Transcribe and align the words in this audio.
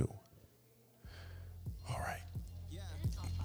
feel. 0.00 0.20
All 1.88 1.98
right. 2.00 2.20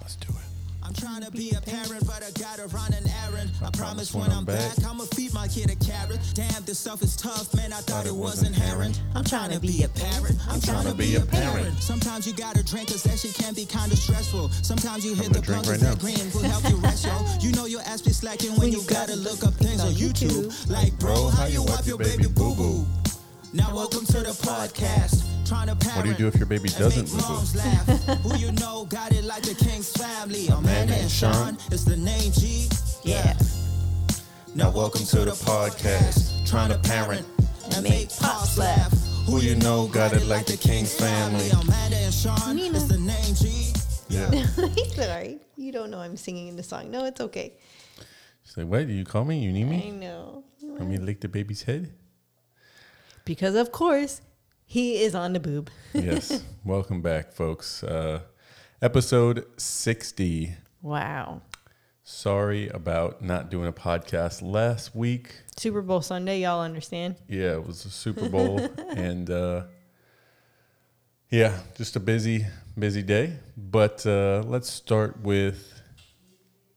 Let's 0.00 0.16
do 0.16 0.28
it. 0.28 0.44
I'm 0.82 0.94
trying 0.94 1.22
to 1.24 1.30
be 1.32 1.50
a 1.50 1.60
parent, 1.60 2.06
but 2.06 2.22
I 2.22 2.30
gotta 2.40 2.66
run 2.68 2.92
an 2.94 3.04
errand. 3.26 3.50
I 3.62 3.70
promise 3.70 4.14
when 4.14 4.30
I'm 4.30 4.44
back, 4.44 4.72
I'ma 4.86 5.04
feed 5.16 5.34
my 5.34 5.48
kid 5.48 5.68
a 5.70 5.74
carrot. 5.76 6.20
Damn, 6.34 6.62
this 6.64 6.78
stuff 6.78 7.02
is 7.02 7.16
tough, 7.16 7.52
man. 7.56 7.72
I 7.72 7.80
thought 7.80 8.06
it 8.06 8.14
was 8.14 8.44
inherent. 8.44 9.00
I'm 9.16 9.24
trying 9.24 9.50
to 9.50 9.58
be 9.58 9.82
a 9.82 9.88
parent. 9.88 10.38
I'm 10.48 10.60
trying 10.60 10.86
to 10.86 10.94
be 10.94 11.16
a 11.16 11.20
parent. 11.22 11.76
Sometimes 11.82 12.24
you 12.26 12.34
gotta 12.34 12.62
drink, 12.62 12.88
cause 12.88 13.02
that 13.02 13.18
shit 13.18 13.34
can 13.34 13.52
be 13.54 13.64
kinda 13.66 13.96
stressful. 13.96 14.48
Sometimes 14.62 15.04
you 15.04 15.14
hit 15.14 15.26
gonna 15.32 15.40
the 15.40 15.40
drink 15.40 15.64
blunt, 15.64 15.82
right 15.82 15.90
'cause 15.90 16.04
now. 16.04 16.12
that 16.12 16.22
green 16.22 16.32
will 16.32 16.48
help 16.50 16.70
you 16.70 16.76
rest, 16.76 17.04
yo. 17.04 17.16
You 17.40 17.50
know 17.52 17.66
your 17.66 17.80
ass 17.82 18.00
be 18.00 18.12
slacking 18.12 18.54
when 18.56 18.70
you 18.70 18.82
gotta 18.86 19.16
look 19.16 19.42
up 19.44 19.54
things 19.54 19.80
on 19.80 19.92
YouTube. 19.92 20.54
Like, 20.70 20.96
bro, 21.00 21.28
how 21.30 21.46
you 21.46 21.62
wipe 21.64 21.84
your 21.86 21.98
baby 21.98 22.26
boo 22.28 22.54
boo? 22.54 22.86
Now, 23.52 23.74
welcome 23.74 24.04
to 24.06 24.20
the 24.20 24.34
podcast. 24.46 25.24
Trying 25.46 25.68
to 25.68 25.76
parent. 25.76 25.96
What 25.96 26.02
do 26.02 26.08
you 26.10 26.16
do 26.16 26.26
if 26.26 26.34
your 26.36 26.46
baby 26.46 26.68
doesn't 26.70 27.04
make 27.04 27.12
boo-boo? 27.12 27.34
moms 27.34 27.54
laugh. 27.54 27.86
Who 28.22 28.36
you 28.36 28.50
know 28.50 28.84
got 28.86 29.12
it 29.12 29.22
like 29.22 29.44
the 29.44 29.54
King's 29.54 29.92
family. 29.92 30.48
Amanda 30.48 30.94
and 30.94 31.08
Sean 31.08 31.56
is 31.70 31.84
the 31.84 31.96
name 31.96 32.32
G. 32.32 32.68
Yeah. 33.04 33.38
Now 34.56 34.70
welcome 34.70 35.02
to 35.02 35.24
the 35.24 35.30
podcast. 35.30 36.48
Trying 36.50 36.70
to 36.70 36.78
parent 36.78 37.24
and 37.76 37.84
make 37.84 38.10
pops 38.18 38.58
laugh. 38.58 38.92
Who 39.26 39.40
you 39.40 39.54
know 39.54 39.86
got 39.86 40.14
it 40.14 40.26
like 40.26 40.46
the 40.46 40.56
King's 40.56 40.92
family. 40.92 41.48
Amanda 41.50 41.96
and 41.96 42.12
Sean 42.12 42.58
is 42.58 42.88
the 42.88 42.98
name 42.98 43.34
G. 43.36 43.72
Yeah. 44.08 44.28
He's 44.74 44.98
all 44.98 45.06
right. 45.06 45.40
You 45.54 45.70
don't 45.70 45.92
know 45.92 46.00
I'm 46.00 46.16
singing 46.16 46.48
in 46.48 46.56
the 46.56 46.64
song. 46.64 46.90
No, 46.90 47.04
it's 47.04 47.20
okay. 47.20 47.54
She's 48.42 48.56
like, 48.56 48.66
wait, 48.66 48.88
do 48.88 48.94
you 48.94 49.04
call 49.04 49.24
me? 49.24 49.38
You 49.38 49.52
need 49.52 49.68
me? 49.68 49.86
I 49.86 49.90
know. 49.90 50.42
Let 50.60 50.88
me 50.88 50.96
lick 50.96 51.20
the 51.20 51.28
baby's 51.28 51.62
head? 51.62 51.92
Because 53.24 53.54
of 53.54 53.70
course, 53.70 54.22
he 54.66 55.02
is 55.02 55.14
on 55.14 55.32
the 55.32 55.40
boob. 55.40 55.70
Yes. 55.94 56.44
Welcome 56.62 57.00
back, 57.00 57.32
folks. 57.32 57.82
Uh, 57.82 58.20
episode 58.82 59.46
60. 59.56 60.54
Wow. 60.82 61.40
Sorry 62.02 62.68
about 62.68 63.22
not 63.22 63.50
doing 63.50 63.66
a 63.66 63.72
podcast 63.72 64.42
last 64.42 64.94
week. 64.94 65.34
Super 65.56 65.80
Bowl 65.80 66.02
Sunday, 66.02 66.40
y'all 66.40 66.60
understand? 66.60 67.16
Yeah, 67.28 67.52
it 67.54 67.66
was 67.66 67.84
a 67.86 67.90
Super 67.90 68.28
Bowl 68.36 68.60
and 68.90 69.30
uh 69.30 69.64
yeah, 71.30 71.58
just 71.76 71.96
a 71.96 72.00
busy, 72.00 72.46
busy 72.78 73.02
day. 73.02 73.32
But 73.56 74.04
uh 74.06 74.42
let's 74.46 74.68
start 74.68 75.20
with 75.22 75.80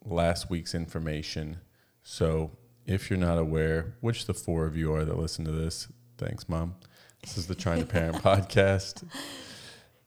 last 0.06 0.50
week's 0.50 0.74
information. 0.74 1.58
So 2.04 2.52
if 2.86 3.10
you're 3.10 3.20
not 3.20 3.38
aware, 3.38 3.96
which 4.00 4.26
the 4.26 4.34
four 4.34 4.66
of 4.66 4.78
you 4.78 4.94
are 4.96 5.04
that 5.06 5.20
listen 5.20 5.44
to 5.46 5.52
this, 5.52 5.90
thanks, 6.18 6.48
Mom. 6.48 6.76
This 7.22 7.38
is 7.38 7.48
the 7.48 7.56
Trying 7.56 7.80
to 7.82 7.86
Parent 7.86 8.18
podcast. 8.24 9.04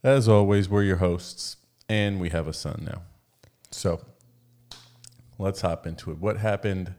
As 0.03 0.29
always, 0.29 0.69
we're 0.69 0.83
your 0.83 0.97
hosts, 0.97 1.57
and 1.89 2.21
we 2.21 2.31
have 2.31 2.49
a 2.49 2.53
son 2.53 2.89
now. 2.91 3.03
So 3.71 4.01
let's 5.39 5.61
hop 5.61 5.87
into 5.87 6.11
it. 6.11 6.19
What 6.19 6.39
happened 6.39 6.95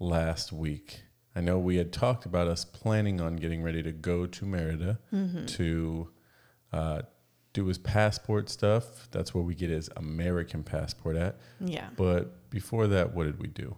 last 0.00 0.52
week? 0.52 1.02
I 1.34 1.40
know 1.40 1.58
we 1.58 1.76
had 1.76 1.92
talked 1.92 2.26
about 2.26 2.48
us 2.48 2.64
planning 2.64 3.20
on 3.20 3.36
getting 3.36 3.62
ready 3.62 3.82
to 3.82 3.92
go 3.92 4.26
to 4.26 4.44
Merida 4.44 4.98
to 5.46 6.08
uh, 6.72 7.02
do 7.52 7.66
his 7.66 7.78
passport 7.78 8.50
stuff. 8.50 9.08
That's 9.10 9.34
where 9.34 9.44
we 9.44 9.54
get 9.54 9.70
his 9.70 9.88
American 9.96 10.62
passport 10.62 11.16
at. 11.16 11.36
Yeah. 11.60 11.88
But 11.96 12.50
before 12.50 12.86
that, 12.88 13.14
what 13.14 13.24
did 13.24 13.40
we 13.40 13.48
do? 13.48 13.76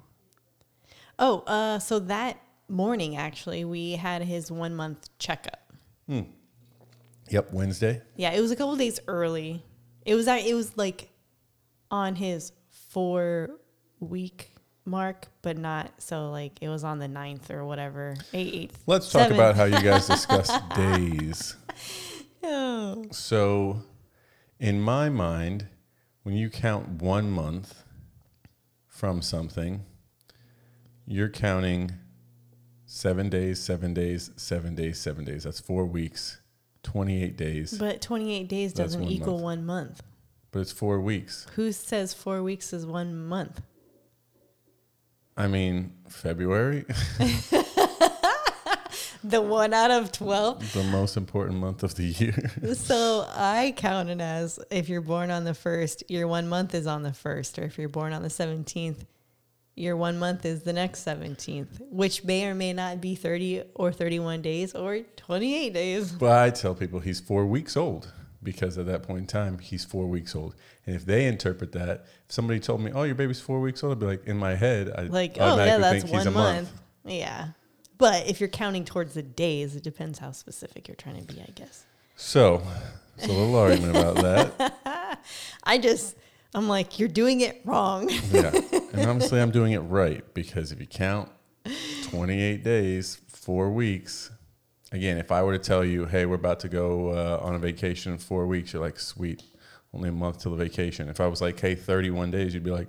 Oh, 1.19 1.41
uh, 1.47 1.79
so 1.79 2.01
that 2.01 2.41
morning, 2.69 3.17
actually, 3.17 3.65
we 3.65 3.93
had 3.93 4.23
his 4.23 4.51
one 4.51 4.75
month 4.75 5.09
checkup. 5.19 5.64
Hmm. 6.07 6.23
Yep, 7.31 7.53
Wednesday. 7.53 8.03
Yeah, 8.17 8.33
it 8.33 8.41
was 8.41 8.51
a 8.51 8.57
couple 8.57 8.77
days 8.77 9.01
early. 9.09 9.63
It 10.05 10.15
was 10.15 10.27
it 10.27 10.55
was 10.55 10.77
like 10.77 11.11
on 11.91 12.15
his 12.15 12.53
four 12.69 13.51
week 14.01 14.51
mark, 14.85 15.29
but 15.43 15.57
not 15.57 15.91
so 15.99 16.31
like 16.31 16.59
it 16.61 16.69
was 16.69 16.85
on 16.85 16.99
the 16.99 17.09
ninth 17.09 17.51
or 17.51 17.65
whatever. 17.65 18.15
Eight, 18.33 18.55
eighth. 18.55 18.83
Let's 18.87 19.11
talk 19.11 19.23
seventh. 19.23 19.39
about 19.39 19.57
how 19.57 19.65
you 19.65 19.81
guys 19.81 20.07
discuss 20.09 20.51
days. 20.77 21.57
Oh. 22.43 23.07
So, 23.11 23.83
in 24.61 24.81
my 24.81 25.09
mind, 25.09 25.69
when 26.23 26.35
you 26.35 26.51
count 26.51 27.03
one 27.03 27.31
month 27.31 27.85
from 28.87 29.23
something, 29.23 29.85
you're 31.07 31.31
counting 31.31 31.93
seven 32.95 33.29
days, 33.29 33.59
seven 33.61 33.93
days, 33.93 34.31
seven 34.37 34.75
days, 34.77 35.01
seven 35.01 35.25
days. 35.25 35.43
That's 35.43 35.59
four 35.59 35.85
weeks, 35.85 36.41
28 36.85 37.37
days, 37.37 37.77
But 37.77 38.01
28 38.01 38.49
days 38.49 38.73
That's 38.73 38.93
doesn't 38.93 39.03
one 39.03 39.11
equal 39.11 39.33
month. 39.35 39.43
one 39.43 39.67
month. 39.67 40.03
but 40.53 40.61
it's 40.61 40.71
four 40.73 41.01
weeks. 41.01 41.47
Who 41.57 41.73
says 41.73 42.15
four 42.15 42.43
weeks 42.43 42.73
is 42.73 42.87
one 42.87 43.27
month? 43.27 43.61
I 45.37 45.49
mean, 45.49 45.93
February, 46.09 46.85
The 49.27 49.41
one 49.41 49.73
out 49.73 49.91
of 49.91 50.13
12. 50.13 50.75
the 50.75 50.85
most 50.85 51.17
important 51.17 51.59
month 51.59 51.83
of 51.83 51.95
the 51.95 52.05
year. 52.05 52.53
So 52.75 53.27
I 53.35 53.73
count 53.75 54.11
it 54.11 54.21
as 54.21 54.59
if 54.71 54.89
you're 54.91 55.01
born 55.01 55.31
on 55.31 55.45
the 55.45 55.55
first, 55.55 56.05
your 56.09 56.29
one 56.29 56.47
month 56.47 56.75
is 56.75 56.87
on 56.87 57.03
the 57.03 57.13
first, 57.15 57.59
or 57.59 57.65
if 57.65 57.79
you're 57.79 57.89
born 57.89 58.13
on 58.13 58.23
the 58.23 58.29
17th, 58.29 58.99
your 59.77 59.97
one 59.97 60.19
month 60.19 60.45
is 60.45 60.63
the 60.63 60.73
next 60.73 61.05
17th, 61.05 61.81
which 61.91 62.25
may 62.25 62.47
or 62.47 62.55
may 62.55 62.73
not 62.73 63.01
be 63.01 63.15
30 63.15 63.63
or 63.75 63.93
31 63.93 64.43
days 64.43 64.75
or 64.75 65.01
28 65.17 65.73
days. 65.73 66.13
But 66.13 66.39
I 66.39 66.51
tell 66.51 66.75
people 66.75 67.01
he's 67.01 67.21
four 67.21 67.47
weeks 67.47 67.77
old 67.77 68.13
because 68.43 68.79
at 68.79 68.87
that 68.87 69.03
point 69.03 69.21
in 69.21 69.27
time, 69.27 69.59
he's 69.59 69.85
four 69.85 70.07
weeks 70.07 70.37
old. 70.37 70.55
And 70.87 70.95
if 70.95 71.05
they 71.07 71.27
interpret 71.27 71.73
that, 71.73 72.05
if 72.27 72.33
somebody 72.33 72.61
told 72.61 72.83
me, 72.83 72.93
oh, 72.95 73.03
your 73.05 73.15
baby's 73.15 73.41
four 73.41 73.61
weeks 73.61 73.83
old, 73.83 73.93
I'd 73.93 74.01
be 74.01 74.07
like, 74.07 74.27
in 74.27 74.37
my 74.37 74.55
head, 74.55 74.93
I 74.97 75.03
Like, 75.05 75.37
oh, 75.41 75.57
yeah, 75.57 75.79
that's 75.79 76.03
think 76.03 76.05
he's 76.05 76.13
one 76.13 76.27
a 76.27 76.31
month. 76.31 76.57
month. 76.69 76.73
Yeah. 77.07 77.49
But 77.97 78.27
if 78.29 78.41
you're 78.41 78.49
counting 78.51 78.85
towards 78.85 79.15
the 79.15 79.23
days, 79.23 79.77
it 79.77 79.83
depends 79.83 80.19
how 80.19 80.33
specific 80.33 80.89
you're 80.89 80.95
trying 80.97 81.25
to 81.25 81.35
be, 81.35 81.41
I 81.41 81.51
guess. 81.55 81.85
So, 82.17 82.63
it's 83.17 83.27
a 83.27 83.33
little 83.33 83.57
argument 83.57 83.97
about 83.97 84.17
that. 84.17 85.21
I 85.65 85.79
just, 85.79 86.17
I'm 86.55 86.69
like, 86.69 86.99
you're 86.99 87.09
doing 87.09 87.41
it 87.41 87.61
wrong. 87.65 88.11
Yeah. 88.31 88.53
And 88.95 89.11
honestly, 89.11 89.41
I'm 89.41 89.51
doing 89.51 89.73
it 89.73 89.81
right 89.81 90.23
because 90.35 90.71
if 90.71 90.79
you 90.79 90.87
count 90.87 91.29
28 92.05 92.63
days, 92.63 93.21
four 93.27 93.73
weeks, 93.73 94.31
again, 94.93 95.19
if 95.19 95.33
I 95.33 95.43
were 95.43 95.53
to 95.53 95.59
tell 95.59 95.85
you, 95.85 96.07
hey, 96.07 96.27
we're 96.27 96.37
about 96.37 96.61
to 96.61 96.69
go 96.69 97.09
uh, 97.09 97.45
on 97.45 97.57
a 97.57 97.59
vacation 97.59 98.13
in 98.13 98.19
four 98.19 98.47
weeks, 98.47 98.73
you're 98.73 98.81
like, 98.81 99.01
sweet, 99.01 99.43
only 99.93 100.11
a 100.11 100.13
month 100.13 100.43
till 100.43 100.53
the 100.53 100.65
vacation. 100.65 101.09
If 101.09 101.21
I 101.21 101.27
was 101.27 101.41
like, 101.41 101.59
hey, 101.59 101.75
31 101.75 102.31
days, 102.31 102.55
you'd 102.55 102.63
be 102.63 102.71
like, 102.71 102.87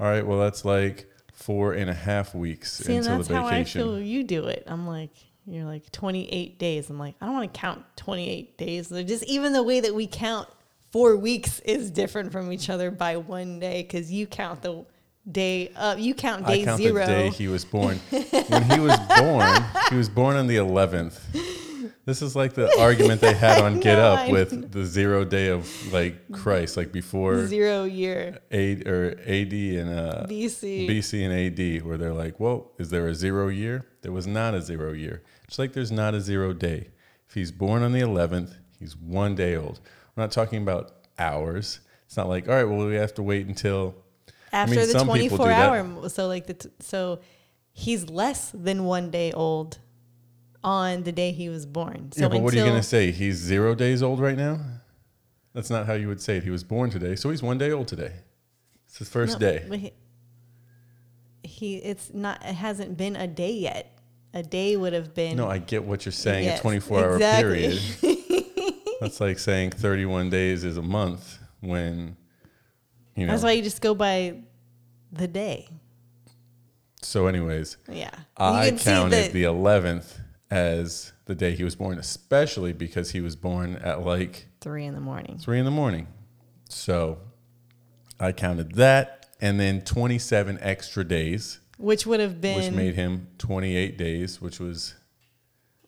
all 0.00 0.06
right, 0.08 0.26
well, 0.26 0.40
that's 0.40 0.64
like 0.64 1.08
four 1.32 1.74
and 1.74 1.88
a 1.88 1.94
half 1.94 2.34
weeks 2.34 2.72
See, 2.72 2.96
and 2.96 3.04
until 3.04 3.18
that's 3.18 3.28
the 3.28 3.36
how 3.36 3.46
I 3.46 3.62
feel 3.62 4.00
you 4.00 4.24
do 4.24 4.46
it. 4.46 4.64
I'm 4.66 4.86
like, 4.88 5.12
you're 5.46 5.64
like 5.64 5.92
28 5.92 6.58
days. 6.58 6.90
I'm 6.90 6.98
like, 6.98 7.14
I 7.20 7.26
don't 7.26 7.36
want 7.36 7.54
to 7.54 7.60
count 7.60 7.84
28 7.96 8.58
days. 8.58 8.88
They're 8.88 9.04
Just 9.04 9.24
even 9.24 9.52
the 9.52 9.62
way 9.62 9.78
that 9.78 9.94
we 9.94 10.08
count 10.08 10.48
four 10.96 11.14
weeks 11.14 11.60
is 11.60 11.90
different 11.90 12.32
from 12.32 12.50
each 12.50 12.70
other 12.70 12.90
by 12.90 13.18
one 13.18 13.60
day 13.60 13.82
because 13.82 14.10
you 14.10 14.26
count 14.26 14.62
the 14.62 14.82
day 15.30 15.70
up. 15.76 15.98
You 15.98 16.14
count 16.14 16.46
day 16.46 16.62
I 16.62 16.64
count 16.64 16.80
zero. 16.80 17.04
the 17.04 17.12
day 17.12 17.28
he 17.28 17.48
was 17.48 17.64
born. 17.76 17.98
when 18.08 18.62
he 18.70 18.80
was 18.80 18.98
born, 19.18 19.62
he 19.90 19.96
was 19.96 20.08
born 20.08 20.36
on 20.36 20.46
the 20.46 20.56
11th. 20.56 21.20
This 22.06 22.22
is 22.22 22.34
like 22.34 22.54
the 22.54 22.74
argument 22.80 23.20
they 23.20 23.34
had 23.34 23.60
on 23.62 23.80
Get 23.80 23.98
know, 23.98 24.14
Up 24.14 24.30
with 24.30 24.72
the 24.72 24.86
zero 24.86 25.26
day 25.26 25.48
of 25.48 25.70
like 25.92 26.32
Christ, 26.32 26.78
like 26.78 26.92
before 26.92 27.46
zero 27.46 27.84
year 27.84 28.38
A 28.50 28.82
or 28.88 29.18
AD 29.26 29.52
and 29.52 29.90
uh, 29.90 30.26
BC. 30.26 30.88
BC 30.88 31.26
and 31.26 31.34
AD, 31.34 31.84
where 31.86 31.98
they're 31.98 32.14
like, 32.14 32.40
"Well, 32.40 32.72
is 32.78 32.88
there 32.88 33.06
a 33.06 33.14
zero 33.14 33.48
year?" 33.48 33.84
There 34.00 34.12
was 34.12 34.26
not 34.26 34.54
a 34.54 34.62
zero 34.62 34.92
year. 34.92 35.22
Just 35.46 35.58
like 35.58 35.74
there's 35.74 35.92
not 35.92 36.14
a 36.14 36.22
zero 36.22 36.54
day. 36.54 36.88
If 37.28 37.34
he's 37.34 37.52
born 37.52 37.82
on 37.82 37.92
the 37.92 38.00
11th, 38.00 38.54
he's 38.78 38.96
one 38.96 39.34
day 39.34 39.56
old. 39.56 39.80
We're 40.16 40.22
not 40.24 40.32
talking 40.32 40.62
about 40.62 40.92
hours. 41.18 41.80
It's 42.06 42.16
not 42.16 42.28
like, 42.28 42.48
all 42.48 42.54
right, 42.54 42.64
well, 42.64 42.86
we 42.86 42.94
have 42.94 43.14
to 43.14 43.22
wait 43.22 43.46
until. 43.46 43.94
After 44.52 44.76
mean, 44.76 44.86
the 44.86 44.92
some 44.92 45.06
people 45.08 45.36
do 45.38 45.44
24 45.44 45.48
that. 45.48 45.68
hour. 45.70 45.84
mo- 45.84 46.08
So 46.08 46.26
like 46.28 46.46
the 46.46 46.54
t- 46.54 46.68
so 46.80 47.20
he's 47.72 48.08
less 48.08 48.50
than 48.52 48.84
one 48.84 49.10
day 49.10 49.32
old 49.32 49.78
on 50.64 51.02
the 51.02 51.12
day 51.12 51.32
he 51.32 51.48
was 51.48 51.66
born. 51.66 52.10
So 52.12 52.22
yeah, 52.22 52.28
but 52.28 52.40
what 52.40 52.54
are 52.54 52.56
you 52.56 52.62
going 52.64 52.76
to 52.76 52.82
say? 52.82 53.10
He's 53.10 53.36
zero 53.36 53.74
days 53.74 54.02
old 54.02 54.20
right 54.20 54.36
now? 54.36 54.58
That's 55.52 55.68
not 55.70 55.86
how 55.86 55.94
you 55.94 56.08
would 56.08 56.20
say 56.20 56.36
it. 56.38 56.44
He 56.44 56.50
was 56.50 56.64
born 56.64 56.90
today, 56.90 57.16
so 57.16 57.30
he's 57.30 57.42
one 57.42 57.58
day 57.58 57.70
old 57.72 57.88
today. 57.88 58.12
It's 58.86 58.98
his 58.98 59.08
first 59.08 59.40
No, 59.40 59.50
day. 59.50 59.92
He, 61.42 61.48
he, 61.48 61.76
it's 61.76 62.12
not. 62.14 62.42
It 62.44 62.54
hasn't 62.54 62.96
been 62.96 63.16
a 63.16 63.26
day 63.26 63.52
yet. 63.52 63.98
A 64.34 64.42
day 64.42 64.76
would 64.76 64.92
have 64.92 65.14
been. 65.14 65.36
No, 65.36 65.48
I 65.48 65.58
get 65.58 65.84
what 65.84 66.04
you're 66.04 66.12
saying. 66.12 66.44
Yes, 66.44 66.58
a 66.58 66.62
24 66.62 67.00
hour 67.00 67.18
period. 67.18 67.80
That's 69.00 69.20
like 69.20 69.38
saying 69.38 69.70
31 69.72 70.30
days 70.30 70.64
is 70.64 70.76
a 70.76 70.82
month 70.82 71.38
when, 71.60 72.16
you 73.14 73.26
know. 73.26 73.32
That's 73.32 73.42
why 73.44 73.52
you 73.52 73.62
just 73.62 73.80
go 73.80 73.94
by 73.94 74.38
the 75.12 75.28
day. 75.28 75.68
so, 77.02 77.26
anyways, 77.26 77.76
Yeah, 77.88 78.10
I 78.36 78.64
you 78.64 78.70
can 78.72 78.78
see 78.78 78.84
counted 78.90 79.10
that- 79.16 79.32
the 79.32 79.44
11th 79.44 80.18
as 80.50 81.12
the 81.26 81.34
day 81.34 81.54
he 81.54 81.64
was 81.64 81.74
born, 81.76 81.98
especially 81.98 82.72
because 82.72 83.10
he 83.10 83.20
was 83.20 83.36
born 83.36 83.76
at 83.76 84.02
like 84.04 84.46
Three 84.60 84.84
in 84.84 84.94
the 84.94 85.00
morning. 85.00 85.38
three 85.38 85.58
in 85.58 85.64
the 85.64 85.70
morning. 85.70 86.06
So 86.68 87.18
I 88.18 88.32
counted 88.32 88.74
that 88.76 89.26
and 89.40 89.60
then 89.60 89.82
27 89.82 90.58
extra 90.60 91.04
days, 91.04 91.60
Which 91.78 92.06
would 92.06 92.20
have 92.20 92.40
been 92.40 92.56
which 92.56 92.72
made 92.72 92.94
him 92.94 93.28
28 93.38 93.98
days, 93.98 94.40
which 94.40 94.58
was, 94.58 94.94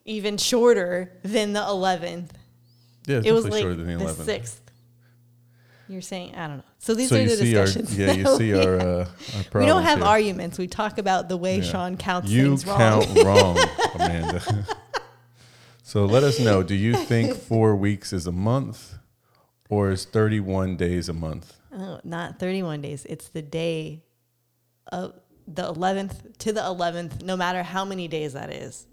even 0.04 0.36
shorter 0.36 1.18
than 1.22 1.52
the 1.54 1.60
11th. 1.60 2.30
Yeah, 3.08 3.20
It 3.24 3.32
was 3.32 3.48
like 3.48 3.62
shorter 3.62 3.74
than 3.76 3.86
the 3.98 4.04
the 4.04 4.12
11th. 4.12 4.40
6th. 4.40 4.56
You're 5.90 6.02
saying, 6.02 6.34
I 6.34 6.48
don't 6.48 6.56
know. 6.58 6.62
So 6.78 6.94
these 6.94 7.08
so 7.08 7.16
are 7.16 7.24
the 7.24 7.30
see 7.30 7.56
our, 7.56 7.64
discussions. 7.64 7.96
yeah, 7.98 8.12
you 8.12 8.26
see 8.36 8.52
our, 8.54 8.78
uh, 8.78 9.08
our 9.54 9.60
we 9.60 9.66
don't 9.66 9.82
have 9.84 9.98
here. 10.00 10.06
arguments. 10.06 10.58
We 10.58 10.66
talk 10.66 10.98
about 10.98 11.30
the 11.30 11.36
way 11.38 11.56
Yeah. 11.58 11.62
Sean 11.62 11.96
counts 11.96 12.28
You 12.30 12.48
things 12.58 12.66
wrong. 12.66 12.78
You 12.78 13.06
count 13.06 13.24
wrong, 13.24 13.58
Amanda. 13.94 14.66
so 15.82 16.04
let 16.04 16.22
us 16.24 16.38
know. 16.38 16.62
Do 16.62 16.74
you 16.74 16.94
think 16.94 17.34
four 17.34 17.74
weeks 17.74 18.12
is 18.12 18.26
a 18.26 18.32
month, 18.32 18.96
or 19.70 19.90
is 19.90 20.04
thirty-one 20.04 20.76
days 20.76 21.08
a 21.08 21.14
month? 21.14 21.54
Oh, 21.72 22.00
not 22.04 22.38
31 22.38 22.80
days. 22.82 23.04
It's 23.08 23.28
the 23.28 23.42
day 23.42 24.02
of 24.90 25.14
the 25.46 25.62
11th 25.72 26.38
to 26.38 26.52
the 26.52 26.60
11th, 26.62 27.22
no 27.22 27.36
matter 27.36 27.62
how 27.62 27.84
many 27.84 28.08
days 28.08 28.32
that 28.32 28.50
is. 28.50 28.86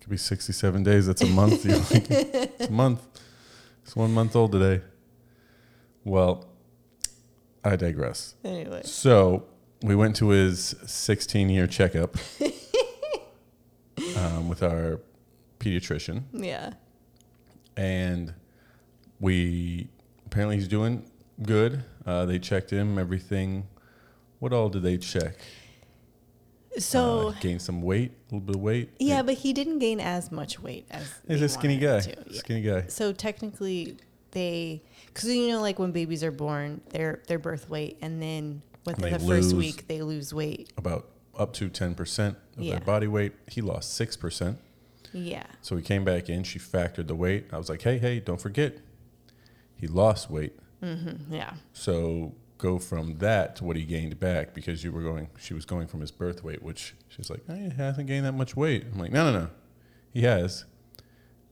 Could 0.00 0.10
be 0.10 0.16
sixty-seven 0.16 0.84
days. 0.84 1.06
That's 1.08 1.22
a 1.22 1.26
month. 1.26 1.64
It's 1.66 2.66
a 2.68 2.70
month. 2.72 3.04
It's 3.88 3.96
one 3.96 4.12
month 4.12 4.36
old 4.36 4.52
today. 4.52 4.82
Well, 6.04 6.44
I 7.64 7.74
digress. 7.76 8.34
Anyway, 8.44 8.82
So 8.84 9.46
we 9.80 9.94
went 9.94 10.14
to 10.16 10.28
his 10.28 10.74
16 10.84 11.48
year 11.48 11.66
checkup 11.66 12.14
um, 14.18 14.46
with 14.46 14.62
our 14.62 15.00
pediatrician, 15.58 16.24
yeah. 16.34 16.74
and 17.78 18.34
we 19.20 19.88
apparently 20.26 20.56
he's 20.56 20.68
doing 20.68 21.10
good. 21.42 21.82
Uh, 22.04 22.26
they 22.26 22.38
checked 22.38 22.68
him, 22.68 22.98
everything. 22.98 23.68
What 24.38 24.52
all 24.52 24.68
did 24.68 24.82
they 24.82 24.98
check? 24.98 25.38
So, 26.76 27.28
uh, 27.28 27.32
gained 27.40 27.62
some 27.62 27.80
weight, 27.82 28.12
a 28.30 28.34
little 28.34 28.46
bit 28.46 28.56
of 28.56 28.62
weight. 28.62 28.90
yeah, 28.98 29.22
but 29.22 29.34
he 29.34 29.52
didn't 29.52 29.78
gain 29.78 30.00
as 30.00 30.30
much 30.30 30.60
weight 30.60 30.86
as 30.90 31.12
he's 31.26 31.40
a 31.42 31.48
skinny 31.48 31.78
guy. 31.78 31.94
wanted 31.94 32.06
him 32.18 32.24
to. 32.24 32.30
Yeah. 32.32 32.38
Skinny 32.38 32.60
guy. 32.62 32.84
So 32.88 33.12
technically, 33.12 33.96
they 34.32 34.82
because 35.06 35.28
you 35.28 35.48
know, 35.48 35.60
like 35.60 35.78
when 35.78 35.92
babies 35.92 36.22
are 36.22 36.30
born, 36.30 36.80
their 36.90 37.22
their 37.26 37.38
birth 37.38 37.68
weight, 37.70 37.98
and 38.02 38.20
then 38.22 38.62
within 38.84 39.10
They 39.12 39.16
the 39.18 39.26
first 39.26 39.54
week 39.54 39.88
they 39.88 40.02
lose 40.02 40.32
weight. 40.34 40.72
About 40.76 41.08
up 41.36 41.52
to 41.54 41.68
10% 41.70 42.28
of 42.56 42.62
Yeah. 42.64 42.72
their 42.76 42.84
body 42.84 43.06
weight. 43.06 43.32
He 43.46 43.60
lost 43.60 43.94
6%. 43.98 44.56
Yeah. 45.12 45.44
So 45.62 45.76
he 45.76 45.82
came 45.82 46.04
back 46.04 46.28
in. 46.28 46.42
She 46.42 46.58
factored 46.58 47.06
the 47.06 47.14
weight. 47.14 47.46
I 47.52 47.58
was 47.58 47.68
like, 47.68 47.82
hey, 47.82 47.96
hey, 47.98 48.18
don't 48.20 48.40
forget, 48.40 48.78
he 49.76 49.86
lost 49.86 50.30
weight. 50.30 50.52
Mm-hmm. 50.82 51.32
Yeah. 51.32 51.54
So 51.72 52.34
go 52.58 52.78
from 52.78 53.18
that 53.18 53.56
to 53.56 53.64
what 53.64 53.76
he 53.76 53.84
gained 53.84 54.18
back 54.20 54.52
because 54.52 54.84
you 54.84 54.92
were 54.92 55.00
going, 55.02 55.28
she 55.38 55.54
was 55.54 55.64
going 55.64 55.86
from 55.86 56.00
his 56.00 56.10
birth 56.10 56.42
weight, 56.44 56.62
which 56.62 56.94
she's 57.08 57.30
like, 57.30 57.40
oh, 57.48 57.54
he 57.54 57.70
hasn't 57.70 58.06
gained 58.08 58.26
that 58.26 58.32
much 58.32 58.56
weight. 58.56 58.84
I'm 58.92 58.98
like, 58.98 59.12
no, 59.12 59.30
no, 59.30 59.40
no, 59.40 59.50
he 60.12 60.22
has. 60.22 60.64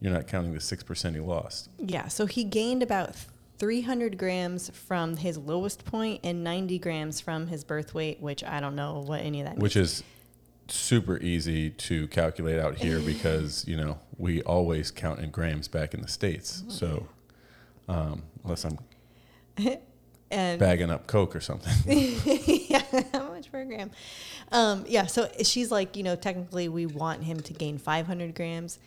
You're 0.00 0.12
not 0.12 0.26
counting 0.26 0.52
the 0.52 0.58
6% 0.58 1.14
he 1.14 1.20
lost. 1.20 1.70
Yeah. 1.78 2.08
So 2.08 2.26
he 2.26 2.44
gained 2.44 2.82
about 2.82 3.14
300 3.58 4.18
grams 4.18 4.68
from 4.70 5.16
his 5.16 5.38
lowest 5.38 5.84
point 5.86 6.20
and 6.22 6.44
90 6.44 6.78
grams 6.80 7.20
from 7.20 7.46
his 7.46 7.64
birth 7.64 7.94
weight, 7.94 8.20
which 8.20 8.44
I 8.44 8.60
don't 8.60 8.76
know 8.76 9.02
what 9.06 9.22
any 9.22 9.40
of 9.40 9.46
that 9.46 9.56
which 9.56 9.76
means. 9.76 10.00
is 10.00 10.04
super 10.68 11.16
easy 11.18 11.70
to 11.70 12.08
calculate 12.08 12.58
out 12.58 12.76
here 12.76 13.00
because 13.06 13.66
you 13.66 13.76
know 13.76 13.98
we 14.18 14.42
always 14.42 14.90
count 14.90 15.20
in 15.20 15.30
grams 15.30 15.68
back 15.68 15.94
in 15.94 16.02
the 16.02 16.08
states 16.08 16.64
so 16.68 17.06
um, 17.88 18.22
unless 18.44 18.64
i'm 18.64 18.76
and 20.30 20.58
bagging 20.58 20.90
up 20.90 21.06
coke 21.06 21.36
or 21.36 21.40
something 21.40 21.72
yeah, 21.86 22.82
how 23.12 23.28
much 23.28 23.50
per 23.52 23.64
gram? 23.64 23.90
Um, 24.52 24.84
yeah, 24.88 25.06
so 25.06 25.28
she's 25.42 25.70
like, 25.70 25.96
you 25.96 26.02
know, 26.02 26.16
technically 26.16 26.68
we 26.68 26.86
want 26.86 27.22
him 27.22 27.40
to 27.40 27.52
gain 27.52 27.78
500 27.78 28.34
grams. 28.34 28.78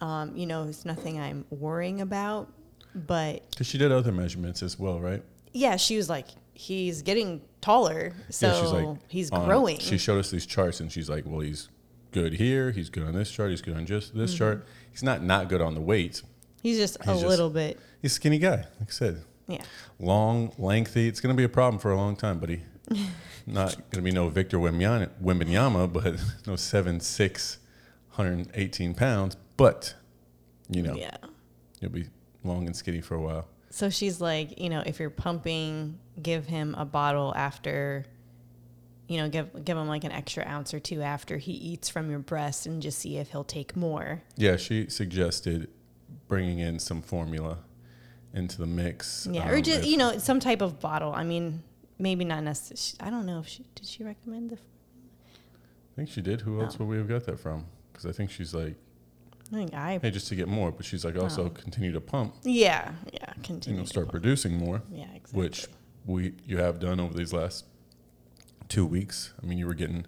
Um, 0.00 0.36
you 0.36 0.46
know, 0.46 0.64
it's 0.68 0.84
nothing 0.84 1.18
I'm 1.20 1.44
worrying 1.50 2.00
about, 2.00 2.48
but 2.94 3.48
because 3.50 3.66
she 3.66 3.78
did 3.78 3.90
other 3.92 4.12
measurements 4.12 4.62
as 4.62 4.78
well 4.78 5.00
right 5.00 5.22
yeah, 5.52 5.76
she 5.76 5.96
was 5.96 6.08
like, 6.08 6.26
he's 6.52 7.02
getting 7.02 7.40
taller, 7.60 8.12
so 8.30 8.98
he's 9.08 9.30
on- 9.32 9.46
growing. 9.46 9.78
she 9.78 9.98
showed 9.98 10.18
us 10.18 10.30
these 10.30 10.46
charts 10.46 10.80
and 10.80 10.90
she's 10.92 11.08
like 11.08 11.24
well 11.26 11.40
he's 11.40 11.68
good 12.12 12.32
here 12.34 12.70
he's 12.70 12.88
good 12.90 13.02
on 13.04 13.12
this 13.14 13.30
chart 13.30 13.50
he's 13.50 13.60
good 13.62 13.76
on 13.76 13.84
just 13.86 14.14
this 14.16 14.30
Mm-hmm. 14.32 14.38
chart 14.38 14.66
he's 14.90 15.02
not 15.02 15.22
not 15.22 15.48
good 15.48 15.60
on 15.60 15.74
the 15.74 15.80
weight 15.80 16.22
he's 16.62 16.76
just 16.78 16.96
a 17.02 17.04
just- 17.06 17.26
little 17.26 17.50
bit, 17.50 17.78
he's 18.02 18.12
a 18.12 18.14
skinny 18.14 18.38
guy 18.38 18.56
like 18.80 18.88
i 18.88 18.90
said 18.90 19.22
yeah. 19.48 19.62
long 19.98 20.52
lengthy 20.58 21.08
it's 21.08 21.20
going 21.20 21.34
to 21.34 21.36
be 21.36 21.44
a 21.44 21.48
problem 21.48 21.78
for 21.80 21.90
a 21.90 21.96
long 21.96 22.14
time 22.16 22.38
buddy 22.38 22.62
not 23.46 23.74
going 23.90 24.02
to 24.02 24.02
be 24.02 24.10
no 24.12 24.28
victor 24.28 24.58
Wembanyama, 24.58 25.92
but 25.92 26.04
no 26.46 26.54
7'6 26.54 27.56
118 28.14 28.94
pounds 28.94 29.36
but 29.56 29.94
you 30.70 30.82
know 30.82 30.94
Yeah. 30.94 31.16
you'll 31.80 31.90
be 31.90 32.06
long 32.44 32.66
and 32.66 32.74
skinny 32.76 33.00
for 33.00 33.14
a 33.14 33.20
while 33.20 33.46
So 33.70 33.90
she's 33.90 34.20
like, 34.20 34.58
you 34.58 34.70
know, 34.70 34.82
if 34.86 34.98
you're 34.98 35.10
pumping, 35.10 35.98
give 36.22 36.46
him 36.46 36.74
a 36.78 36.84
bottle 36.86 37.34
after, 37.36 38.06
you 39.08 39.18
know, 39.18 39.28
give 39.28 39.64
give 39.64 39.76
him 39.76 39.86
like 39.88 40.04
an 40.04 40.12
extra 40.12 40.44
ounce 40.46 40.72
or 40.72 40.80
two 40.80 41.02
after 41.02 41.36
he 41.36 41.52
eats 41.52 41.88
from 41.90 42.08
your 42.10 42.18
breast, 42.20 42.64
and 42.66 42.80
just 42.80 42.98
see 42.98 43.18
if 43.18 43.30
he'll 43.30 43.44
take 43.44 43.76
more. 43.76 44.22
yeah 44.36 44.56
she 44.56 44.88
suggested 44.88 45.68
bringing 46.28 46.58
in 46.60 46.78
some 46.78 47.02
formula 47.02 47.58
into 48.34 48.58
the 48.58 48.66
mix 48.66 49.26
Yeah, 49.30 49.44
um, 49.44 49.50
or 49.50 49.60
just 49.60 49.86
you 49.88 49.96
know 49.96 50.18
some 50.18 50.40
type 50.40 50.60
of 50.60 50.80
bottle. 50.80 51.12
I 51.12 51.24
mean, 51.24 51.62
maybe 51.98 52.24
not 52.24 52.42
necessarily. 52.44 53.06
I 53.06 53.10
don't 53.10 53.26
know 53.26 53.40
if 53.40 53.48
she 53.48 53.64
did. 53.74 53.86
She 53.86 54.04
recommend 54.04 54.50
the. 54.50 54.56
i 54.56 55.94
think 55.96 56.08
she 56.10 56.20
did 56.22 56.40
who 56.42 56.60
else 56.62 56.78
would 56.78 56.86
we 56.88 56.96
have 56.96 57.08
got 57.08 57.24
that 57.24 57.40
from 57.40 57.64
because 57.92 58.06
i 58.06 58.12
think 58.12 58.30
she's 58.30 58.54
like 58.54 58.76
I 59.50 59.56
think 59.56 59.74
I. 59.74 59.98
hey 60.02 60.10
just 60.10 60.28
to 60.28 60.34
get 60.36 60.46
more 60.46 60.70
but 60.70 60.84
she's 60.84 61.04
like 61.04 61.16
also 61.16 61.46
Oh. 61.46 61.50
continue 61.50 61.90
to 61.92 62.00
pump 62.00 62.34
Yeah, 62.44 62.92
yeah. 63.12 63.32
you 63.36 63.42
Continue. 63.42 63.78
know 63.78 63.84
to 63.84 63.88
start 63.88 64.06
pump. 64.06 64.12
producing 64.12 64.56
more 64.58 64.82
Yeah, 64.92 65.06
exactly. 65.14 65.40
which 65.40 65.66
we 66.06 66.34
you 66.46 66.58
have 66.58 66.78
done 66.80 67.00
over 67.00 67.14
these 67.14 67.32
last 67.32 67.64
two 68.68 68.84
weeks. 68.86 69.32
I 69.42 69.46
mean, 69.46 69.56
you 69.58 69.66
were 69.66 69.74
getting 69.74 70.04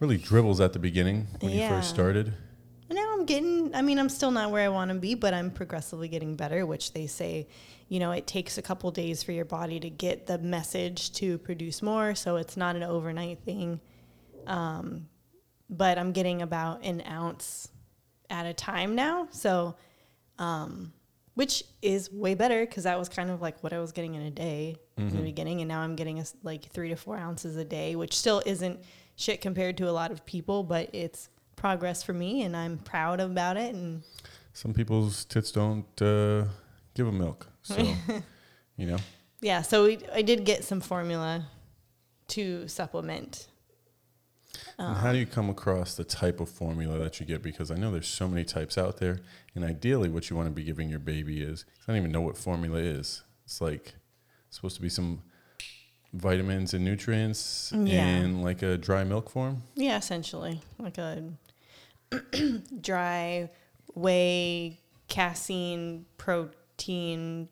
really 0.00 0.16
dribbles 0.18 0.60
at 0.60 0.72
the 0.72 0.78
beginning 0.80 1.28
when 1.40 1.52
you 1.52 1.66
first 1.68 1.88
started. 1.90 2.34
Now 2.90 3.12
I'm 3.12 3.26
getting. 3.26 3.74
I 3.74 3.82
mean, 3.82 3.98
I'm 3.98 4.08
still 4.08 4.30
not 4.30 4.50
where 4.50 4.64
I 4.64 4.68
want 4.68 4.90
to 4.90 4.96
be, 4.96 5.14
but 5.14 5.34
I'm 5.34 5.50
progressively 5.50 6.08
getting 6.08 6.36
better. 6.36 6.64
Which 6.66 6.92
they 6.92 7.06
say, 7.06 7.48
you 7.88 8.00
know, 8.00 8.12
it 8.12 8.26
takes 8.26 8.58
a 8.58 8.62
couple 8.62 8.90
days 8.90 9.22
for 9.22 9.32
your 9.32 9.44
body 9.44 9.80
to 9.80 9.90
get 9.90 10.26
the 10.26 10.38
message 10.38 11.12
to 11.14 11.38
produce 11.38 11.82
more. 11.82 12.14
So 12.14 12.36
it's 12.36 12.56
not 12.56 12.76
an 12.76 12.82
overnight 12.82 13.40
thing. 13.44 13.80
Um, 14.46 15.08
but 15.70 15.98
I'm 15.98 16.12
getting 16.12 16.42
about 16.42 16.84
an 16.84 17.02
ounce 17.06 17.68
at 18.30 18.46
a 18.46 18.54
time 18.54 18.94
now. 18.94 19.28
So, 19.30 19.76
um, 20.38 20.92
which 21.34 21.62
is 21.82 22.10
way 22.10 22.34
better 22.34 22.64
because 22.64 22.84
that 22.84 22.98
was 22.98 23.08
kind 23.08 23.30
of 23.30 23.40
like 23.40 23.62
what 23.62 23.72
I 23.72 23.78
was 23.78 23.92
getting 23.92 24.14
in 24.14 24.22
a 24.22 24.30
day 24.30 24.76
in 24.96 25.16
the 25.16 25.22
beginning, 25.22 25.60
and 25.60 25.68
now 25.68 25.80
I'm 25.80 25.94
getting 25.94 26.18
us 26.18 26.34
like 26.42 26.64
three 26.64 26.88
to 26.88 26.96
four 26.96 27.16
ounces 27.16 27.56
a 27.56 27.64
day, 27.64 27.94
which 27.94 28.16
still 28.16 28.42
isn't 28.44 28.80
shit 29.14 29.40
compared 29.40 29.76
to 29.76 29.88
a 29.88 29.92
lot 29.92 30.10
of 30.10 30.26
people, 30.26 30.64
but 30.64 30.90
it's 30.92 31.28
progress 31.58 32.02
for 32.02 32.12
me, 32.12 32.42
and 32.42 32.56
I'm 32.56 32.78
proud 32.78 33.20
about 33.20 33.56
it. 33.56 33.74
And 33.74 34.02
Some 34.52 34.72
people's 34.72 35.24
tits 35.24 35.50
don't 35.52 35.84
uh, 36.00 36.44
give 36.94 37.06
them 37.06 37.18
milk, 37.18 37.46
so 37.62 37.76
you 38.76 38.86
know. 38.86 38.98
yeah, 39.40 39.62
so 39.62 39.84
we, 39.84 39.98
I 40.12 40.22
did 40.22 40.44
get 40.44 40.64
some 40.64 40.80
formula 40.80 41.46
to 42.28 42.66
supplement. 42.68 43.48
And 44.78 44.96
how 44.96 45.12
do 45.12 45.18
you 45.18 45.26
come 45.26 45.50
across 45.50 45.94
the 45.94 46.04
type 46.04 46.40
of 46.40 46.48
formula 46.48 46.98
that 46.98 47.18
you 47.20 47.26
get? 47.26 47.42
Because 47.42 47.70
I 47.70 47.74
know 47.74 47.90
there's 47.90 48.06
so 48.08 48.28
many 48.28 48.44
types 48.44 48.78
out 48.78 48.98
there, 48.98 49.20
and 49.54 49.64
ideally, 49.64 50.08
what 50.08 50.30
you 50.30 50.36
want 50.36 50.46
to 50.46 50.52
be 50.52 50.62
giving 50.64 50.88
your 50.88 51.00
baby 51.00 51.42
is 51.42 51.64
I 51.82 51.92
don't 51.92 51.96
even 51.98 52.12
know 52.12 52.20
what 52.20 52.36
formula 52.38 52.78
is. 52.78 53.22
It's 53.44 53.60
like 53.60 53.94
it's 54.46 54.56
supposed 54.56 54.76
to 54.76 54.82
be 54.82 54.88
some 54.88 55.22
vitamins 56.12 56.74
and 56.74 56.84
nutrients 56.84 57.72
Yeah. 57.74 58.06
in 58.06 58.42
like 58.42 58.62
a 58.62 58.78
dry 58.78 59.04
milk 59.04 59.30
form. 59.30 59.62
Yeah, 59.74 59.96
essentially 59.98 60.60
like 60.78 60.96
a 60.98 61.22
dry 62.80 63.50
whey, 63.94 64.80
casein, 65.08 66.06
protein. 66.16 67.48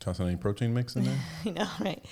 Toss 0.00 0.20
any 0.20 0.36
protein 0.36 0.74
mix 0.74 0.96
in 0.96 1.04
there. 1.04 1.18
You 1.44 1.52
know, 1.52 1.68
right? 1.80 2.04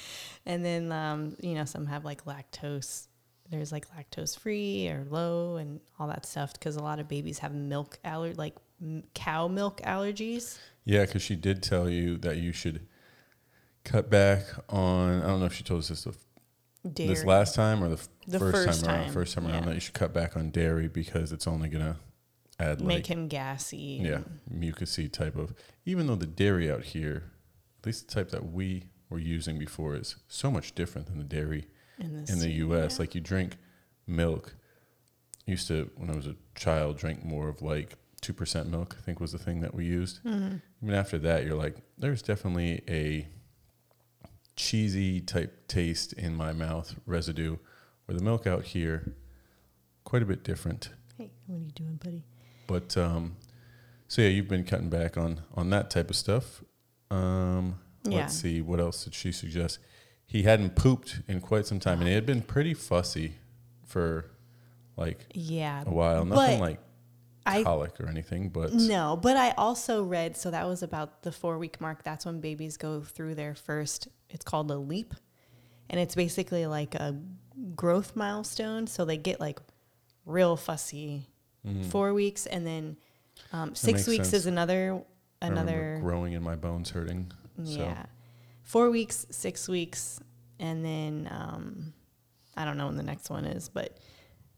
And 0.45 0.65
then 0.65 0.93
um, 0.93 1.37
you 1.41 1.55
know 1.55 1.65
some 1.65 1.87
have 1.87 2.05
like 2.05 2.25
lactose. 2.25 3.07
There's 3.51 3.71
like 3.71 3.87
lactose 3.91 4.39
free 4.39 4.89
or 4.89 5.07
low 5.09 5.57
and 5.57 5.81
all 5.99 6.09
that 6.09 6.27
stuff 6.27 6.53
because 6.53 6.77
a 6.77 6.83
lot 6.83 6.99
of 6.99 7.07
babies 7.07 7.39
have 7.39 7.55
milk 7.55 7.99
aller 8.05 8.35
like 8.35 8.57
m- 8.83 9.05
cow 9.15 9.47
milk 9.47 9.81
allergies. 9.83 10.59
Yeah, 10.85 11.03
because 11.05 11.23
she 11.23 11.37
did 11.37 11.63
tell 11.63 11.89
you 11.89 12.17
that 12.19 12.39
you 12.39 12.53
should 12.53 12.87
cut 13.85 14.11
back 14.11 14.43
on. 14.69 15.23
I 15.23 15.27
don't 15.27 15.41
know 15.41 15.47
if 15.47 15.55
she 15.55 15.63
told 15.63 15.81
us 15.81 15.89
this 15.89 16.07
Dairy. 16.87 17.09
this 17.11 17.25
last 17.25 17.55
time 17.55 17.83
or 17.83 17.89
the, 17.89 17.95
f- 17.97 18.09
The 18.27 18.39
first, 18.39 18.67
first 18.67 18.85
time 18.85 19.01
around. 19.03 19.13
First 19.13 19.35
time 19.35 19.47
around 19.47 19.67
that 19.67 19.75
you 19.75 19.81
should 19.81 19.95
cut 19.95 20.13
back 20.13 20.37
on 20.37 20.51
dairy 20.51 20.89
because 20.89 21.33
it's 21.33 21.47
only 21.47 21.69
gonna 21.69 21.97
add 22.59 22.81
like 22.81 22.89
Make 22.89 23.07
him 23.07 23.29
gassy. 23.29 24.01
yeah 24.03 24.21
mucusy 24.53 25.11
type 25.11 25.37
of. 25.37 25.55
Even 25.85 26.07
though 26.07 26.15
the 26.17 26.27
dairy 26.27 26.71
out 26.71 26.85
here, 26.85 27.25
at 27.81 27.87
least 27.87 28.09
the 28.09 28.15
type 28.15 28.31
that 28.31 28.53
we 28.53 28.85
were 29.11 29.19
using 29.19 29.59
before, 29.59 29.95
is 29.95 30.17
so 30.29 30.51
much 30.51 30.75
different 30.75 31.07
than 31.07 31.19
the 31.19 31.25
dairy 31.25 31.67
In 31.99 32.25
the, 32.25 32.33
in 32.33 32.39
the 32.41 32.51
U.S. 32.51 32.95
yeah. 32.95 32.99
Like 33.03 33.15
you 33.15 33.21
drink 33.21 33.57
milk. 34.07 34.55
I 35.47 35.51
used 35.53 35.69
to 35.69 35.91
when 35.97 36.11
I 36.11 36.17
was 36.17 36.27
a 36.27 36.35
child 36.55 36.99
drink 36.99 37.25
more 37.25 37.49
of 37.49 37.63
like 37.63 37.97
two 38.21 38.33
percent 38.33 38.69
milk. 38.69 38.97
I 38.99 39.03
think 39.03 39.21
was 39.21 39.33
the 39.33 39.39
thing 39.39 39.61
that 39.61 39.75
we 39.75 39.85
used. 39.85 40.23
Mhm. 40.25 40.61
Even 40.83 40.95
after 40.95 41.19
that, 41.19 41.45
you're 41.45 41.55
like, 41.57 41.77
there's 41.99 42.23
definitely 42.23 42.83
a 42.89 43.29
cheesy 44.57 45.21
type 45.21 45.69
taste 45.69 46.13
in 46.15 46.35
my 46.35 46.53
mouth 46.53 46.95
residue. 47.07 47.57
Where 48.07 48.17
the 48.17 48.23
milk 48.25 48.47
out 48.47 48.65
here, 48.65 49.15
quite 50.05 50.23
a 50.23 50.27
bit 50.27 50.45
different. 50.45 50.91
Hey, 51.19 51.31
what 51.47 51.57
are 51.57 51.59
you 51.61 51.71
doing, 51.73 51.99
buddy? 52.03 52.25
But 52.69 52.97
um, 52.97 53.37
so 54.09 54.23
yeah, 54.23 54.29
you've 54.29 54.49
been 54.49 54.65
cutting 54.65 54.89
back 54.91 55.17
on 55.17 55.43
on 55.55 55.71
that 55.71 55.91
type 55.91 56.09
of 56.11 56.17
stuff. 56.17 56.63
Um, 57.11 57.81
Yeah. 58.05 58.19
Let's 58.19 58.35
see, 58.35 58.61
what 58.61 58.79
else 58.81 59.03
did 59.05 59.15
she 59.15 59.33
suggest? 59.33 59.79
He 60.25 60.43
hadn't 60.45 60.77
pooped 60.77 61.21
in 61.29 61.41
quite 61.41 61.67
some 61.67 61.81
time, 61.81 62.01
and 62.01 62.09
it 62.09 62.15
had 62.15 62.27
been 62.27 62.43
pretty 62.43 62.75
fussy 62.75 63.35
for 63.85 64.31
like 64.97 65.27
Yeah. 65.35 65.83
a 65.87 65.91
while. 65.91 66.25
Nothing 66.25 66.61
like 66.61 66.79
I 67.47 67.63
colic 67.63 68.01
or 68.01 68.09
anything, 68.09 68.49
but 68.49 68.73
No, 68.73 69.19
but 69.21 69.37
I 69.37 69.51
also 69.53 70.03
read 70.03 70.37
so 70.37 70.51
that 70.51 70.67
was 70.67 70.83
about 70.83 71.23
the 71.23 71.33
four 71.33 71.59
week 71.59 71.81
mark. 71.81 72.03
That's 72.03 72.27
when 72.27 72.41
babies 72.41 72.77
go 72.77 73.01
through 73.01 73.35
their 73.35 73.55
first. 73.55 74.09
It's 74.29 74.45
called 74.45 74.71
a 74.71 74.77
leap, 74.77 75.15
and 75.89 76.01
it's 76.01 76.15
basically 76.15 76.67
like 76.67 76.95
a 76.95 77.17
growth 77.75 78.17
milestone. 78.17 78.87
So 78.87 79.05
they 79.05 79.17
get 79.17 79.41
like 79.41 79.61
real 80.25 80.57
fussy. 80.57 81.29
Four 81.91 82.15
weeks, 82.15 82.47
and 82.47 82.65
then 82.65 82.97
um, 83.53 83.75
six 83.75 84.07
weeks 84.07 84.29
sense. 84.29 84.43
is 84.43 84.47
another 84.47 85.03
another 85.43 85.99
growing 86.01 86.33
in 86.35 86.43
my 86.43 86.55
bones 86.55 86.91
hurting. 86.91 87.33
So 87.65 87.81
yeah, 87.81 88.07
four 88.63 88.89
weeks, 88.91 89.27
six 89.31 89.69
weeks, 89.69 90.21
and 90.61 90.85
then 90.85 91.29
um, 91.29 91.93
I 92.57 92.65
don't 92.65 92.77
know 92.77 92.87
when 92.87 92.97
the 92.97 93.03
next 93.03 93.31
one 93.31 93.45
is, 93.45 93.69
but 93.69 93.99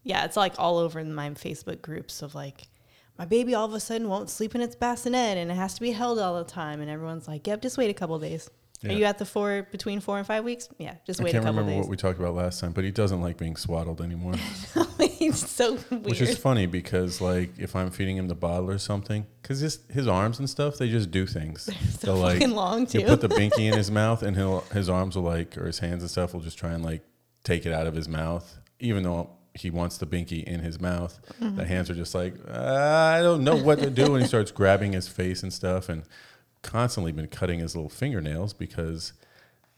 yeah, 0.03 0.25
it's 0.25 0.37
like 0.37 0.53
all 0.57 0.77
over 0.77 0.99
in 0.99 1.13
my 1.13 1.31
Facebook 1.31 1.81
groups 1.81 2.21
of 2.21 2.35
like 2.35 2.67
my 3.19 3.25
baby 3.25 3.53
all 3.53 3.65
of 3.65 3.73
a 3.73 3.79
sudden 3.79 4.07
won't 4.07 4.29
sleep 4.29 4.55
in 4.55 4.61
its 4.61 4.75
bassinet 4.75 5.37
and 5.37 5.51
it 5.51 5.55
has 5.55 5.73
to 5.75 5.81
be 5.81 5.91
held 5.91 6.17
all 6.17 6.37
the 6.37 6.49
time, 6.49 6.79
and 6.81 6.89
everyone's 6.89 7.27
like, 7.27 7.45
"Yep, 7.45 7.61
just 7.61 7.77
wait 7.77 7.89
a 7.89 7.93
couple 7.93 8.17
days." 8.17 8.49
Yeah. 8.81 8.91
Are 8.91 8.93
you 8.93 9.03
at 9.03 9.17
the 9.17 9.25
four 9.25 9.67
between 9.71 9.99
four 9.99 10.17
and 10.17 10.25
five 10.25 10.45
weeks? 10.45 10.69
Yeah, 10.77 10.95
just 11.05 11.19
wait. 11.19 11.29
I 11.29 11.31
can't 11.33 11.45
remember 11.45 11.69
days. 11.69 11.81
what 11.81 11.89
we 11.89 11.97
talked 11.97 12.17
about 12.17 12.33
last 12.33 12.61
time, 12.61 12.71
but 12.71 12.85
he 12.85 12.91
doesn't 12.91 13.19
like 13.19 13.37
being 13.37 13.57
swaddled 13.57 13.99
anymore. 13.99 14.35
it's 14.99 15.51
so 15.51 15.77
weird. 15.89 16.05
Which 16.05 16.21
is 16.21 16.37
funny 16.37 16.65
because, 16.65 17.19
like, 17.19 17.59
if 17.59 17.75
I'm 17.75 17.91
feeding 17.91 18.15
him 18.15 18.29
the 18.29 18.35
bottle 18.35 18.71
or 18.71 18.77
something, 18.77 19.27
because 19.41 19.59
his 19.59 19.79
his 19.89 20.07
arms 20.07 20.39
and 20.39 20.49
stuff, 20.49 20.77
they 20.77 20.89
just 20.89 21.11
do 21.11 21.25
things. 21.25 21.63
so 21.99 22.13
They'll, 22.13 22.15
like 22.15 22.47
long 22.47 22.85
too. 22.85 22.99
you 22.99 23.05
put 23.05 23.19
the 23.19 23.27
binky 23.27 23.69
in 23.69 23.73
his 23.77 23.91
mouth, 23.91 24.23
and 24.23 24.37
he'll 24.37 24.61
his 24.71 24.89
arms 24.89 25.17
will 25.17 25.23
like, 25.23 25.57
or 25.57 25.65
his 25.65 25.79
hands 25.79 26.01
and 26.01 26.09
stuff 26.09 26.33
will 26.33 26.41
just 26.41 26.57
try 26.57 26.71
and 26.71 26.81
like 26.81 27.01
take 27.43 27.65
it 27.65 27.73
out 27.73 27.85
of 27.85 27.95
his 27.95 28.07
mouth, 28.07 28.59
even 28.79 29.03
though 29.03 29.29
he 29.59 29.69
wants 29.69 29.97
the 29.97 30.05
binky 30.05 30.43
in 30.43 30.61
his 30.61 30.79
mouth. 30.79 31.19
Mm-hmm. 31.41 31.57
The 31.57 31.65
hands 31.65 31.89
are 31.89 31.95
just 31.95 32.15
like, 32.15 32.33
I 32.49 33.19
don't 33.21 33.43
know 33.43 33.55
what 33.55 33.79
to 33.79 33.89
do, 33.89 34.13
and 34.15 34.21
he 34.23 34.27
starts 34.27 34.51
grabbing 34.51 34.93
his 34.93 35.07
face 35.07 35.43
and 35.43 35.51
stuff, 35.53 35.89
and 35.89 36.03
constantly 36.61 37.11
been 37.11 37.27
cutting 37.27 37.59
his 37.59 37.75
little 37.75 37.89
fingernails 37.89 38.53
because 38.53 39.13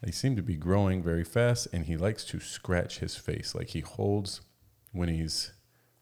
they 0.01 0.11
seem 0.11 0.35
to 0.35 0.41
be 0.41 0.55
growing 0.55 1.03
very 1.03 1.23
fast, 1.23 1.67
and 1.73 1.85
he 1.85 1.97
likes 1.97 2.23
to 2.25 2.39
scratch 2.39 2.99
his 2.99 3.15
face, 3.15 3.53
like 3.53 3.69
he 3.69 3.81
holds 3.81 4.41
when 4.91 5.09
he's 5.09 5.51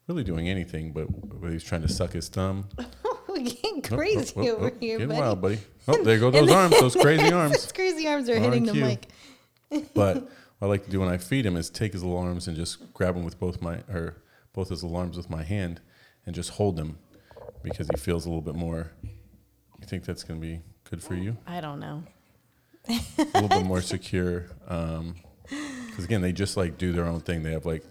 really 0.08 0.24
doing 0.24 0.48
anything, 0.48 0.92
but 0.92 1.04
when 1.04 1.52
he's 1.52 1.64
trying 1.64 1.82
to 1.82 1.88
suck 1.88 2.12
his 2.12 2.28
thumb. 2.28 2.68
We're 3.28 3.38
getting 3.44 3.80
Oh, 3.92 3.96
crazy 3.96 4.32
oh, 4.36 4.40
oh, 4.40 4.56
over 4.56 4.66
oh, 4.66 4.78
here, 4.80 4.98
getting 4.98 5.08
buddy. 5.08 5.20
wild, 5.20 5.40
buddy. 5.40 5.58
Oh, 5.88 6.02
there 6.02 6.18
go 6.18 6.30
those 6.30 6.50
arms, 6.50 6.78
those 6.80 6.96
crazy 6.96 7.32
arms. 7.32 7.52
Those 7.52 7.72
crazy 7.72 8.06
arms 8.06 8.28
are 8.28 8.38
hitting 8.38 8.64
the 8.64 8.74
mic. 8.74 9.08
But 9.94 10.28
what 10.60 10.68
I 10.68 10.70
like 10.70 10.84
to 10.84 10.90
do 10.90 11.00
when 11.00 11.08
I 11.08 11.16
feed 11.16 11.46
him 11.46 11.56
is 11.56 11.70
take 11.70 11.94
his 11.94 12.04
little 12.04 12.18
arms 12.18 12.46
and 12.46 12.54
just 12.54 12.92
grab 12.92 13.16
him 13.16 13.24
with 13.24 13.40
both 13.40 13.62
my 13.62 13.76
or 13.88 14.16
both 14.52 14.68
his 14.68 14.84
little 14.84 14.98
arms 14.98 15.16
with 15.16 15.30
my 15.30 15.42
hand 15.42 15.80
and 16.26 16.34
just 16.34 16.50
hold 16.50 16.78
him 16.78 16.98
because 17.62 17.88
he 17.88 17.96
feels 17.96 18.26
a 18.26 18.28
little 18.28 18.42
bit 18.42 18.54
more. 18.54 18.92
You 19.02 19.86
think 19.86 20.04
that's 20.04 20.22
going 20.22 20.38
to 20.38 20.46
be 20.46 20.60
good 20.88 21.02
for 21.02 21.14
you? 21.14 21.38
I 21.46 21.62
don't 21.62 21.80
know. 21.80 22.04
A 22.88 23.00
little 23.34 23.48
bit 23.48 23.64
more 23.64 23.80
secure. 23.80 24.48
Because 24.60 26.04
again, 26.04 26.20
they 26.20 26.32
just 26.32 26.58
like 26.58 26.76
do 26.76 26.92
their 26.92 27.06
own 27.06 27.20
thing. 27.20 27.42
They 27.42 27.52
have 27.52 27.64
like 27.64 27.84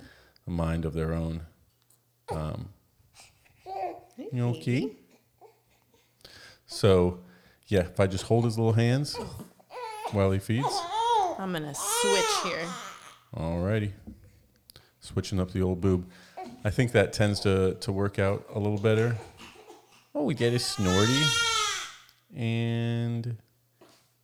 a 0.46 0.52
mind 0.52 0.86
of 0.86 0.94
their 0.94 1.14
own. 1.14 1.42
Um, 2.32 2.70
you 4.32 4.46
okay? 4.50 4.92
So, 6.68 7.22
yeah, 7.66 7.82
if 7.82 8.00
I 8.00 8.06
just 8.06 8.26
hold 8.26 8.46
his 8.46 8.60
little 8.60 8.74
hands 8.74 9.18
while 10.12 10.30
he 10.30 10.38
feeds. 10.38 10.68
I'm 11.40 11.54
gonna 11.54 11.74
switch 11.74 12.26
here. 12.44 12.68
Alrighty. 13.34 13.94
Switching 15.00 15.40
up 15.40 15.52
the 15.52 15.62
old 15.62 15.80
boob. 15.80 16.06
I 16.66 16.70
think 16.70 16.92
that 16.92 17.14
tends 17.14 17.40
to, 17.42 17.76
to 17.76 17.94
work 17.94 18.20
out 18.20 18.46
a 18.54 18.60
little 18.60 18.78
better. 18.78 19.16
Oh, 20.14 20.26
we 20.26 20.34
get 20.34 20.54
a 20.54 20.60
snorty. 20.60 21.24
And 22.36 23.38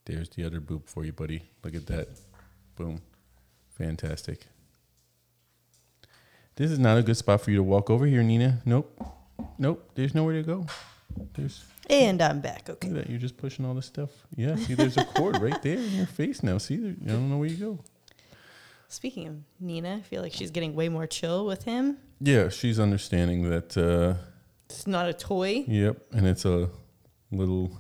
there's 0.03 0.27
the 0.29 0.43
other 0.43 0.60
boob 0.60 0.88
for 0.88 1.05
you, 1.05 1.13
buddy. 1.13 1.43
Look 1.63 1.74
at 1.74 1.86
that. 1.88 2.10
Boom. 2.75 3.01
Fantastic. 3.77 4.48
This 6.57 6.69
is 6.69 6.79
not 6.79 6.98
a 6.98 7.01
good 7.01 7.15
spot 7.15 7.39
for 7.39 7.51
you 7.51 7.57
to 7.57 7.63
walk 7.63 7.89
over 7.89 8.05
here, 8.05 8.24
Nina. 8.24 8.62
Nope. 8.65 9.01
Nope. 9.57 9.89
There's 9.95 10.13
nowhere 10.13 10.34
to 10.34 10.43
go. 10.43 10.65
There's 11.34 11.63
And 11.89 12.22
I'm 12.22 12.41
back. 12.41 12.69
Okay. 12.69 12.88
look 12.89 12.98
at 12.98 13.03
that. 13.05 13.10
You're 13.12 13.19
just 13.19 13.38
pushing 13.38 13.65
all 13.65 13.74
this 13.74 13.86
stuff. 13.86 14.10
Yeah, 14.36 14.55
see, 14.55 14.74
there's 14.74 14.98
a 14.98 15.05
cord 15.05 15.41
right 15.41 15.62
there 15.62 15.77
in 15.77 15.91
your 15.91 16.05
face 16.07 16.43
now. 16.43 16.57
See, 16.57 16.77
there, 16.77 16.95
I 17.03 17.07
don't 17.12 17.29
know 17.29 17.38
where 17.38 17.48
you 17.50 17.57
go. 17.57 17.79
Speaking 18.88 19.27
of 19.27 19.36
Nina, 19.60 19.95
I 19.98 20.01
feel 20.01 20.22
like 20.22 20.31
she's 20.34 20.51
getting 20.51 20.75
way 20.75 20.89
more 20.89 21.07
chill 21.07 21.45
with 21.45 21.63
him. 21.63 21.98
Yeah, 22.19 22.50
she's 22.50 22.79
understanding 22.79 23.50
that. 23.50 23.75
Uh, 23.77 24.15
It's 24.69 24.88
not 24.88 25.07
a 25.10 25.13
toy. 25.13 25.63
yep, 25.67 25.98
and 26.12 26.25
it's 26.27 26.45
a 26.45 26.69
little 27.31 27.77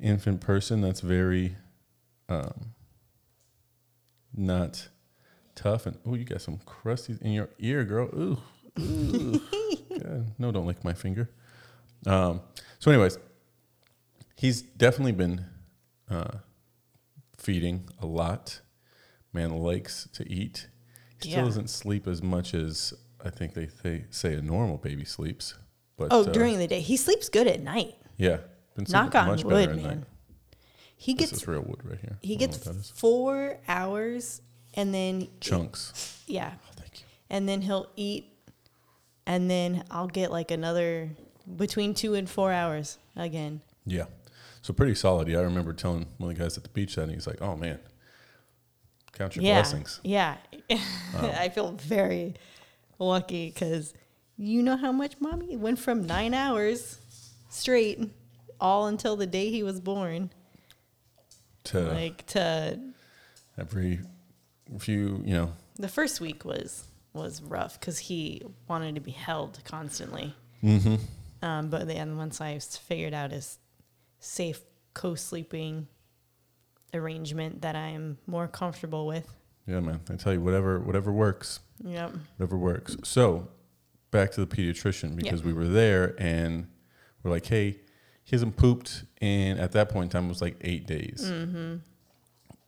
infant 0.00 0.40
person 0.40 0.80
that's 0.80 1.00
very 1.00 1.56
um, 2.28 2.72
not 4.34 4.88
tough. 5.54 5.86
And 5.86 5.96
oh, 6.06 6.14
you 6.14 6.24
got 6.24 6.40
some 6.42 6.58
crusties 6.58 7.20
in 7.22 7.32
your 7.32 7.48
ear, 7.58 7.84
girl. 7.84 8.08
Ooh, 8.14 8.38
ooh. 8.80 9.40
No, 10.38 10.52
don't 10.52 10.66
lick 10.66 10.84
my 10.84 10.92
finger. 10.92 11.30
Um, 12.04 12.40
so, 12.78 12.90
anyways, 12.90 13.18
he's 14.36 14.62
definitely 14.62 15.12
been 15.12 15.44
uh, 16.10 16.38
feeding 17.38 17.88
a 18.00 18.06
lot. 18.06 18.60
Man 19.32 19.50
likes 19.58 20.08
to 20.14 20.30
eat. 20.30 20.68
He 21.22 21.30
still 21.30 21.46
doesn't 21.46 21.70
sleep 21.70 22.06
as 22.06 22.22
much 22.22 22.54
as 22.54 22.92
I 23.24 23.30
think 23.30 23.54
they, 23.54 23.68
they 23.82 24.04
say 24.10 24.34
a 24.34 24.42
normal 24.42 24.76
baby 24.76 25.04
sleeps. 25.04 25.54
But 25.96 26.08
Oh, 26.10 26.20
uh, 26.24 26.32
during 26.32 26.58
the 26.58 26.66
day. 26.66 26.80
He 26.80 26.96
sleeps 26.96 27.28
good 27.28 27.46
at 27.46 27.60
night. 27.62 27.94
yeah, 28.18 28.38
been 28.76 28.86
Knock 28.88 29.14
on 29.14 29.28
much 29.28 29.44
wood, 29.44 29.50
better 29.54 29.70
at 29.72 29.76
man. 29.76 29.84
night. 30.00 30.04
He 30.98 31.14
This 31.14 31.30
gets 31.30 31.42
is 31.42 31.48
real 31.48 31.62
wood 31.62 31.80
right 31.84 31.98
here. 32.00 32.18
he 32.22 32.36
gets 32.36 32.64
know 32.64 32.70
what 32.70 32.76
that 32.76 32.80
is. 32.84 32.90
four 32.90 33.58
hours 33.68 34.40
and 34.74 34.94
then 34.94 35.28
chunks. 35.40 36.22
yeah. 36.26 36.52
Oh, 36.54 36.70
thank 36.76 37.00
you. 37.00 37.06
And 37.30 37.48
then 37.48 37.62
he'll 37.62 37.88
eat 37.96 38.26
and 39.26 39.50
then 39.50 39.84
I'll 39.90 40.06
get 40.06 40.30
like 40.30 40.50
another 40.50 41.10
between 41.54 41.94
two 41.94 42.14
and 42.14 42.28
four 42.28 42.52
hours 42.52 42.98
again. 43.14 43.60
Yeah, 43.84 44.06
so 44.62 44.72
pretty 44.72 44.94
solid. 44.94 45.28
Yeah, 45.28 45.38
I 45.38 45.42
remember 45.42 45.72
telling 45.72 46.06
one 46.18 46.30
of 46.30 46.36
the 46.36 46.42
guys 46.42 46.56
at 46.56 46.64
the 46.64 46.70
beach 46.70 46.96
that, 46.96 47.02
and 47.02 47.12
he's 47.12 47.26
like, 47.26 47.40
"Oh 47.40 47.56
man, 47.56 47.78
count 49.12 49.36
your 49.36 49.44
yeah. 49.44 49.54
blessings." 49.54 50.00
Yeah. 50.02 50.36
I 51.14 51.48
feel 51.50 51.72
very 51.72 52.34
lucky 52.98 53.50
because 53.50 53.94
you 54.36 54.62
know 54.62 54.76
how 54.76 54.92
much 54.92 55.14
mommy 55.20 55.56
went 55.56 55.78
from 55.78 56.06
nine 56.06 56.34
hours 56.34 56.98
straight 57.48 58.00
all 58.60 58.86
until 58.86 59.16
the 59.16 59.26
day 59.26 59.50
he 59.50 59.62
was 59.62 59.80
born. 59.80 60.30
To 61.64 61.80
Like 61.80 62.26
to 62.26 62.78
every 63.58 64.00
few, 64.78 65.22
you 65.24 65.34
know, 65.34 65.52
the 65.76 65.88
first 65.88 66.20
week 66.20 66.44
was 66.44 66.86
was 67.12 67.42
rough 67.42 67.80
because 67.80 67.98
he 67.98 68.42
wanted 68.68 68.94
to 68.94 69.00
be 69.00 69.10
held 69.10 69.58
constantly. 69.64 70.34
mm-hmm. 70.62 70.96
Um, 71.42 71.68
but 71.68 71.86
then 71.86 72.16
once 72.16 72.40
I 72.40 72.58
figured 72.58 73.14
out 73.14 73.30
his 73.32 73.58
safe 74.20 74.60
co-sleeping 74.94 75.86
arrangement 76.94 77.62
that 77.62 77.76
I'm 77.76 78.18
more 78.26 78.48
comfortable 78.48 79.06
with. 79.06 79.34
yeah, 79.66 79.80
man. 79.80 80.00
I 80.10 80.14
tell 80.14 80.32
you, 80.32 80.40
whatever, 80.40 80.78
whatever 80.80 81.12
works, 81.12 81.60
Yep. 81.84 82.14
whatever 82.36 82.56
works. 82.56 82.96
So 83.04 83.48
back 84.10 84.30
to 84.32 84.44
the 84.44 84.46
pediatrician 84.46 85.16
because 85.16 85.42
we 85.42 85.52
were 85.52 85.66
there 85.68 86.14
and 86.18 86.68
we're 87.22 87.30
like, 87.30 87.46
"Hey, 87.46 87.80
he 88.24 88.30
hasn't 88.34 88.56
pooped," 88.56 89.04
and 89.20 89.58
at 89.58 89.72
that 89.72 89.88
point 89.90 90.04
in 90.04 90.10
time, 90.10 90.26
it 90.26 90.28
was 90.28 90.40
like 90.40 90.56
eight 90.62 90.86
days. 90.86 91.22
Mm-hmm. 91.24 91.76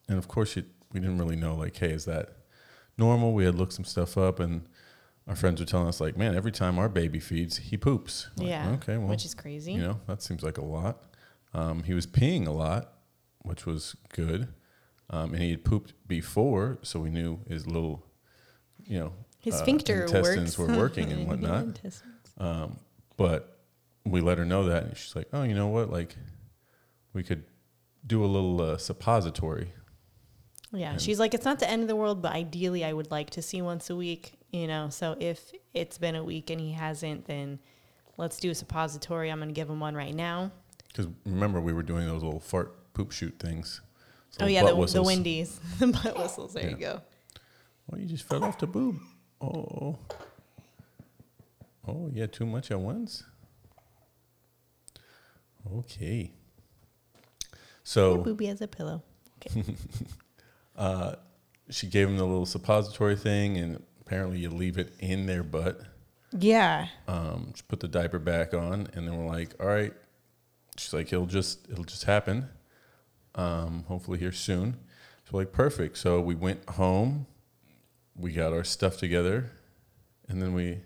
And 0.09 0.19
of 0.19 0.29
course, 0.29 0.57
we 0.57 1.01
didn't 1.01 1.19
really 1.19 1.37
know, 1.37 1.55
like, 1.55 1.77
hey, 1.77 1.91
is 1.93 2.05
that 2.07 2.31
normal? 2.99 3.33
We 3.33 3.45
had 3.45 3.55
looked 3.55 3.73
some 3.75 3.85
stuff 3.85 4.19
up, 4.19 4.41
and 4.41 4.67
our 5.29 5.37
friends 5.37 5.61
were 5.61 5.67
telling 5.67 5.87
us 5.89 6.01
like, 6.01 6.17
man, 6.17 6.35
every 6.35 6.51
time 6.53 6.79
our 6.79 6.89
baby 6.89 7.21
feeds, 7.21 7.59
he 7.59 7.77
poops. 7.77 8.29
Like, 8.37 8.49
yeah. 8.49 8.71
Okay. 8.75 8.97
Well, 8.97 9.09
which 9.09 9.25
is 9.25 9.35
crazy. 9.35 9.73
you 9.75 9.81
know, 9.81 10.01
that 10.07 10.23
seems 10.23 10.43
like 10.43 10.59
a 10.59 10.65
lot. 10.65 11.03
Um, 11.55 11.83
he 11.85 11.95
was 11.95 12.07
peeing 12.07 12.47
a 12.47 12.51
lot, 12.51 12.93
which 13.43 13.67
was 13.67 13.95
good. 14.15 14.49
Um, 15.11 15.33
and 15.35 15.43
he 15.43 15.51
had 15.51 15.65
pooped 15.65 15.95
before, 16.07 16.79
so 16.83 16.99
we 17.01 17.09
knew 17.11 17.41
his 17.49 17.67
little, 17.67 18.05
you 18.85 18.99
know, 18.99 19.13
His 19.41 19.55
uh, 19.55 19.59
sphincter 19.59 20.03
intestines 20.05 20.59
works. 20.59 20.73
were 20.73 20.79
working 20.83 21.11
and 21.13 21.27
whatnot. 21.27 21.81
Um, 22.39 22.79
but 23.17 23.59
we 24.05 24.21
let 24.21 24.37
her 24.39 24.45
know 24.45 24.65
that, 24.67 24.85
and 24.85 24.97
she's 24.97 25.17
like, 25.17 25.29
"Oh, 25.33 25.43
you 25.45 25.55
know 25.55 25.69
what? 25.69 25.91
Like, 25.91 26.15
we 27.15 27.23
could 27.23 27.45
do 28.07 28.23
a 28.25 28.27
little 28.27 28.61
uh, 28.61 28.77
suppository." 28.79 29.73
Yeah, 30.73 30.93
And- 30.93 31.01
she's 31.01 31.19
like, 31.19 31.33
it's 31.33 31.47
not 31.47 31.59
the 31.59 31.69
end 31.71 31.81
of 31.83 31.89
the 31.89 31.97
world, 31.97 32.21
but 32.21 32.33
ideally, 32.33 32.85
I 32.85 32.93
would 32.93 33.11
like 33.11 33.31
to 33.31 33.41
see 33.43 33.63
once 33.63 33.89
a 33.89 33.97
week. 33.97 34.35
You 34.51 34.67
know, 34.67 34.89
so 34.89 35.17
if 35.21 35.53
it's 35.75 35.99
been 35.99 36.17
a 36.17 36.25
week 36.25 36.51
and 36.51 36.61
he 36.61 36.73
hasn't, 36.73 37.27
then 37.27 37.59
let's 38.17 38.39
do 38.39 38.51
a 38.51 38.55
suppository. 38.55 39.31
I'm 39.31 39.39
gonna 39.39 39.53
give 39.53 39.69
him 39.69 39.81
one 39.81 39.95
right 39.95 40.15
now. 40.15 40.51
Because 40.89 41.09
remember, 41.27 41.61
we 41.61 41.73
were 41.73 41.83
doing 41.83 42.07
those 42.07 42.23
little 42.23 42.41
fart 42.41 42.93
poop 42.95 43.13
shoot 43.13 43.39
things. 43.39 43.83
Oh 44.41 44.47
yeah, 44.47 44.63
the, 44.63 44.69
the 44.69 44.77
whistles. 44.77 45.07
Windi's, 45.07 45.61
the 45.79 45.89
butt 45.89 46.17
whistles. 46.19 46.55
There 46.55 46.69
you 46.69 46.77
go. 46.77 47.03
Oh, 47.93 47.97
you 47.97 48.07
just 48.07 48.25
fell 48.25 48.45
off 48.45 48.59
the 48.59 48.67
boob. 48.67 48.99
Oh. 49.41 49.99
Oh, 51.87 52.11
yeah, 52.13 52.27
too 52.27 52.45
much 52.45 52.71
at 52.71 52.79
once. 52.79 53.25
Okay. 55.75 56.33
Your 57.51 57.61
So 57.83 58.19
booby 58.19 58.47
has 58.47 58.61
a 58.61 58.69
pillow. 58.69 59.03
Okay. 59.47 59.65
uh, 60.77 61.15
she 61.71 61.87
gave 61.87 62.09
him 62.09 62.19
the 62.19 62.27
little 62.27 62.47
suppository 62.47 63.17
thing, 63.17 63.57
and 63.57 63.83
apparently 64.09 64.39
you 64.39 64.49
leave 64.49 64.79
it 64.79 64.95
in 65.01 65.27
their 65.27 65.43
butt. 65.43 65.83
yeah. 66.33 66.89
Um, 67.07 67.49
just 67.53 67.69
put 67.69 67.81
the 67.81 67.89
diaper 67.89 68.19
back 68.19 68.55
on, 68.55 68.89
and 68.95 69.07
then 69.07 69.19
we're 69.19 69.31
like, 69.31 69.55
all 69.61 69.67
right. 69.67 69.93
She's 70.79 70.95
like, 70.95 71.13
it'll 71.13 71.27
just 71.27 71.69
it'll 71.71 71.85
just 71.85 72.05
happen. 72.05 72.49
Um, 73.35 73.85
hopefully 73.87 74.19
here 74.19 74.33
soon. 74.33 74.79
So 75.29 75.37
like, 75.37 75.53
perfect. 75.53 75.99
So 75.99 76.21
we 76.21 76.35
went 76.35 76.67
home, 76.71 77.27
we 78.17 78.33
got 78.33 78.53
our 78.53 78.65
stuff 78.65 78.97
together, 78.97 79.51
and 80.29 80.41
then 80.41 80.55
we 80.55 80.79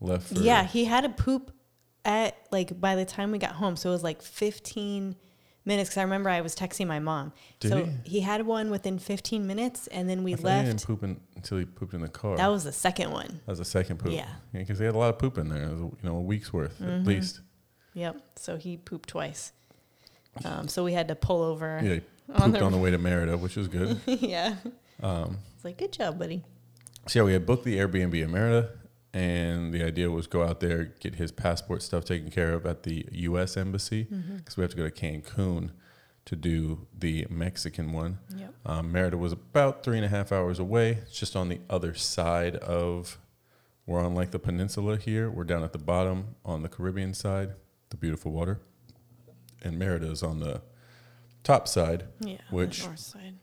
left. 0.00 0.34
For, 0.34 0.40
Yeah, 0.40 0.64
he 0.64 0.84
had 0.84 1.04
a 1.06 1.10
poop 1.10 1.52
at 2.04 2.36
like 2.50 2.78
by 2.78 2.96
the 2.96 3.06
time 3.06 3.30
we 3.30 3.38
got 3.38 3.52
home, 3.52 3.76
so 3.76 3.88
it 3.88 3.92
was 3.92 4.04
like 4.04 4.20
15 4.20 5.16
minutes. 5.66 5.90
Because 5.90 5.98
I 5.98 6.02
remember 6.04 6.30
I 6.30 6.40
was 6.40 6.54
texting 6.54 6.86
my 6.86 6.98
mom. 6.98 7.32
Did 7.60 7.70
so 7.70 7.88
he? 8.04 8.20
had 8.20 8.46
one 8.46 8.70
within 8.70 8.98
15 8.98 9.46
minutes, 9.46 9.86
and 9.88 10.08
then 10.08 10.22
we 10.22 10.32
I 10.34 10.36
thought 10.36 10.48
he 10.58 10.64
didn't 10.66 10.72
left. 10.74 10.86
poop 10.86 11.02
in, 11.02 11.20
until 11.36 11.58
he 11.58 11.64
pooped 11.64 11.94
in 11.94 12.00
the 12.00 12.08
car. 12.08 12.36
That 12.36 12.48
was 12.48 12.64
the 12.64 12.72
second 12.72 13.10
one. 13.10 13.26
That 13.44 13.52
was 13.52 13.58
the 13.58 13.64
second 13.64 13.98
poop. 13.98 14.12
Yeah. 14.12 14.28
because 14.52 14.78
he 14.78 14.84
had 14.84 14.94
a 14.94 14.98
lot 14.98 15.10
of 15.10 15.18
poop 15.18 15.36
in 15.38 15.48
there. 15.48 15.64
It 15.64 15.70
was, 15.72 15.80
you 15.80 15.96
know, 16.02 16.16
a 16.16 16.20
week's 16.20 16.52
worth 16.52 16.78
Mm-hmm. 16.78 16.90
at 16.90 17.04
least. 17.06 17.40
Yep. 17.94 18.20
So 18.36 18.56
he 18.56 18.76
pooped 18.76 19.08
twice. 19.08 19.52
Um, 20.44 20.68
so 20.68 20.84
we 20.84 20.92
had 20.92 21.08
to 21.08 21.14
pull 21.14 21.42
over. 21.42 21.80
Yeah, 21.82 21.94
he 21.94 22.00
On 22.34 22.40
pooped 22.42 22.58
the- 22.58 22.64
on 22.64 22.72
the 22.72 22.78
way 22.78 22.90
to 22.90 22.98
Merida, 22.98 23.36
which 23.38 23.56
was 23.56 23.68
good. 23.68 23.98
yeah. 24.06 24.56
Um, 25.02 25.38
It's 25.54 25.64
like, 25.64 25.78
good 25.78 25.92
job, 25.92 26.18
buddy. 26.18 26.42
So 27.06 27.20
yeah, 27.20 27.24
we 27.24 27.32
had 27.32 27.46
booked 27.46 27.64
the 27.64 27.76
Airbnb 27.78 28.14
in 28.22 28.30
Merida, 28.30 28.70
and 29.16 29.72
the 29.72 29.82
idea 29.82 30.10
was 30.10 30.26
go 30.26 30.42
out 30.44 30.60
there, 30.60 30.84
get 31.00 31.14
his 31.14 31.32
passport 31.32 31.82
stuff 31.82 32.04
taken 32.04 32.30
care 32.30 32.52
of 32.52 32.66
at 32.66 32.82
the 32.82 33.06
U.S. 33.12 33.56
embassy 33.56 34.02
because 34.04 34.18
Mm-hmm. 34.24 34.60
we 34.60 34.62
have 34.62 34.70
to 34.72 34.76
go 34.76 34.88
to 34.88 34.90
Cancun 34.90 35.70
to 36.26 36.36
do 36.36 36.86
the 36.98 37.26
Mexican 37.30 37.92
one. 37.92 38.18
Yep. 38.36 38.54
Um, 38.66 38.92
Merida 38.92 39.16
was 39.16 39.32
about 39.32 39.82
three 39.82 39.96
and 39.96 40.04
a 40.04 40.08
half 40.08 40.32
hours 40.32 40.58
away. 40.58 40.98
It's 41.02 41.18
just 41.18 41.34
on 41.36 41.48
the 41.48 41.60
other 41.70 41.94
side 41.94 42.56
of. 42.56 43.18
We're 43.86 44.04
on 44.04 44.16
like 44.16 44.32
the 44.32 44.40
peninsula 44.40 44.96
here. 44.96 45.30
We're 45.30 45.44
down 45.44 45.62
at 45.62 45.72
the 45.72 45.78
bottom 45.78 46.34
on 46.44 46.62
the 46.62 46.68
Caribbean 46.68 47.14
side, 47.14 47.50
the 47.90 47.96
beautiful 47.96 48.32
water, 48.32 48.60
and 49.62 49.78
Merida 49.78 50.10
is 50.10 50.24
on 50.24 50.40
the 50.40 50.60
top 51.44 51.68
side 51.68 52.04
Yeah. 52.20 52.38
Which- 52.50 52.84
north 52.84 52.98
side. 52.98 53.34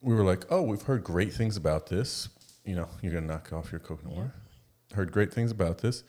we 0.00 0.12
were 0.16 0.24
like, 0.24 0.44
oh, 0.50 0.62
we've 0.62 0.82
heard 0.82 1.04
great 1.04 1.32
things 1.32 1.56
about 1.56 1.86
this. 1.86 2.28
You 2.64 2.74
know, 2.74 2.88
you're 3.00 3.12
gonna 3.14 3.26
knock 3.28 3.52
off 3.52 3.70
your 3.70 3.78
coconut 3.78 4.12
Yeah. 4.12 4.18
water. 4.22 4.34
Heard 4.94 5.12
great 5.12 5.32
things 5.32 5.50
about 5.50 5.78
this. 5.78 6.04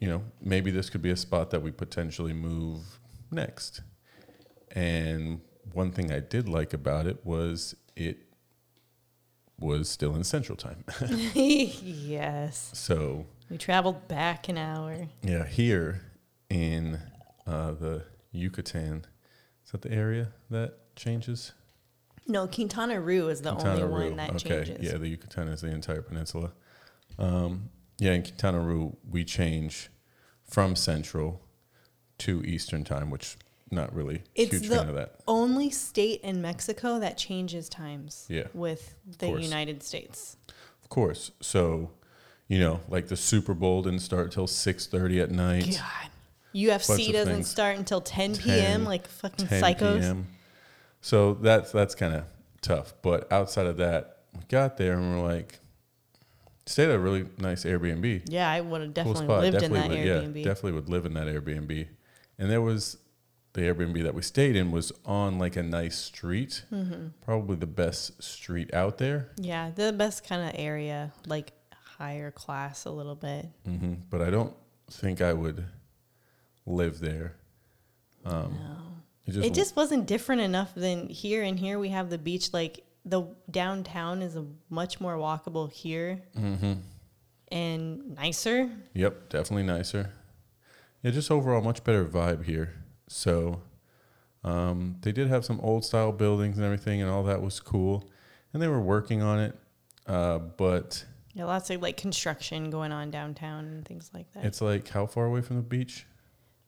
You 0.00 0.08
know, 0.08 0.22
maybe 0.40 0.70
this 0.70 0.90
could 0.90 1.02
be 1.02 1.10
a 1.10 1.16
spot 1.16 1.50
that 1.50 1.62
we 1.62 1.70
potentially 1.70 2.32
move 2.32 2.98
next. 3.30 3.82
And 4.72 5.40
one 5.72 5.92
thing 5.92 6.12
I 6.12 6.20
did 6.20 6.48
like 6.48 6.72
about 6.74 7.06
it 7.06 7.24
was 7.24 7.76
it 7.96 8.18
was 9.58 9.88
still 9.88 10.14
in 10.14 10.24
Central 10.24 10.56
Time. 10.56 10.84
yes. 11.34 12.70
so 12.74 13.26
We 13.48 13.56
traveled 13.58 14.08
back 14.08 14.48
an 14.48 14.58
hour. 14.58 15.08
yeah, 15.22 15.46
here 15.46 16.02
in 16.50 16.98
uh, 17.46 17.72
the 17.72 18.04
Yucatan, 18.32 19.06
is 19.64 19.70
that 19.70 19.82
the 19.82 19.92
area 19.92 20.32
that 20.50 20.96
changes? 20.96 21.52
No, 22.26 22.46
Quintana 22.46 23.00
Roo 23.00 23.28
is 23.28 23.42
the 23.42 23.50
only 23.50 23.62
Quintana 23.62 23.86
one 23.86 24.00
Roo. 24.10 24.16
that 24.16 24.30
okay. 24.30 24.64
changes. 24.64 24.90
Yeah, 24.90 24.98
the 24.98 25.08
Yucatan 25.08 25.48
is 25.48 25.60
the 25.60 25.68
entire 25.68 26.02
peninsula. 26.02 26.52
Um, 27.18 27.70
yeah, 27.98 28.12
in 28.12 28.22
Quintana 28.22 28.60
Roo, 28.60 28.96
we 29.08 29.24
change 29.24 29.90
from 30.48 30.76
Central 30.76 31.40
to 32.18 32.42
Eastern 32.44 32.84
time, 32.84 33.10
which 33.10 33.36
not 33.70 33.94
really 33.94 34.22
It's 34.34 34.52
huge 34.52 34.68
the 34.68 34.76
fan 34.76 34.88
of 34.88 34.94
that. 34.94 35.16
Only 35.26 35.70
state 35.70 36.20
in 36.22 36.40
Mexico 36.40 36.98
that 37.00 37.16
changes 37.18 37.68
times 37.68 38.26
Yeah, 38.28 38.46
with 38.54 38.94
the 39.18 39.26
course. 39.26 39.42
United 39.42 39.82
States. 39.82 40.36
Of 40.82 40.88
course. 40.88 41.32
So, 41.40 41.90
you 42.46 42.58
know, 42.58 42.80
like 42.88 43.08
the 43.08 43.16
Super 43.16 43.54
Bowl 43.54 43.82
didn't 43.82 44.00
start 44.00 44.30
till 44.32 44.46
six 44.46 44.86
thirty 44.86 45.20
at 45.20 45.30
night. 45.30 45.78
God. 45.80 46.10
UFC 46.54 47.12
doesn't 47.12 47.34
things. 47.34 47.50
start 47.50 47.76
until 47.76 48.00
10 48.00 48.34
10, 48.34 48.42
p.m. 48.44 48.84
like 48.84 49.08
fucking 49.08 49.48
10 49.48 49.60
psychos. 49.60 50.00
p.m. 50.00 50.28
So 51.00 51.34
that's 51.34 51.72
that's 51.72 51.96
kind 51.96 52.14
of 52.14 52.24
tough. 52.60 52.94
But 53.02 53.30
outside 53.32 53.66
of 53.66 53.76
that, 53.78 54.18
we 54.34 54.42
got 54.48 54.76
there 54.76 54.92
and 54.92 55.16
we're 55.18 55.26
like, 55.26 55.58
stayed 56.66 56.88
at 56.90 56.96
a 56.96 56.98
really 56.98 57.26
nice 57.38 57.64
Airbnb. 57.64 58.22
Yeah, 58.28 58.50
I 58.50 58.60
would 58.60 58.80
have 58.80 58.94
definitely 58.94 59.24
spot. 59.24 59.40
lived 59.42 59.52
definitely 59.60 59.78
in 59.98 60.06
that 60.06 60.22
would, 60.22 60.24
Airbnb. 60.34 60.36
Yeah, 60.38 60.44
definitely 60.44 60.72
would 60.72 60.88
live 60.88 61.06
in 61.06 61.14
that 61.14 61.26
Airbnb. 61.26 61.86
And 62.38 62.50
there 62.50 62.62
was 62.62 62.96
the 63.52 63.60
Airbnb 63.62 64.02
that 64.02 64.14
we 64.14 64.22
stayed 64.22 64.56
in 64.56 64.70
was 64.72 64.90
on 65.04 65.38
like 65.38 65.56
a 65.56 65.62
nice 65.62 65.96
street, 65.96 66.64
Mm-hmm. 66.72 67.08
probably 67.22 67.56
the 67.56 67.66
best 67.66 68.22
street 68.22 68.72
out 68.74 68.98
there. 68.98 69.28
yeah, 69.36 69.70
the 69.74 69.92
best 69.92 70.26
kind 70.26 70.42
of 70.48 70.52
area, 70.58 71.12
like 71.26 71.52
higher 71.98 72.30
class 72.32 72.84
a 72.86 72.90
little 72.90 73.14
bit. 73.14 73.46
hmm 73.64 73.94
But 74.10 74.22
I 74.22 74.30
don't 74.30 74.52
think 74.90 75.20
I 75.20 75.32
would 75.32 75.64
live 76.66 76.98
there. 76.98 77.36
Um, 78.24 78.58
no. 78.58 78.76
it 79.26 79.32
just, 79.32 79.46
it 79.46 79.54
just 79.54 79.76
wasn't 79.76 80.06
different 80.06 80.40
enough 80.40 80.74
than 80.74 81.08
here. 81.08 81.42
And 81.42 81.58
here 81.58 81.78
we 81.78 81.90
have 81.90 82.10
the 82.10 82.18
beach. 82.18 82.52
Like 82.52 82.82
the 83.04 83.22
downtown 83.50 84.22
is 84.22 84.34
a 84.36 84.46
much 84.70 85.00
more 85.00 85.16
walkable 85.16 85.70
here 85.70 86.22
Mhm. 86.36 86.80
and 87.48 88.14
nicer. 88.16 88.70
Yep, 88.94 89.28
definitely 89.28 89.64
nicer. 89.64 90.10
Yeah, 91.02 91.10
just 91.10 91.30
overall 91.30 91.60
much 91.62 91.84
better 91.84 92.04
vibe 92.04 92.44
here. 92.44 92.74
So 93.08 93.60
um, 94.42 94.96
they 95.02 95.12
did 95.12 95.28
have 95.28 95.44
some 95.44 95.60
old 95.60 95.84
style 95.84 96.12
buildings 96.12 96.56
and 96.56 96.64
everything, 96.64 97.00
and 97.00 97.10
all 97.10 97.22
that 97.24 97.40
was 97.42 97.60
cool. 97.60 98.08
And 98.52 98.62
they 98.62 98.68
were 98.68 98.80
working 98.80 99.22
on 99.22 99.38
it, 99.40 99.58
uh, 100.06 100.38
but 100.38 101.04
Yeah, 101.34 101.44
lots 101.46 101.68
of 101.70 101.82
like 101.82 101.96
construction 101.96 102.70
going 102.70 102.92
on 102.92 103.10
downtown 103.10 103.64
and 103.66 103.84
things 103.86 104.10
like 104.14 104.30
that. 104.32 104.44
it's 104.44 104.60
like 104.60 104.88
how 104.88 105.06
far 105.06 105.26
away 105.26 105.40
from 105.42 105.56
the 105.56 105.62
beach? 105.62 106.06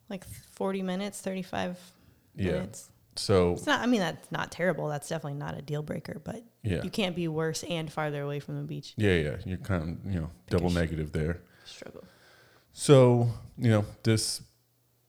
like 0.09 0.25
40 0.25 0.83
minutes, 0.83 1.21
35 1.21 1.79
Yeah. 2.37 2.53
minutes. 2.53 2.91
So 3.19 3.53
It's 3.53 3.67
not, 3.67 3.81
I 3.81 3.87
mean, 3.87 4.01
that's 4.01 4.31
not 4.31 4.51
terrible. 4.51 4.89
That's 4.89 5.09
definitely 5.09 5.39
not 5.39 5.57
a 5.57 5.63
deal 5.63 5.83
breaker, 5.83 6.21
but 6.23 6.43
yeah, 6.63 6.83
you 6.83 6.91
can't 6.91 7.17
be 7.17 7.29
worse 7.29 7.63
and 7.65 7.91
farther 7.93 8.23
away 8.23 8.41
from 8.41 8.57
the 8.57 8.63
beach. 8.63 8.95
yeah, 8.97 9.15
yeah. 9.15 9.37
You're 9.45 9.59
kind 9.59 9.99
of 10.05 10.13
you 10.13 10.21
know 10.21 10.31
double 10.51 10.71
negative 10.71 11.13
there. 11.13 11.41
Struggle. 11.65 12.05
So 12.73 13.29
you 13.57 13.71
know 13.71 13.85
this 14.03 14.43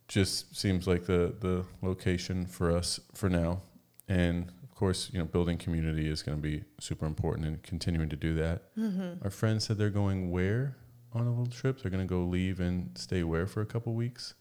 just 0.07 0.55
seems 0.55 0.87
like 0.87 1.05
the 1.05 1.35
the 1.39 1.65
location 1.81 2.45
for 2.45 2.71
us 2.71 2.99
for 3.13 3.29
now, 3.29 3.61
and 4.07 4.49
of 4.63 4.73
course 4.75 5.09
you 5.11 5.19
know 5.19 5.25
building 5.25 5.57
community 5.57 6.09
is 6.09 6.23
going 6.23 6.37
to 6.37 6.41
be 6.41 6.63
super 6.79 7.05
important 7.05 7.47
and 7.47 7.61
continuing 7.63 8.09
to 8.09 8.15
do 8.15 8.35
that. 8.35 8.75
Mm-hmm. 8.77 9.23
Our 9.23 9.29
friends 9.31 9.65
said 9.65 9.77
they're 9.77 9.89
going 9.89 10.31
where 10.31 10.77
on 11.13 11.25
a 11.25 11.29
little 11.29 11.47
trip. 11.47 11.81
They're 11.81 11.91
going 11.91 12.07
to 12.07 12.09
go 12.09 12.21
leave 12.23 12.59
and 12.59 12.97
stay 12.97 13.23
where 13.23 13.47
for 13.47 13.61
a 13.61 13.65
couple 13.65 13.93
weeks. 13.93 14.33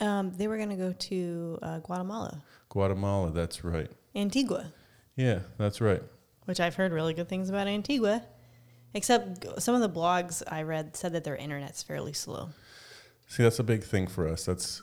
Um, 0.00 0.32
they 0.36 0.48
were 0.48 0.56
going 0.56 0.70
to 0.70 0.76
go 0.76 0.92
to 0.92 1.58
uh, 1.62 1.78
Guatemala, 1.80 2.42
Guatemala. 2.70 3.30
That's 3.32 3.62
right. 3.64 3.90
Antigua, 4.14 4.72
Yeah, 5.16 5.40
that's 5.58 5.80
right. 5.80 6.02
which 6.46 6.58
I've 6.60 6.74
heard 6.74 6.92
really 6.92 7.12
good 7.14 7.28
things 7.28 7.48
about 7.50 7.66
Antigua. 7.66 8.24
Except 8.92 9.60
some 9.62 9.74
of 9.76 9.80
the 9.82 9.88
blogs 10.00 10.42
I 10.48 10.62
read 10.62 10.96
said 10.96 11.12
that 11.12 11.22
their 11.22 11.36
internet's 11.36 11.80
fairly 11.82 12.12
slow. 12.12 12.48
See, 13.28 13.44
that's 13.44 13.60
a 13.60 13.62
big 13.62 13.84
thing 13.84 14.08
for 14.08 14.26
us. 14.26 14.44
That's 14.46 14.82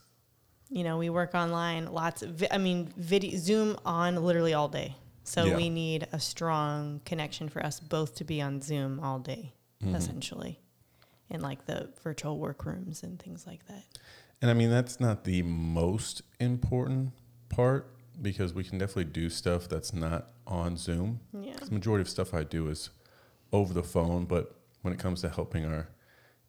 You 0.70 0.84
know, 0.86 0.98
we 0.98 1.10
work 1.10 1.34
online, 1.36 1.88
lots 1.92 2.22
of, 2.22 2.30
vi- 2.36 2.48
I 2.52 2.58
mean, 2.58 2.94
video, 2.96 3.38
Zoom 3.38 3.78
on 3.86 4.16
literally 4.24 4.54
all 4.54 4.70
day. 4.70 4.96
So 5.26 5.44
Yeah. 5.46 5.58
we 5.58 5.70
need 5.70 6.08
a 6.14 6.20
strong 6.22 7.02
connection 7.04 7.50
for 7.50 7.62
us 7.66 7.80
both 7.82 8.16
to 8.16 8.24
be 8.24 8.42
on 8.42 8.62
Zoom 8.62 9.00
all 9.02 9.20
day, 9.20 9.54
mhm. 9.84 9.96
essentially. 9.96 10.60
in 11.30 11.42
like 11.42 11.66
the 11.66 11.90
virtual 12.04 12.38
workrooms 12.40 13.04
and 13.04 13.20
things 13.22 13.46
like 13.46 13.68
that. 13.68 13.84
And 14.41 14.52
I 14.52 14.54
mean, 14.54 14.69
that's 14.69 15.00
not 15.00 15.23
the 15.23 15.41
most 15.41 16.21
important 16.39 17.12
part 17.50 17.91
because 18.21 18.54
we 18.54 18.63
can 18.63 18.78
definitely 18.78 19.06
do 19.06 19.30
stuff 19.30 19.67
that's 19.67 19.93
not 19.93 20.30
on 20.45 20.78
Zoom. 20.78 21.19
Yeah. 21.39 21.56
The 21.56 21.71
majority 21.71 22.02
of 22.02 22.10
stuff 22.10 22.34
I 22.34 22.43
do 22.43 22.69
is 22.69 22.89
over 23.52 23.73
the 23.73 23.84
phone, 23.84 24.26
but 24.26 24.56
when 24.82 24.93
it 24.93 25.00
comes 25.00 25.21
to 25.21 25.30
helping 25.30 25.65
our 25.65 25.89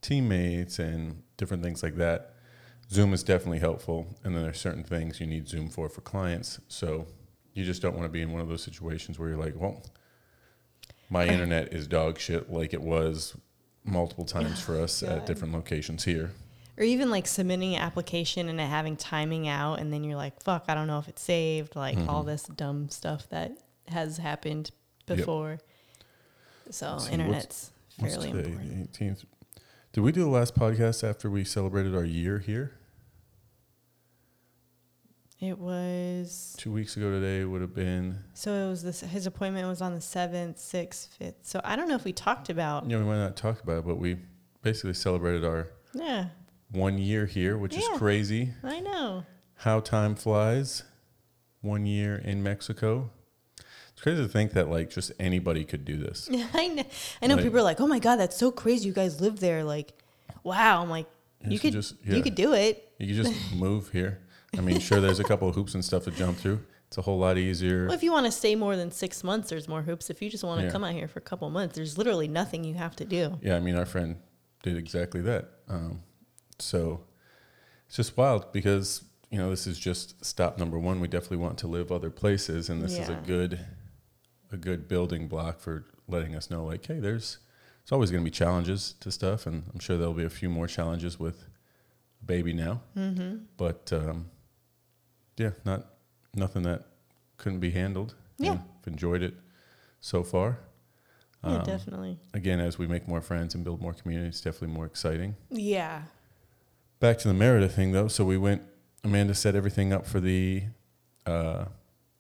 teammates 0.01 0.79
and 0.79 1.22
different 1.37 1.62
things 1.62 1.83
like 1.83 1.96
that, 1.96 2.35
Zoom 2.90 3.12
is 3.12 3.22
definitely 3.22 3.59
helpful. 3.59 4.07
And 4.22 4.35
then 4.35 4.42
there's 4.42 4.61
certain 4.61 4.85
things 4.85 5.20
you 5.20 5.27
need 5.27 5.48
Zoom 5.48 5.68
for 5.68 5.88
for 5.88 6.01
clients. 6.01 6.61
So 6.68 7.07
you 7.55 7.64
just 7.64 7.83
don't 7.83 7.94
want 7.94 8.05
to 8.05 8.12
be 8.12 8.22
in 8.22 8.33
one 8.33 8.40
of 8.40 8.48
those 8.48 8.62
situations 8.62 9.18
where 9.18 9.29
you're 9.29 9.38
like, 9.38 9.55
well, 9.57 9.83
my 11.11 11.27
internet 11.27 11.72
is 11.72 11.87
dog 11.87 12.18
shit 12.18 12.51
like 12.51 12.72
it 12.72 12.83
was 12.83 13.37
multiple 13.85 14.24
times 14.24 14.61
for 14.61 14.81
us 14.81 15.03
at 15.03 15.27
different 15.27 15.55
locations 15.55 16.05
here. 16.05 16.33
Or 16.79 16.85
even 16.85 17.11
like 17.11 17.27
submitting 17.27 17.75
an 17.75 17.83
application 17.83 18.49
and 18.49 18.61
it 18.61 18.64
having 18.64 18.97
timing 18.97 19.49
out, 19.49 19.81
and 19.81 19.93
then 19.93 20.05
you're 20.05 20.17
like, 20.17 20.41
fuck, 20.43 20.64
I 20.69 20.75
don't 20.75 20.87
know 20.87 20.99
if 21.01 21.09
it's 21.09 21.21
saved. 21.23 21.75
Like 21.75 21.99
all 22.09 22.23
this 22.23 22.45
dumb 22.45 22.88
stuff 22.88 23.29
that 23.31 23.53
has 23.88 24.17
happened 24.19 24.71
Mm-hmm. 24.71 25.12
Yep. 25.14 25.19
before. 25.27 25.59
So, 26.71 26.99
see, 26.99 27.12
internet's 27.14 27.73
What's 27.97 28.14
fairly 28.14 28.31
today? 28.31 28.51
important. 28.51 28.93
The 28.93 29.05
18th. 29.07 29.25
Did 29.95 30.01
we 30.03 30.12
do 30.12 30.21
the 30.23 30.29
last 30.29 30.55
podcast 30.55 31.03
after 31.03 31.31
we 31.31 31.45
celebrated 31.45 31.95
our 31.97 32.05
year 32.05 32.38
here? 32.41 32.75
It 35.41 35.59
was 35.59 36.55
Two 36.59 36.73
weeks 36.73 36.97
ago 36.97 37.11
today 37.11 37.45
would 37.45 37.61
have 37.61 37.75
been. 37.75 38.19
so 38.35 38.53
it 38.53 38.69
was 38.69 38.83
this 38.83 39.01
his 39.01 39.27
appointment 39.27 39.67
was 39.69 39.81
on 39.81 39.95
the 39.95 40.01
seventh, 40.01 40.59
sixth, 40.59 41.14
fifth. 41.17 41.37
So 41.43 41.61
I 41.64 41.77
don't 41.77 41.88
know 41.88 41.95
if 41.95 42.05
we 42.05 42.12
talked 42.12 42.51
about 42.51 42.87
know, 42.87 42.99
we 42.99 43.05
might 43.05 43.19
not 43.19 43.37
talk 43.37 43.62
about 43.62 43.79
it, 43.79 43.87
but 43.87 43.97
we 43.97 44.17
basically 44.62 44.95
celebrated 44.95 45.45
our 45.45 45.69
yeah, 45.95 46.27
one 46.70 46.98
year 46.98 47.26
here, 47.26 47.57
which 47.57 47.76
is 47.76 47.87
crazy. 47.96 48.50
I 48.62 48.81
know. 48.81 49.24
How 49.57 49.81
time 49.81 50.14
flies. 50.14 50.85
One 51.61 51.87
year 51.87 52.16
in 52.16 52.42
Mexico. 52.42 53.11
It's 53.92 54.00
crazy 54.02 54.22
to 54.22 54.28
think 54.28 54.52
that 54.52 54.68
like 54.70 54.90
just 54.90 55.11
anybody 55.18 55.64
could 55.64 55.85
do 55.85 55.96
this. 55.96 56.28
I 56.54 56.68
know. 56.68 56.85
I 57.20 57.26
know 57.26 57.35
Like- 57.35 57.44
people 57.44 57.59
are 57.59 57.62
like, 57.64 57.81
"Oh 57.81 57.87
my 57.88 57.98
god, 57.98 58.16
that's 58.16 58.37
so 58.37 58.52
crazy! 58.52 58.87
You 58.87 58.92
guys 58.94 59.20
live 59.20 59.40
there." 59.40 59.64
Like, 59.64 59.92
wow. 60.44 60.81
I'm 60.83 60.88
like, 60.90 61.07
You 61.44 61.52
you 61.52 61.59
could, 61.59 61.72
just- 61.72 61.94
yeah. 62.04 62.14
you 62.14 62.22
could 62.22 62.37
do 62.37 62.52
it. 62.52 62.92
You 62.98 63.09
could 63.09 63.24
just 63.24 63.54
move 63.57 63.90
here. 63.90 64.20
I 64.57 64.61
mean, 64.61 64.78
sure, 64.78 65.00
there's 65.00 65.18
a 65.20 65.24
couple 65.24 65.48
of 65.48 65.54
hoops 65.57 65.74
and 65.74 65.85
stuff 65.85 66.04
to 66.04 66.11
jump 66.12 66.38
through. 66.38 66.61
It's 66.87 66.96
a 66.96 67.02
whole 67.02 67.18
lot 67.18 67.37
easier. 67.37 67.85
Well, 67.87 67.94
if 67.94 68.02
you 68.02 68.12
want 68.12 68.24
to 68.26 68.33
stay 68.33 68.54
more 68.54 68.74
than 68.76 68.90
six 68.92 69.22
months, 69.22 69.50
there's 69.50 69.68
more 69.68 69.83
hoops. 69.83 70.09
If 70.11 70.22
you 70.22 70.31
just 70.31 70.42
want 70.44 70.61
to 70.61 70.66
Yeah. 70.66 70.72
come 70.72 70.85
out 70.85 70.92
here 70.94 71.07
for 71.09 71.18
a 71.18 71.22
couple 71.22 71.50
months, 71.50 71.74
there's 71.76 71.98
literally 71.98 72.28
nothing 72.28 72.64
you 72.64 72.74
have 72.74 72.96
to 72.96 73.04
do. 73.04 73.38
Yeah, 73.42 73.57
I 73.57 73.61
mean, 73.61 73.74
our 73.74 73.85
friend 73.85 74.16
did 74.62 74.76
exactly 74.78 75.20
that. 75.22 75.50
Um, 75.68 76.00
so 76.59 77.03
it's 77.87 77.97
just 77.97 78.16
wild 78.16 78.53
because 78.53 79.05
you 79.31 79.38
know 79.38 79.51
this 79.51 79.66
is 79.66 79.79
just 79.79 80.25
stop 80.25 80.59
number 80.59 80.79
one. 80.79 81.01
We 81.01 81.09
definitely 81.09 81.38
want 81.38 81.59
to 81.59 81.66
live 81.66 81.90
other 81.92 82.11
places, 82.11 82.68
and 82.68 82.83
this 82.83 82.99
is 82.99 83.09
a 83.09 83.21
good, 83.27 83.61
a 84.53 84.57
good 84.57 84.88
building 84.88 85.29
block 85.29 85.61
for 85.61 85.85
letting 86.07 86.35
us 86.35 86.51
know, 86.51 86.64
like, 86.64 86.87
hey, 86.87 87.01
there's 87.01 87.38
it's 87.83 87.92
always 87.92 88.11
going 88.11 88.23
to 88.23 88.25
be 88.25 88.31
challenges 88.31 88.94
to 89.01 89.11
stuff, 89.11 89.47
and 89.47 89.64
I'm 89.73 89.79
sure 89.81 89.97
there'll 89.97 90.14
be 90.14 90.25
a 90.25 90.31
few 90.31 90.49
more 90.51 90.66
challenges 90.66 91.18
with 91.18 91.44
a 92.23 92.25
baby 92.25 92.53
now. 92.53 92.83
Mm-hmm. 92.97 93.44
But 93.57 93.90
um, 93.92 94.31
yeah, 95.37 95.51
not 95.64 95.87
nothing 96.35 96.62
that 96.64 96.85
couldn't 97.38 97.61
be 97.61 97.71
handled. 97.71 98.14
Yeah. 98.38 98.53
And 98.53 98.61
I've 98.83 98.88
enjoyed 98.92 99.23
it 99.23 99.35
so 100.01 100.23
far. 100.23 100.59
Yeah, 101.44 101.57
Um, 101.59 101.62
definitely. 101.64 102.18
again, 102.35 102.61
as 102.61 102.79
we 102.79 102.87
make 102.87 103.07
more 103.09 103.21
friends 103.21 103.55
and 103.55 103.62
build 103.64 103.81
more 103.81 103.94
community, 103.94 104.29
it's 104.29 104.40
definitely 104.40 104.75
more 104.75 104.87
exciting. 104.87 105.37
Yeah. 105.51 106.03
Back 107.01 107.19
to 107.19 107.29
the 107.29 107.35
Merida 107.35 107.69
thing, 107.69 107.93
though. 107.93 108.09
So 108.09 108.25
we 108.25 108.37
went. 108.37 108.63
Amanda 109.05 109.35
set 109.35 109.55
everything 109.55 109.93
up 109.93 110.07
for 110.07 110.19
the 110.19 110.65
uh, 111.25 111.67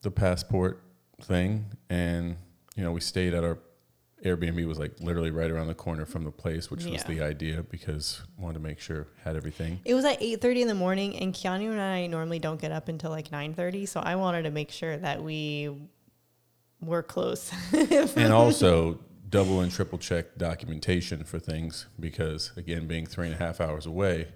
the 0.02 0.10
passport 0.10 0.82
thing, 1.20 1.66
and 1.90 2.36
you 2.76 2.84
know 2.84 2.92
we 2.92 3.00
stayed 3.00 3.34
at 3.34 3.42
our 3.42 3.58
Airbnb 4.24 4.66
was 4.66 4.78
like 4.78 4.98
literally 5.00 5.30
right 5.30 5.50
around 5.50 5.68
the 5.68 5.74
corner 5.74 6.04
from 6.04 6.24
the 6.24 6.30
place, 6.30 6.70
which 6.70 6.84
was 6.84 7.04
the 7.04 7.20
idea 7.20 7.62
because 7.62 8.22
we 8.36 8.44
wanted 8.44 8.54
to 8.54 8.60
make 8.60 8.80
sure 8.80 9.06
had 9.24 9.36
everything. 9.36 9.80
It 9.84 9.94
was 9.94 10.04
at 10.04 10.20
eight 10.20 10.40
thirty 10.40 10.62
in 10.62 10.68
the 10.68 10.74
morning, 10.74 11.16
and 11.18 11.32
Keanu 11.32 11.70
and 11.70 11.80
I 11.80 12.06
normally 12.06 12.38
don't 12.38 12.60
get 12.60 12.72
up 12.72 12.88
until 12.88 13.10
like 13.10 13.30
nine 13.30 13.54
thirty. 13.54 13.86
So 13.86 14.00
I 14.00 14.16
wanted 14.16 14.42
to 14.42 14.50
make 14.50 14.70
sure 14.70 14.96
that 14.96 15.22
we 15.22 15.70
were 16.80 17.02
close. 17.02 17.52
and 17.72 18.32
also 18.32 18.98
double 19.28 19.60
and 19.60 19.70
triple 19.70 19.98
check 19.98 20.36
documentation 20.36 21.22
for 21.22 21.38
things 21.38 21.86
because 22.00 22.50
again 22.56 22.86
being 22.86 23.04
three 23.04 23.26
and 23.26 23.34
a 23.34 23.38
half 23.38 23.60
hours 23.60 23.84
away 23.84 24.26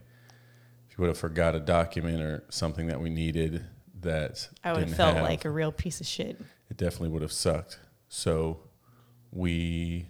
you 0.92 0.96
would 1.02 1.08
have 1.08 1.18
forgot 1.18 1.54
a 1.54 1.60
document 1.60 2.20
or 2.22 2.44
something 2.50 2.86
that 2.86 3.00
we 3.00 3.10
needed 3.10 3.64
that 4.00 4.48
I 4.62 4.72
would 4.72 4.88
have 4.88 4.96
felt 4.96 5.14
have, 5.16 5.24
like 5.24 5.44
a 5.44 5.50
real 5.50 5.72
piece 5.72 6.00
of 6.00 6.06
shit. 6.06 6.40
it 6.70 6.76
definitely 6.76 7.08
would 7.10 7.22
have 7.22 7.32
sucked 7.32 7.78
so 8.08 8.60
we 9.30 10.06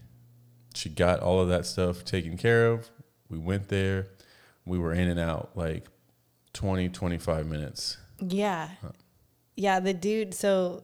she 0.74 0.88
got 0.88 1.20
all 1.20 1.40
of 1.40 1.48
that 1.48 1.66
stuff 1.66 2.04
taken 2.04 2.36
care 2.36 2.66
of 2.68 2.90
we 3.28 3.38
went 3.38 3.68
there 3.68 4.08
we 4.64 4.78
were 4.78 4.92
in 4.92 5.08
and 5.08 5.20
out 5.20 5.50
like 5.54 5.86
20 6.54 6.88
25 6.88 7.46
minutes 7.46 7.98
Yeah. 8.20 8.68
Yeah, 9.54 9.80
the 9.80 9.92
dude, 9.92 10.32
so 10.32 10.82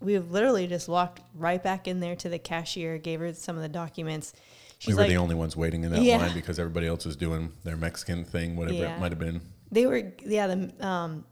we 0.00 0.18
literally 0.18 0.66
just 0.66 0.88
walked 0.88 1.20
right 1.34 1.62
back 1.62 1.86
in 1.86 2.00
there 2.00 2.16
to 2.16 2.28
the 2.30 2.38
cashier, 2.38 2.96
gave 2.96 3.20
her 3.20 3.34
some 3.34 3.56
of 3.56 3.62
the 3.62 3.68
documents. 3.68 4.32
She's 4.78 4.88
we 4.88 4.94
were 4.94 5.00
like, 5.02 5.08
the 5.10 5.16
only 5.16 5.34
ones 5.34 5.56
waiting 5.56 5.84
in 5.84 5.92
that 5.92 6.02
Yeah. 6.02 6.18
line 6.18 6.34
because 6.34 6.58
everybody 6.58 6.86
else 6.86 7.04
was 7.04 7.16
doing 7.16 7.52
their 7.64 7.76
mexican 7.76 8.24
thing 8.24 8.56
whatever 8.56 8.78
Yeah. 8.78 8.96
it 8.96 9.00
might 9.00 9.12
have 9.12 9.18
been 9.18 9.40
they 9.72 9.86
were, 9.86 10.12
yeah, 10.24 10.46
the 10.46 10.86
um, 10.86 11.24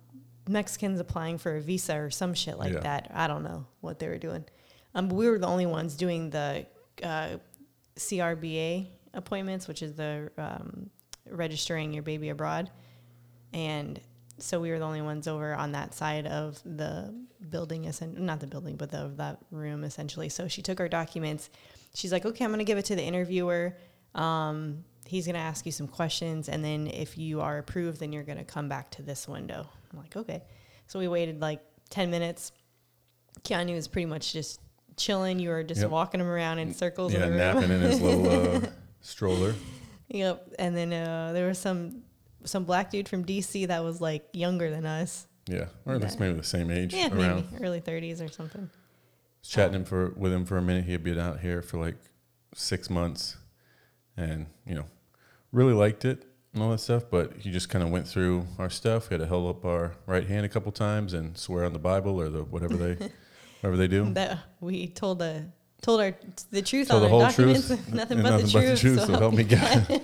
Mexicans 0.49 0.99
applying 0.99 1.39
for 1.39 1.55
a 1.57 1.61
visa 1.61 1.97
or 1.97 2.11
some 2.11 2.35
shit 2.35 2.59
like 2.59 2.73
Yeah. 2.73 2.81
that. 2.81 3.11
I 3.15 3.29
don't 3.29 3.45
know 3.45 3.67
what 3.81 4.01
they 4.01 4.09
were 4.09 4.19
doing. 4.19 4.45
Um, 4.97 5.07
but 5.09 5.15
we 5.15 5.29
were 5.29 5.39
the 5.39 5.47
only 5.47 5.67
ones 5.67 5.95
doing 5.95 6.31
the 6.31 6.67
uh, 7.05 7.37
CRBA 7.97 8.89
appointments, 9.15 9.69
which 9.69 9.83
is 9.83 9.95
the 9.95 10.31
um, 10.39 10.91
registering 11.31 11.93
your 11.93 12.03
baby 12.03 12.31
abroad. 12.31 12.71
And 13.53 14.01
so 14.39 14.59
we 14.61 14.71
were 14.71 14.79
the 14.81 14.85
only 14.87 15.03
ones 15.03 15.29
over 15.29 15.55
on 15.55 15.71
that 15.73 15.95
side 15.95 16.27
of 16.27 16.61
the 16.65 17.15
building, 17.49 17.89
not 18.17 18.41
the 18.41 18.47
building, 18.49 18.75
but 18.77 18.91
the, 18.91 19.13
that 19.17 19.39
room 19.53 19.85
essentially. 19.85 20.29
So 20.29 20.49
she 20.49 20.63
took 20.63 20.81
our 20.81 20.89
documents. 20.89 21.49
She's 21.95 22.13
like, 22.13 22.25
okay, 22.25 22.45
I'm 22.45 22.51
going 22.51 22.59
to 22.59 22.65
give 22.65 22.79
it 22.79 22.87
to 22.87 22.97
the 22.97 23.03
interviewer. 23.03 23.77
Um, 24.15 24.85
he's 25.07 25.27
going 25.27 25.35
to 25.35 25.41
ask 25.41 25.67
you 25.67 25.73
some 25.73 25.89
questions. 25.89 26.49
And 26.49 26.65
then 26.65 26.87
if 26.87 27.19
you 27.19 27.41
are 27.41 27.59
approved, 27.59 28.01
then 28.01 28.13
you're 28.13 28.23
going 28.23 28.39
to 28.39 28.45
come 28.45 28.69
back 28.69 28.91
to 28.93 29.03
this 29.03 29.29
window. 29.29 29.69
I'm 29.93 29.99
like, 29.99 30.17
okay. 30.17 30.43
So 30.87 30.99
we 30.99 31.09
waited 31.09 31.41
like 31.41 31.61
10 31.91 32.11
minutes. 32.11 32.53
Keanu 33.43 33.75
was 33.75 33.89
pretty 33.89 34.07
much 34.07 34.33
just 34.33 34.61
chilling. 34.97 35.39
You 35.39 35.51
were 35.51 35.63
just 35.63 35.81
Yep. 35.83 35.91
walking 35.91 36.21
him 36.21 36.27
around 36.29 36.59
in 36.61 36.73
circles 36.75 37.13
yeah 37.13 37.27
in 37.27 37.37
napping 37.37 37.71
in 37.71 37.81
his 37.81 38.01
little 38.03 38.57
uh, 38.57 38.61
stroller 39.01 39.55
Yep. 40.09 40.55
And 40.59 40.77
then 40.77 40.93
uh, 40.93 41.33
there 41.33 41.47
was 41.49 41.59
some 41.59 42.03
some 42.45 42.65
black 42.65 42.91
dude 42.91 43.09
from 43.09 43.25
DC 43.25 43.69
that 43.69 43.83
was 43.85 44.01
like 44.01 44.27
younger 44.33 44.71
than 44.71 44.85
us. 44.85 45.27
Yeah, 45.49 45.67
or 45.87 45.95
at 45.95 46.01
least 46.03 46.21
maybe 46.21 46.37
the 46.37 46.43
same 46.45 46.71
age. 46.71 46.93
Yeah, 46.95 47.07
around. 47.09 47.47
maybe 47.53 47.65
early 47.65 47.81
thirties 47.81 48.21
or 48.21 48.29
something. 48.29 48.69
Chatting 49.45 49.75
him 49.75 49.85
for 49.85 50.11
with 50.17 50.33
him 50.33 50.45
for 50.45 50.57
a 50.57 50.63
minute. 50.63 50.85
He 50.85 50.93
had 50.93 51.03
been 51.03 51.19
out 51.19 51.41
here 51.41 51.63
for 51.63 51.79
like 51.79 51.97
six 52.55 52.89
months, 52.89 53.37
and 54.17 54.47
you 54.67 54.75
know, 54.75 54.85
really 55.51 55.73
liked 55.75 56.05
it 56.05 56.25
and 56.55 56.63
all 56.63 56.71
that 56.71 56.79
stuff. 56.79 57.05
But 57.11 57.35
he 57.39 57.51
just 57.51 57.69
kind 57.69 57.83
of 57.83 57.91
went 57.91 58.07
through 58.07 58.47
our 58.59 58.71
stuff. 58.71 59.09
He 59.09 59.15
had 59.15 59.21
to 59.21 59.27
hold 59.27 59.57
up 59.57 59.65
our 59.65 59.93
right 60.07 60.27
hand 60.27 60.47
a 60.47 60.49
couple 60.49 60.71
times 60.73 61.13
and 61.13 61.37
swear 61.37 61.65
on 61.65 61.73
the 61.73 61.79
Bible 61.79 62.21
or 62.21 62.29
the 62.29 62.45
whatever 62.45 62.77
they 62.77 62.95
whatever 63.61 63.77
they 63.77 63.89
do. 63.89 64.13
That 64.13 64.39
we 64.61 64.87
told 64.89 65.19
the 65.19 65.45
told 65.81 66.01
our 66.01 66.15
the 66.51 66.63
truth 66.63 66.89
Tell 66.89 66.97
on 66.97 67.03
the 67.03 67.07
our 67.07 67.11
whole 67.11 67.21
documents. 67.21 67.67
truth, 67.67 67.93
nothing, 67.93 68.19
and 68.25 68.29
but, 68.29 68.43
the 68.43 68.77
truth, 68.77 69.01
So, 69.05 69.19
help 69.19 69.35
me 69.35 69.45
God. 69.45 70.03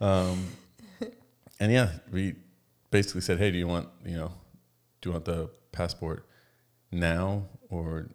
um, 0.00 0.46
and 1.58 1.72
yeah, 1.72 1.90
we 2.12 2.34
basically 2.90 3.22
said, 3.22 3.38
"Hey, 3.38 3.50
do 3.50 3.58
you 3.58 3.66
want 3.66 3.88
you 4.04 4.16
know, 4.16 4.32
do 5.00 5.08
you 5.08 5.12
want 5.12 5.24
the 5.24 5.48
passport 5.72 6.26
now, 6.92 7.46
or 7.70 8.08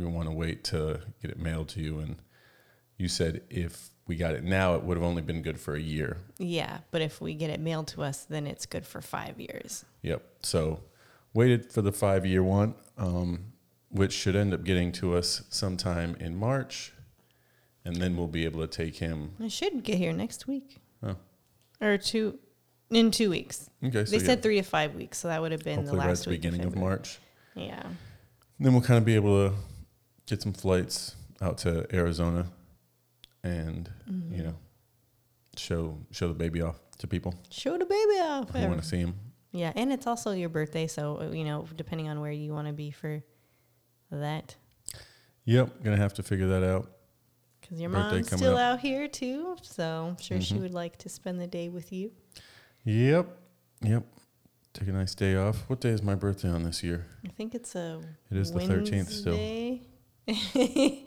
we 0.00 0.06
want 0.06 0.28
to 0.28 0.34
wait 0.34 0.64
to 0.64 1.00
get 1.20 1.30
it 1.30 1.38
mailed 1.38 1.68
to 1.70 1.80
you?" 1.80 1.98
And 2.00 2.16
you 2.98 3.08
said 3.08 3.42
if 3.50 3.90
we 4.06 4.16
got 4.16 4.34
it 4.34 4.44
now, 4.44 4.74
it 4.74 4.84
would 4.84 4.96
have 4.96 5.04
only 5.04 5.22
been 5.22 5.42
good 5.42 5.58
for 5.58 5.74
a 5.74 5.80
year. 5.80 6.18
Yeah, 6.38 6.78
but 6.90 7.00
if 7.00 7.20
we 7.20 7.34
get 7.34 7.50
it 7.50 7.58
mailed 7.60 7.88
to 7.88 8.02
us, 8.02 8.24
then 8.24 8.46
it's 8.46 8.66
good 8.66 8.86
for 8.86 9.00
five 9.00 9.40
years. 9.40 9.84
Yep. 10.02 10.22
So 10.42 10.80
waited 11.32 11.72
for 11.72 11.80
the 11.82 11.92
five 11.92 12.26
year 12.26 12.42
one, 12.42 12.74
um, 12.98 13.52
which 13.88 14.12
should 14.12 14.36
end 14.36 14.52
up 14.52 14.62
getting 14.64 14.92
to 14.92 15.16
us 15.16 15.42
sometime 15.48 16.16
in 16.20 16.36
March, 16.36 16.92
and 17.84 17.96
then 17.96 18.16
we'll 18.16 18.26
be 18.28 18.44
able 18.44 18.60
to 18.60 18.66
take 18.66 18.96
him. 18.96 19.30
I 19.40 19.48
should 19.48 19.82
get 19.84 19.98
here 19.98 20.12
next 20.12 20.46
week 20.46 20.78
Oh, 21.02 21.16
or 21.80 21.96
two 21.98 22.38
in 22.90 23.10
two 23.10 23.30
weeks. 23.30 23.70
okay. 23.82 24.04
So 24.04 24.10
they 24.12 24.18
yeah, 24.18 24.26
said 24.26 24.42
three 24.42 24.56
to 24.56 24.62
five 24.62 24.94
weeks, 24.94 25.18
so 25.18 25.28
that 25.28 25.40
would 25.40 25.52
have 25.52 25.64
been 25.64 25.76
hopefully 25.80 25.92
the 25.96 25.98
right 25.98 26.04
at 26.04 26.10
last 26.10 26.24
the 26.24 26.30
week 26.30 26.42
beginning 26.42 26.66
of. 26.66 26.76
March. 26.76 27.18
Yeah, 27.54 27.82
Then 28.60 28.72
we'll 28.72 28.82
kind 28.82 28.98
of 28.98 29.04
be 29.04 29.14
able 29.14 29.48
to 29.50 29.56
get 30.26 30.42
some 30.42 30.52
flights 30.52 31.16
out 31.40 31.58
to 31.58 31.86
Arizona, 31.94 32.46
and 33.42 33.90
Mm-hmm. 34.10 34.34
you 34.34 34.42
know, 34.44 34.54
show 35.56 35.98
show 36.10 36.28
the 36.28 36.34
baby 36.34 36.60
off 36.62 36.76
to 36.98 37.06
people 37.06 37.34
Show 37.50 37.76
the 37.78 37.84
baby 37.86 38.20
off. 38.20 38.50
who 38.50 38.66
want 38.68 38.80
to 38.82 38.86
see 38.88 38.98
him. 38.98 39.14
Yeah, 39.52 39.72
and 39.76 39.92
it's 39.92 40.06
also 40.06 40.32
your 40.32 40.48
birthday, 40.48 40.86
so 40.86 41.20
uh, 41.20 41.30
you 41.32 41.44
know, 41.44 41.66
depending 41.76 42.08
on 42.08 42.20
where 42.20 42.32
you 42.32 42.52
want 42.52 42.66
to 42.66 42.72
be 42.72 42.90
for 42.90 43.22
that, 44.10 44.56
Yep, 45.44 45.82
gonna 45.82 45.96
have 45.96 46.14
to 46.14 46.22
figure 46.22 46.48
that 46.48 46.62
out. 46.64 46.90
because 47.60 47.80
your 47.80 47.90
Birthday 47.90 48.16
mom's 48.16 48.32
still 48.32 48.54
up. 48.56 48.74
out 48.74 48.80
here 48.80 49.08
too. 49.08 49.56
So 49.62 50.06
I'm 50.10 50.16
sure 50.22 50.40
she 50.40 50.54
Mhm. 50.54 50.62
would 50.62 50.74
like 50.74 50.96
to 50.98 51.08
spend 51.08 51.40
the 51.40 51.46
day 51.46 51.68
with 51.68 51.92
you. 51.92 52.12
Yep, 52.84 53.26
yep. 53.82 54.04
Take 54.72 54.88
a 54.88 54.92
nice 54.92 55.14
day 55.14 55.36
off. 55.36 55.68
What 55.70 55.80
day 55.80 55.90
is 55.90 56.02
my 56.02 56.14
birthday 56.16 56.48
on 56.50 56.62
this 56.64 56.82
year? 56.82 57.06
I 57.24 57.28
think 57.28 57.54
it's 57.54 57.74
a. 57.76 58.00
It 58.30 58.36
is 58.36 58.52
the 58.52 58.60
13th 58.60 59.08
still. 59.10 59.36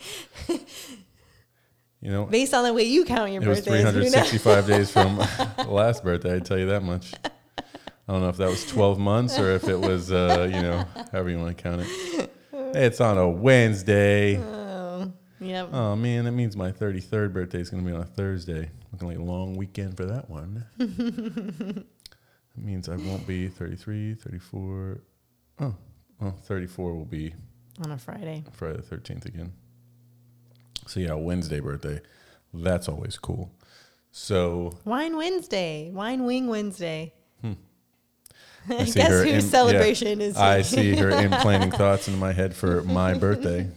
You 2.00 2.12
know, 2.12 2.26
Based 2.26 2.54
on 2.54 2.64
the 2.64 2.74
way 2.74 2.84
you 2.84 3.06
count 3.06 3.32
your 3.32 3.42
it 3.42 3.48
was 3.48 3.60
birthdays, 3.62 3.80
who 3.80 4.00
knows? 4.02 4.12
365 4.12 4.68
days 4.68 4.92
from 4.92 5.18
last 5.68 6.04
birthday. 6.04 6.36
I 6.36 6.40
tell 6.40 6.58
you 6.58 6.68
that 6.68 6.84
much. 6.84 7.12
I 7.26 8.14
don't 8.14 8.22
know 8.22 8.30
if 8.30 8.38
that 8.38 8.50
was 8.50 8.66
12 8.68 9.00
months 9.00 9.40
or 9.40 9.52
if 9.52 9.68
it 9.68 9.80
was, 9.80 10.12
uh, 10.12 10.50
you 10.54 10.62
know, 10.62 10.86
however 11.12 11.30
you 11.30 11.40
want 11.40 11.58
to 11.58 11.62
count 11.62 11.82
it. 11.82 12.32
Hey, 12.52 12.86
it's 12.86 13.02
on 13.02 13.18
a 13.18 13.28
Wednesday. 13.28 14.38
Oh, 14.38 15.12
yep. 15.40 15.70
Oh 15.74 15.96
man, 15.96 16.26
that 16.26 16.32
means 16.32 16.56
my 16.56 16.72
33rd 16.72 17.34
birthday 17.34 17.60
is 17.60 17.70
going 17.70 17.84
to 17.84 17.90
be 17.90 17.96
on 17.96 18.02
a 18.02 18.06
Thursday. 18.06 18.70
Looking 18.94 19.08
like 19.10 19.18
a 19.18 19.24
long 19.24 19.58
weekend 19.58 19.98
for 19.98 20.06
that 20.06 20.30
one. 20.30 20.66
that 20.78 21.84
means 22.56 22.88
I 22.88 22.96
won't 22.96 23.26
be 23.28 23.48
33, 23.50 24.14
34. 24.14 25.02
Oh, 25.60 25.76
well, 26.22 26.38
34 26.44 26.94
will 26.94 27.06
be 27.06 27.34
on 27.84 27.92
a 27.92 27.98
Friday. 27.98 28.44
Friday 28.54 28.78
the 28.78 28.96
13th 28.98 29.26
again. 29.26 29.54
So 30.88 31.00
yeah, 31.00 31.14
Wednesday 31.14 31.60
birthday. 31.60 32.00
That's 32.54 32.88
always 32.88 33.18
cool. 33.18 33.52
So 34.12 34.78
Wine 34.86 35.16
Wednesday. 35.18 35.92
Wine 35.94 36.26
Wing 36.26 36.48
Wednesday. 36.48 37.14
Hmm. 37.42 37.54
I 38.70 38.84
guess 38.84 38.96
whose 38.96 39.22
in- 39.22 39.28
yeah. 39.28 39.40
celebration 39.40 40.22
is 40.22 40.38
I 40.38 40.62
see 40.62 40.96
her 40.96 41.10
implanting 41.26 41.72
thoughts 41.72 42.08
into 42.08 42.20
my 42.20 42.32
head 42.34 42.56
for 42.56 42.84
my 42.84 43.14
birthday. 43.14 43.70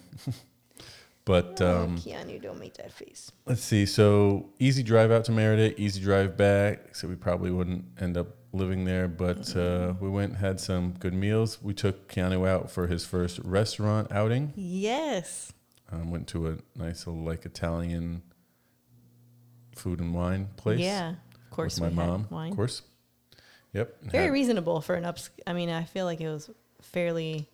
but 1.24 1.60
Oh, 1.60 1.82
um, 1.84 1.98
Keanu, 1.98 2.40
don't 2.40 2.58
make 2.58 2.74
that 2.78 2.92
face. 2.92 3.30
let's 3.46 3.62
see. 3.62 3.86
So 3.86 4.50
easy 4.58 4.82
drive 4.82 5.10
out 5.10 5.24
to 5.26 5.32
Merida, 5.32 5.78
easy 5.80 6.00
drive 6.00 6.36
back. 6.36 6.94
So 6.94 7.06
we 7.08 7.16
probably 7.16 7.50
wouldn't 7.50 7.84
end 8.00 8.16
up 8.16 8.28
living 8.52 8.84
there, 8.84 9.08
but 9.08 9.54
uh, 9.56 9.94
we 10.00 10.08
went 10.08 10.36
had 10.36 10.60
some 10.60 10.92
good 10.92 11.14
meals. 11.14 11.62
We 11.62 11.74
took 11.74 12.08
Keanu 12.08 12.48
out 12.48 12.70
for 12.70 12.86
his 12.86 13.04
first 13.04 13.38
restaurant 13.40 14.10
outing. 14.12 14.52
Yes. 14.56 15.52
Um, 15.92 16.10
went 16.10 16.28
to 16.28 16.48
a 16.48 16.56
nice 16.76 17.06
little 17.06 17.22
like 17.22 17.44
Italian 17.46 18.22
food 19.74 20.00
and 20.00 20.14
wine 20.14 20.48
place. 20.56 20.80
Yeah. 20.80 21.10
Of 21.10 21.50
course, 21.50 21.80
my 21.80 21.90
mom. 21.90 22.26
Wine. 22.30 22.50
Of 22.50 22.56
course. 22.56 22.82
Yep. 23.72 24.02
Very 24.02 24.24
had 24.24 24.32
reasonable 24.32 24.80
for 24.80 24.94
an 24.94 25.04
ups. 25.04 25.30
I 25.46 25.52
mean, 25.52 25.70
I 25.70 25.84
feel 25.84 26.04
like 26.04 26.20
it 26.20 26.28
was 26.28 26.50
fairly 26.82 27.48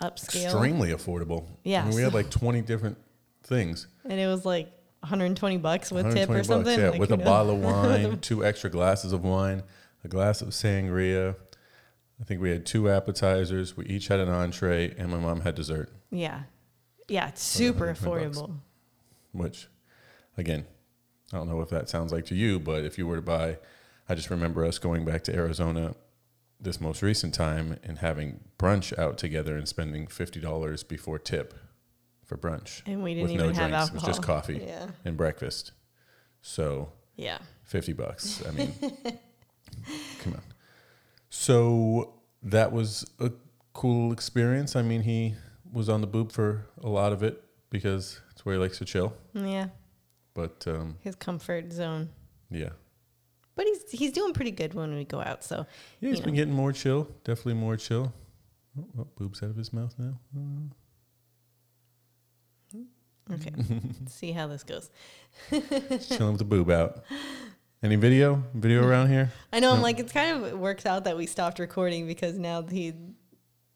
upscale, 0.00 0.44
extremely 0.44 0.90
affordable. 0.90 1.46
I 1.66 1.84
mean, 1.84 1.94
we 1.94 2.02
had 2.02 2.14
like 2.14 2.30
20 2.30 2.62
different 2.62 2.96
things. 3.42 3.86
and 4.04 4.18
it 4.18 4.26
was 4.26 4.44
like 4.44 4.70
120 5.00 5.58
bucks 5.58 5.90
with 5.92 6.04
tip 6.06 6.28
120 6.28 6.40
or 6.40 6.44
something. 6.44 6.78
Yeah, 6.78 6.90
like, 6.90 7.00
with 7.00 7.12
a 7.12 7.16
knows? 7.16 7.24
bottle 7.24 7.50
of 7.52 7.60
wine, 7.62 8.18
two 8.20 8.44
extra 8.44 8.70
glasses 8.70 9.12
of 9.12 9.24
wine, 9.24 9.62
a 10.04 10.08
glass 10.08 10.42
of 10.42 10.48
sangria. 10.48 11.36
I 12.20 12.24
think 12.24 12.40
we 12.40 12.50
had 12.50 12.66
two 12.66 12.88
appetizers. 12.90 13.76
We 13.76 13.84
each 13.86 14.08
had 14.08 14.20
an 14.20 14.28
entree, 14.28 14.94
and 14.98 15.10
my 15.10 15.18
mom 15.18 15.40
had 15.42 15.54
dessert. 15.54 15.90
Yeah, 16.10 16.42
yeah, 17.08 17.28
it's 17.28 17.42
super 17.42 17.86
120 17.86 18.24
bucks. 18.26 18.38
affordable. 18.38 18.56
Which, 19.32 19.68
again, 20.36 20.64
I 21.32 21.36
don't 21.36 21.48
know 21.48 21.60
if 21.60 21.68
that 21.70 21.88
sounds 21.88 22.12
like 22.12 22.24
to 22.26 22.34
you, 22.34 22.58
but 22.58 22.84
if 22.84 22.98
you 22.98 23.06
were 23.06 23.16
to 23.16 23.22
buy, 23.22 23.58
I 24.08 24.14
just 24.14 24.30
remember 24.30 24.64
us 24.64 24.78
going 24.78 25.04
back 25.04 25.22
to 25.24 25.34
Arizona 25.34 25.94
this 26.60 26.80
most 26.80 27.02
recent 27.02 27.34
time 27.34 27.78
and 27.84 27.98
having 27.98 28.40
brunch 28.58 28.98
out 28.98 29.16
together 29.16 29.56
and 29.56 29.68
spending 29.68 30.08
fifty 30.08 30.40
dollars 30.40 30.82
before 30.82 31.18
tip 31.20 31.54
for 32.24 32.36
brunch 32.36 32.82
And 32.84 33.02
we 33.04 33.14
didn't 33.14 33.30
with 33.30 33.38
no 33.38 33.44
even 33.44 33.54
have 33.54 33.68
drinks. 33.70 33.74
alcohol. 33.74 33.88
It 33.88 33.94
was 33.94 34.02
just 34.16 34.22
coffee 34.26 34.64
Yeah, 34.66 34.88
and 35.04 35.16
breakfast. 35.16 35.70
So 36.42 36.90
yeah. 37.16 37.38
50 37.64 37.92
bucks. 37.92 38.42
I 38.46 38.50
mean, 38.52 38.72
come 40.20 40.34
on. 40.34 40.42
So 41.30 42.14
that 42.42 42.72
was 42.72 43.08
a 43.20 43.30
cool 43.72 44.12
experience. 44.12 44.74
I 44.76 44.82
mean, 44.82 45.02
he 45.02 45.34
was 45.72 45.88
on 45.88 46.00
the 46.00 46.06
boob 46.06 46.32
for 46.32 46.66
a 46.82 46.88
lot 46.88 47.12
of 47.12 47.22
it 47.22 47.42
because 47.70 48.20
it's 48.32 48.44
where 48.44 48.54
he 48.54 48.60
likes 48.60 48.78
to 48.78 48.84
chill. 48.84 49.12
Yeah, 49.34 49.68
But 50.34 50.64
um, 50.66 50.96
his 51.00 51.14
comfort 51.14 51.72
zone. 51.72 52.08
yeah. 52.50 52.70
But 53.54 53.66
he's 53.66 53.90
he's 53.90 54.12
doing 54.12 54.32
pretty 54.34 54.52
good 54.52 54.72
when 54.74 54.94
we 54.94 55.04
go 55.04 55.20
out. 55.20 55.42
So 55.42 55.66
Yeah, 56.00 56.10
he's 56.10 56.20
been 56.20 56.32
know. 56.34 56.36
getting 56.38 56.54
more 56.54 56.70
chill. 56.72 57.08
Definitely 57.24 57.54
more 57.54 57.76
chill. 57.76 58.12
Oh, 58.78 58.86
oh, 59.00 59.08
boobs 59.16 59.42
out 59.42 59.50
of 59.50 59.56
his 59.56 59.72
mouth 59.72 59.92
now. 59.98 60.14
okay, 63.32 63.50
see 64.06 64.30
how 64.32 64.46
this 64.46 64.62
goes. 64.62 64.90
Just 65.50 66.16
chilling 66.16 66.32
with 66.34 66.38
the 66.38 66.44
boob 66.44 66.70
out. 66.70 67.02
Any 67.82 67.94
video? 67.94 68.42
Video 68.54 68.84
around 68.84 69.08
here? 69.08 69.30
I 69.52 69.60
know. 69.60 69.72
I'm 69.72 69.82
like, 69.82 70.00
it's 70.00 70.12
kind 70.12 70.44
of 70.44 70.58
works 70.58 70.84
out 70.84 71.04
that 71.04 71.16
we 71.16 71.26
stopped 71.26 71.60
recording 71.60 72.08
because 72.08 72.36
now 72.36 72.62
he 72.62 72.92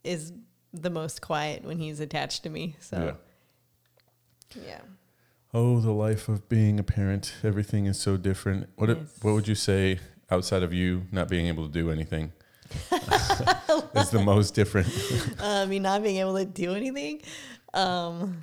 is 0.02 0.32
the 0.72 0.90
most 0.90 1.20
quiet 1.20 1.64
when 1.64 1.78
he's 1.78 2.00
attached 2.00 2.42
to 2.42 2.50
me. 2.50 2.74
So 2.80 3.16
yeah. 4.56 4.80
Oh, 5.54 5.78
the 5.80 5.92
life 5.92 6.28
of 6.28 6.48
being 6.48 6.80
a 6.80 6.82
parent. 6.82 7.34
Everything 7.44 7.86
is 7.86 7.98
so 7.98 8.16
different. 8.16 8.68
What 8.74 8.90
it, 8.90 8.98
what 9.20 9.34
would 9.34 9.46
you 9.46 9.54
say 9.54 10.00
outside 10.30 10.64
of 10.64 10.72
you 10.72 11.06
not 11.12 11.28
being 11.28 11.46
able 11.46 11.66
to 11.66 11.72
do 11.72 11.90
anything 11.90 12.32
is 13.94 14.10
the 14.10 14.22
most 14.24 14.54
different? 14.54 14.88
uh, 15.38 15.64
me 15.66 15.78
not 15.78 16.02
being 16.02 16.16
able 16.16 16.36
to 16.36 16.44
do 16.44 16.74
anything. 16.74 17.22
Um, 17.72 18.42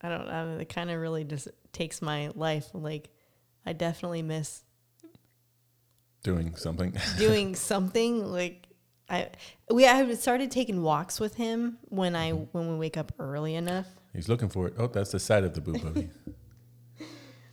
I 0.00 0.08
don't 0.08 0.26
know. 0.26 0.58
It 0.60 0.68
kind 0.68 0.90
of 0.90 1.00
really 1.00 1.24
just 1.24 1.48
takes 1.78 2.02
my 2.02 2.30
life. 2.34 2.68
Like, 2.74 3.08
I 3.64 3.72
definitely 3.72 4.22
miss 4.22 4.64
doing 6.22 6.56
something. 6.56 6.92
doing 7.16 7.54
something. 7.70 8.24
Like, 8.26 8.66
I 9.08 9.30
we 9.70 9.86
I 9.86 10.12
started 10.14 10.50
taking 10.50 10.82
walks 10.82 11.20
with 11.20 11.36
him 11.36 11.78
when 11.84 12.16
I 12.16 12.32
mm-hmm. 12.32 12.44
when 12.52 12.68
we 12.68 12.76
wake 12.76 12.96
up 12.96 13.12
early 13.18 13.54
enough. 13.54 13.86
He's 14.12 14.28
looking 14.28 14.48
for 14.48 14.66
it. 14.66 14.74
Oh, 14.78 14.88
that's 14.88 15.12
the 15.12 15.20
side 15.20 15.44
of 15.44 15.54
the 15.54 15.60
boob. 15.60 16.10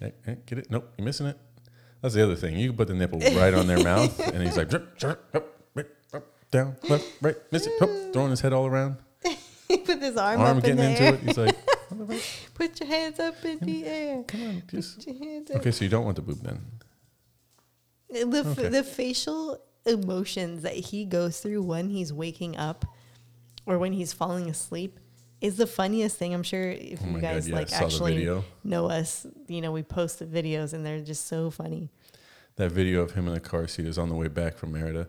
Hey, 0.01 0.11
hey, 0.25 0.37
get 0.45 0.57
it? 0.57 0.69
Nope, 0.69 0.91
you're 0.97 1.05
missing 1.05 1.25
it. 1.25 1.37
That's 2.01 2.13
the 2.13 2.21
other 2.21 2.35
thing. 2.35 2.57
You 2.57 2.67
can 2.67 2.77
put 2.77 2.89
the 2.89 2.93
nipple 2.93 3.17
right 3.19 3.53
on 3.53 3.65
their 3.65 3.81
mouth, 3.81 4.19
and 4.33 4.43
he's 4.43 4.57
like, 4.57 4.67
drip, 4.67 4.97
drip, 4.99 5.23
up, 5.33 5.47
right, 5.73 5.85
up, 6.13 6.25
down, 6.51 6.75
left, 6.89 7.05
right, 7.21 7.37
miss 7.49 7.65
it, 7.65 7.81
up, 7.81 7.89
throwing 8.11 8.31
his 8.31 8.41
head 8.41 8.51
all 8.51 8.65
around, 8.65 8.97
he 9.69 9.77
put 9.77 10.01
his 10.01 10.17
arm, 10.17 10.41
arm 10.41 10.57
up 10.57 10.65
in 10.65 10.75
getting 10.75 10.93
the 10.95 11.07
into 11.07 11.13
it. 11.13 11.19
He's 11.21 11.37
like, 11.37 11.55
on 11.55 11.55
the 11.55 11.69
right, 11.69 11.74
Put 12.53 12.79
your 12.79 12.87
hands 12.89 13.19
up 13.19 13.43
in 13.45 13.59
the 13.59 13.85
air. 13.85 14.23
come 14.23 14.41
on, 14.43 14.63
just. 14.69 14.97
Put 14.97 15.07
your 15.07 15.17
hands 15.23 15.51
up. 15.51 15.57
Okay, 15.57 15.71
so 15.71 15.83
you 15.85 15.89
don't 15.89 16.05
want 16.05 16.15
the 16.15 16.21
boob 16.21 16.41
then? 16.41 16.61
The, 18.09 18.39
f 18.39 18.57
Okay. 18.59 18.69
the 18.69 18.83
facial 18.83 19.59
emotions 19.85 20.61
that 20.63 20.73
he 20.73 21.05
goes 21.05 21.39
through 21.39 21.61
when 21.63 21.89
he's 21.89 22.11
waking 22.13 22.57
up 22.57 22.85
or 23.65 23.77
when 23.77 23.93
he's 23.93 24.13
falling 24.13 24.49
asleep 24.49 24.99
is 25.41 25.57
the 25.57 25.67
funniest 25.67 26.17
thing. 26.17 26.33
I'm 26.33 26.43
sure 26.43 26.71
if 26.71 27.01
Oh 27.03 27.09
you 27.15 27.19
guys 27.21 27.45
God, 27.45 27.49
yeah, 27.51 27.55
like 27.55 27.73
actually 27.73 28.13
video. 28.17 28.45
know 28.63 28.89
us, 28.89 29.25
you 29.47 29.61
know, 29.61 29.71
we 29.71 29.83
post 29.83 30.19
the 30.19 30.25
videos 30.25 30.73
and 30.73 30.85
they're 30.85 31.01
just 31.01 31.27
so 31.27 31.49
funny. 31.51 31.89
That 32.55 32.71
video 32.71 33.01
of 33.01 33.11
him 33.11 33.27
in 33.27 33.33
the 33.33 33.39
car 33.41 33.67
seat 33.67 33.85
is 33.85 33.97
on 33.97 34.07
the 34.09 34.15
way 34.15 34.27
back 34.29 34.55
from 34.57 34.71
Merida, 34.71 35.07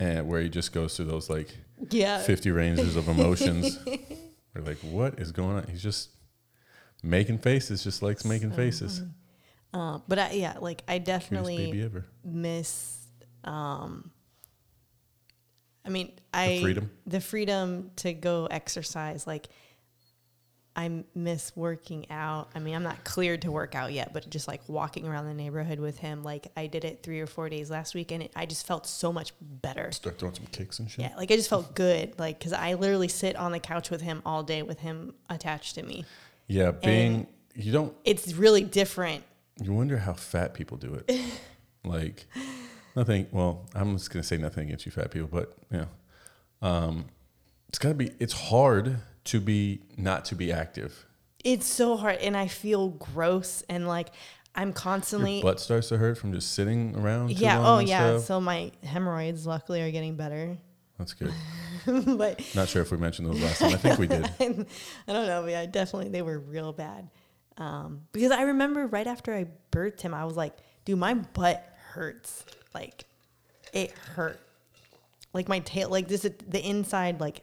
and 0.00 0.26
where 0.26 0.40
he 0.40 0.48
just 0.48 0.72
goes 0.72 0.96
through 0.96 1.04
those 1.06 1.28
like 1.28 1.54
Yeah. 1.90 2.18
50 2.22 2.50
ranges 2.50 2.96
of 2.96 3.08
emotions. 3.08 3.78
We're 4.54 4.62
like, 4.62 4.78
what 4.78 5.18
is 5.18 5.32
going 5.32 5.56
on? 5.56 5.66
He's 5.68 5.82
just 5.82 6.10
making 7.02 7.38
faces, 7.38 7.82
just 7.82 8.02
likes 8.02 8.24
making 8.24 8.50
So 8.50 8.56
faces. 8.56 9.02
Uh, 9.72 9.98
but 10.06 10.18
I, 10.18 10.32
yeah, 10.32 10.58
like 10.60 10.82
I 10.86 10.98
definitely 10.98 11.90
miss 12.24 12.98
um 13.44 14.10
I 15.84 15.88
mean 15.88 16.12
I 16.32 16.60
freedom? 16.60 16.90
the 17.06 17.20
freedom 17.20 17.90
to 17.96 18.12
go 18.12 18.46
exercise 18.46 19.26
like 19.26 19.48
I 20.74 21.04
miss 21.14 21.54
working 21.54 22.10
out. 22.10 22.48
I 22.54 22.58
mean, 22.58 22.74
I'm 22.74 22.82
not 22.82 23.04
cleared 23.04 23.42
to 23.42 23.52
work 23.52 23.74
out 23.74 23.92
yet, 23.92 24.14
but 24.14 24.28
just 24.30 24.48
like 24.48 24.66
walking 24.68 25.06
around 25.06 25.26
the 25.26 25.34
neighborhood 25.34 25.78
with 25.78 25.98
him, 25.98 26.22
like 26.22 26.48
I 26.56 26.66
did 26.66 26.84
it 26.84 27.02
three 27.02 27.20
or 27.20 27.26
four 27.26 27.50
days 27.50 27.70
last 27.70 27.94
week, 27.94 28.10
and 28.10 28.22
it, 28.22 28.32
I 28.34 28.46
just 28.46 28.66
felt 28.66 28.86
so 28.86 29.12
much 29.12 29.32
better. 29.40 29.92
Start 29.92 30.18
throwing 30.18 30.34
some 30.34 30.46
kicks 30.46 30.78
and 30.78 30.90
shit. 30.90 31.04
Yeah, 31.04 31.14
like 31.16 31.30
I 31.30 31.36
just 31.36 31.50
felt 31.50 31.74
good, 31.74 32.18
like 32.18 32.38
because 32.38 32.54
I 32.54 32.74
literally 32.74 33.08
sit 33.08 33.36
on 33.36 33.52
the 33.52 33.58
couch 33.58 33.90
with 33.90 34.00
him 34.00 34.22
all 34.24 34.42
day 34.42 34.62
with 34.62 34.80
him 34.80 35.14
attached 35.28 35.74
to 35.74 35.82
me. 35.82 36.06
Yeah, 36.46 36.70
being 36.70 37.26
you 37.54 37.70
don't 37.70 37.94
It's 38.04 38.32
really 38.32 38.64
different. 38.64 39.24
you 39.62 39.74
wonder 39.74 39.98
how 39.98 40.14
fat 40.14 40.54
people 40.54 40.78
do 40.78 40.94
it. 40.94 41.20
like 41.84 42.26
nothing. 42.96 43.26
Well, 43.30 43.66
I'm 43.74 43.96
just 43.96 44.10
gonna 44.10 44.22
say 44.22 44.38
nothing 44.38 44.68
against 44.68 44.86
you 44.86 44.92
fat 44.92 45.10
people, 45.10 45.28
but 45.30 45.54
yeah, 45.70 45.84
um, 46.62 47.04
it's 47.68 47.78
gotta 47.78 47.94
be. 47.94 48.12
It's 48.18 48.32
hard 48.32 48.96
to 49.24 49.40
be 49.40 49.80
not 49.96 50.24
to 50.26 50.34
be 50.34 50.52
active. 50.52 51.06
it's 51.44 51.66
so 51.66 51.96
hard, 51.96 52.16
and 52.18 52.36
I 52.36 52.48
feel 52.48 52.88
gross, 52.90 53.62
and 53.68 53.86
like 53.86 54.08
I'm 54.54 54.72
constantly. 54.72 55.34
Your 55.34 55.42
butt 55.42 55.60
starts 55.60 55.88
to 55.88 55.96
hurt 55.98 56.18
from 56.18 56.32
just 56.32 56.52
sitting 56.52 56.94
around. 56.96 57.30
yeah. 57.30 57.60
Oh 57.66 57.78
yeah. 57.78 58.16
stuff? 58.16 58.24
So 58.24 58.40
my 58.40 58.70
hemorrhoids 58.84 59.46
luckily 59.46 59.80
are 59.82 59.90
getting 59.90 60.16
better, 60.16 60.58
That's 60.98 61.14
good. 61.14 61.32
but 61.86 62.40
Not 62.54 62.68
sure 62.68 62.82
if 62.82 62.90
we 62.90 62.98
mentioned 62.98 63.28
those 63.28 63.40
last 63.40 63.58
time. 63.60 63.72
I 63.72 63.76
think 63.76 63.98
we 63.98 64.06
did. 64.06 64.24
I 64.40 65.12
don't 65.12 65.26
know, 65.26 65.42
but 65.42 65.50
yeah, 65.50 65.66
definitely 65.66 66.10
they 66.10 66.22
were 66.22 66.38
real 66.38 66.72
bad. 66.72 67.08
Um, 67.58 68.02
because 68.12 68.30
I 68.30 68.42
remember 68.42 68.86
right 68.86 69.06
after 69.06 69.34
I 69.34 69.46
birthed 69.70 70.00
him, 70.00 70.14
I 70.14 70.24
was 70.24 70.36
like, 70.36 70.54
dude, 70.84 70.98
my 70.98 71.14
butt 71.14 71.64
hurts. 71.92 72.44
Like, 72.74 73.04
it 73.72 73.92
hurt. 74.14 74.38
Like 75.32 75.48
my 75.48 75.60
tail, 75.60 75.88
like 75.88 76.08
this, 76.08 76.22
the 76.22 76.60
inside, 76.60 77.20
like, 77.20 77.42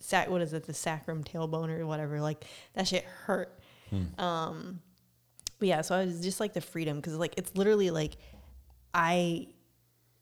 sac, 0.00 0.28
what 0.28 0.42
is 0.42 0.52
it, 0.52 0.64
the 0.64 0.74
sacrum 0.74 1.24
tailbone 1.24 1.70
or 1.78 1.86
whatever. 1.86 2.20
Like 2.20 2.44
that 2.74 2.88
shit 2.88 3.04
hurt. 3.04 3.58
Um, 4.18 4.80
but 5.58 5.68
yeah, 5.68 5.82
so 5.82 5.94
I 5.94 6.04
was 6.04 6.20
just 6.20 6.40
like 6.40 6.54
the 6.54 6.60
freedom 6.60 6.96
because 6.96 7.14
like 7.14 7.34
it's 7.36 7.54
literally 7.54 7.90
like 7.90 8.16
I 8.94 9.48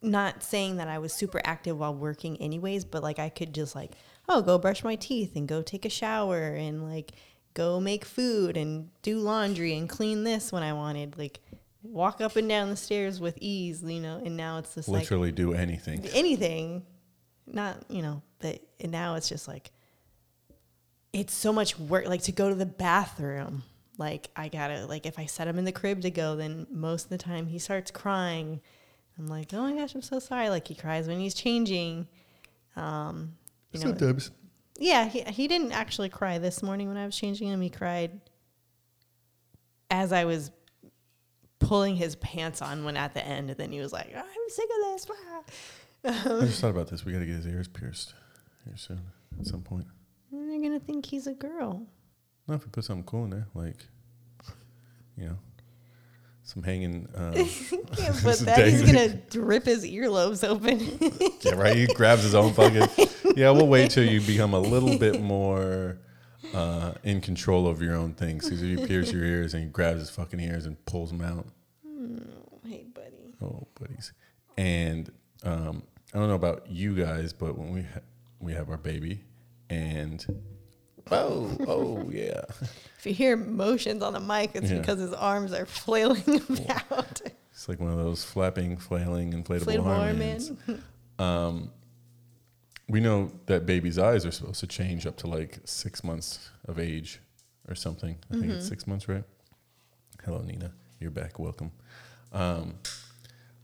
not 0.03 0.43
saying 0.43 0.77
that 0.77 0.89
I 0.89 0.99
was 0.99 1.13
super 1.13 1.41
active 1.45 1.79
while 1.79 1.95
working 1.95 2.37
anyways, 2.39 2.85
but 2.85 3.03
like 3.03 3.19
I 3.19 3.29
could 3.29 3.55
just 3.55 3.75
like, 3.75 3.93
oh, 4.29 4.43
go 4.43 4.59
brush 4.59 4.83
my 4.83 4.97
teeth 4.97 5.37
and 5.37 5.47
go 5.47 5.63
take 5.63 5.85
a 5.85 5.91
shower 5.91 6.49
and 6.49 6.89
like 6.91 7.13
go 7.55 7.81
make 7.81 8.05
food 8.05 8.57
and 8.57 8.91
do 9.03 9.19
laundry 9.19 9.77
and 9.77 9.89
clean 9.89 10.25
this 10.25 10.53
when 10.53 10.63
I 10.63 10.73
wanted. 10.73 11.19
Like 11.19 11.41
walk 11.83 12.21
up 12.21 12.37
and 12.37 12.49
down 12.49 12.71
the 12.71 12.77
stairs 12.77 13.21
with 13.21 13.39
ease, 13.41 13.83
you 13.83 14.01
know, 14.01 14.21
and 14.25 14.37
now 14.37 14.59
it's 14.59 14.75
just 14.75 14.89
like 14.89 15.03
Literally 15.03 15.33
do 15.33 15.55
anything. 15.55 16.07
anything. 16.13 16.85
Not, 17.47 17.79
you 17.89 18.03
know, 18.03 18.23
but 18.41 18.61
and 18.81 18.91
now 18.93 19.15
it's 19.15 19.29
just 19.29 19.47
like 19.47 19.71
it's 21.13 21.35
so 21.35 21.53
much 21.53 21.79
work 21.79 22.07
like 22.07 22.23
to 22.23 22.33
go 22.33 22.49
to 22.49 22.55
the 22.55 22.67
bathroom. 22.67 23.63
Like 23.99 24.31
I 24.37 24.49
gotta 24.49 24.87
like 24.87 25.07
if 25.07 25.19
I 25.19 25.27
set 25.27 25.49
him 25.49 25.59
in 25.59 25.65
the 25.65 25.73
crib 25.73 26.03
to 26.03 26.11
go, 26.11 26.37
then 26.37 26.67
most 26.71 27.05
of 27.05 27.11
the 27.11 27.19
time 27.19 27.47
he 27.47 27.59
starts 27.59 27.91
crying. 27.91 28.61
I'm 29.19 29.27
like, 29.27 29.53
oh 29.53 29.61
my 29.63 29.75
gosh, 29.75 29.95
I'm 29.95 30.03
so 30.03 30.19
sorry. 30.19 30.49
Like 30.49 30.67
he 30.69 30.75
cries 30.75 31.07
when 31.07 31.21
he's 31.21 31.35
changing. 31.35 32.09
Um, 32.77 33.35
you 33.73 33.81
know, 33.81 33.89
Sometimes. 33.89 34.31
yeah, 34.79 35.07
he 35.07 35.23
he 35.23 35.49
didn't 35.49 35.73
actually 35.73 36.09
cry 36.09 36.39
this 36.39 36.63
morning 36.63 36.89
when 36.89 36.97
I 36.97 37.05
was 37.05 37.17
changing 37.17 37.49
him. 37.49 37.61
He 37.61 37.69
cried 37.71 38.21
as 39.91 40.13
I 40.13 40.25
was 40.25 40.51
pulling 41.59 41.97
his 41.97 42.17
pants 42.17 42.63
on 42.63 42.85
when 42.85 42.97
at 42.97 43.13
the 43.13 43.25
end, 43.25 43.51
and 43.51 43.59
then 43.59 43.73
he 43.73 43.81
was 43.81 43.93
like, 43.93 44.15
"I'm 44.17 44.25
sick 44.49 44.65
of 44.65 44.93
this." 44.93 45.07
I 46.05 46.47
just 46.47 46.61
thought 46.61 46.71
about 46.71 46.89
this. 46.89 47.05
We 47.05 47.13
got 47.13 47.19
to 47.19 47.27
get 47.27 47.35
his 47.37 47.47
ears 47.47 47.69
pierced 47.69 48.15
here 48.65 48.77
soon 48.77 49.01
at 49.39 49.47
some 49.47 49.63
point. 49.63 49.87
And 50.33 50.51
They're 50.51 50.61
gonna 50.61 50.81
think 50.81 51.07
he's 51.07 51.27
a 51.27 51.35
girl. 51.35 51.87
Not 52.47 52.57
if 52.57 52.65
we 52.65 52.71
put 52.71 52.85
something 52.85 53.05
cool 53.05 53.25
in 53.25 53.31
there, 53.31 53.47
like, 53.55 53.77
you 55.17 55.27
know, 55.27 55.39
some 56.43 56.63
hanging. 56.63 57.09
Uh, 57.17 57.33
Yeah, 57.35 58.13
but 58.25 58.39
that 58.41 58.67
he's 58.69 58.83
gonna 58.83 59.21
rip 59.35 59.65
his 59.67 59.85
earlobes 59.85 60.47
open. 60.47 60.79
yeah, 61.43 61.55
right. 61.55 61.77
He 61.77 61.87
grabs 61.87 62.23
his 62.23 62.35
own 62.35 62.53
fucking. 62.53 62.89
Yeah, 63.37 63.51
we'll 63.51 63.69
wait 63.69 63.91
till 63.91 64.05
you 64.05 64.21
become 64.21 64.55
a 64.55 64.61
little 64.61 64.99
bit 64.99 65.21
more 65.23 65.99
uh, 66.55 66.93
in 67.05 67.21
control 67.21 67.67
of 67.69 67.81
your 67.83 67.95
own 67.95 68.15
things. 68.15 68.45
Because 68.45 68.63
you 68.63 68.79
pierce 68.87 69.13
your 69.13 69.25
ears 69.25 69.55
and 69.55 69.65
he 69.65 69.69
grabs 69.69 70.01
his 70.01 70.11
fucking 70.11 70.41
ears 70.41 70.67
and 70.67 70.83
pulls 70.87 71.11
them 71.11 71.21
out. 71.21 71.47
hey, 72.67 72.87
buddy. 72.95 73.35
Oh, 73.43 73.67
buddies. 73.79 74.13
And 74.57 75.11
um, 75.45 75.83
I 76.13 76.19
don't 76.19 76.29
know 76.29 76.35
about 76.35 76.69
you 76.69 76.95
guys, 76.95 77.33
but 77.33 77.57
when 77.57 77.73
we 77.73 77.85
we 78.41 78.53
have 78.55 78.69
our 78.71 78.77
baby, 78.79 79.23
and 79.69 80.25
oh, 81.11 81.57
oh 81.67 82.11
yeah, 82.11 82.43
If 82.99 83.07
you 83.07 83.13
hear 83.15 83.37
motions 83.37 84.03
on 84.03 84.13
the 84.13 84.21
mic, 84.21 84.51
it's 84.55 84.71
Yeah. 84.71 84.79
because 84.79 84.99
his 84.99 85.13
arms 85.15 85.53
are 85.53 85.67
flailing 85.67 86.23
about. 86.49 87.21
it's 87.53 87.69
like 87.69 87.81
one 87.81 87.91
of 87.93 87.99
those 87.99 88.25
flapping, 88.25 88.77
flailing, 88.77 89.33
inflatable, 89.33 89.77
Inflatable 89.77 90.69
arm. 90.69 90.83
Um, 91.19 91.71
we 92.89 92.99
know 93.01 93.31
that 93.47 93.67
babies' 93.67 93.99
eyes 93.99 94.25
are 94.25 94.31
supposed 94.31 94.61
to 94.61 94.67
change 94.67 95.07
up 95.07 95.17
to 95.19 95.27
like 95.27 95.59
six 95.65 96.03
months 96.03 96.49
of 96.67 96.79
age 96.79 97.21
or 97.69 97.75
something. 97.75 98.17
I 98.33 98.35
think 98.39 98.47
it's 98.53 98.67
six 98.67 98.87
months, 98.87 99.07
right? 99.07 99.23
Hello, 100.25 100.41
Nina. 100.41 100.73
You're 100.99 101.11
back. 101.11 101.39
Welcome. 101.39 101.73
Um, 102.33 102.75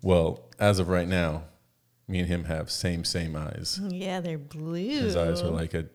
well, 0.03 0.49
as 0.59 0.79
of 0.79 0.89
right 0.89 1.09
now, 1.09 1.45
me 2.09 2.21
and 2.21 2.29
him 2.29 2.45
have 2.45 2.71
same 2.71 3.05
same 3.05 3.35
eyes. 3.37 3.81
Yeah, 3.89 4.21
they're 4.21 4.39
blue. 4.39 4.89
His 4.89 5.17
eyes 5.17 5.43
are 5.43 5.51
like 5.51 5.75
a 5.75 5.87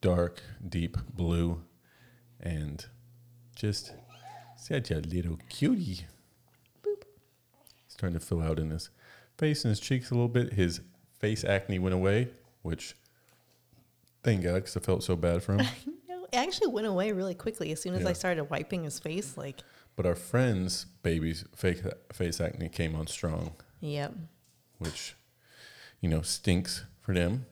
dark, 0.00 0.42
deep 0.66 0.96
blue, 1.14 1.62
and 2.40 2.84
just 3.54 3.92
such 4.56 4.90
a 4.90 5.00
little 5.00 5.38
cutie. 5.48 6.06
He's 6.84 6.96
starting 7.88 8.18
to 8.18 8.24
fill 8.24 8.42
out 8.42 8.58
in 8.58 8.70
his 8.70 8.90
face 9.36 9.64
and 9.64 9.70
his 9.70 9.80
cheeks 9.80 10.10
a 10.10 10.14
little 10.14 10.28
bit. 10.28 10.52
His 10.54 10.80
face 11.18 11.44
acne 11.44 11.78
went 11.78 11.94
away, 11.94 12.28
which 12.62 12.94
thank 14.22 14.42
God, 14.42 14.54
because 14.54 14.76
I 14.76 14.80
felt 14.80 15.02
so 15.02 15.16
bad 15.16 15.42
for 15.42 15.54
him. 15.54 15.66
No, 16.08 16.24
it 16.24 16.36
actually 16.36 16.68
went 16.68 16.86
away 16.86 17.12
really 17.12 17.34
quickly 17.34 17.72
as 17.72 17.80
soon 17.82 17.94
as 17.94 18.02
Yeah. 18.02 18.10
I 18.10 18.12
started 18.12 18.44
wiping 18.44 18.84
his 18.84 18.98
face. 19.00 19.36
Like, 19.36 19.60
but 19.96 20.06
our 20.06 20.14
friend's 20.14 20.84
baby's 21.02 21.44
fake 21.56 21.80
face 22.12 22.40
acne 22.40 22.68
came 22.68 22.94
on 22.94 23.06
strong, 23.06 23.54
yep. 23.80 24.14
which 24.78 25.16
you 26.04 26.10
know 26.10 26.20
stinks 26.20 26.84
for 27.00 27.14
them. 27.14 27.46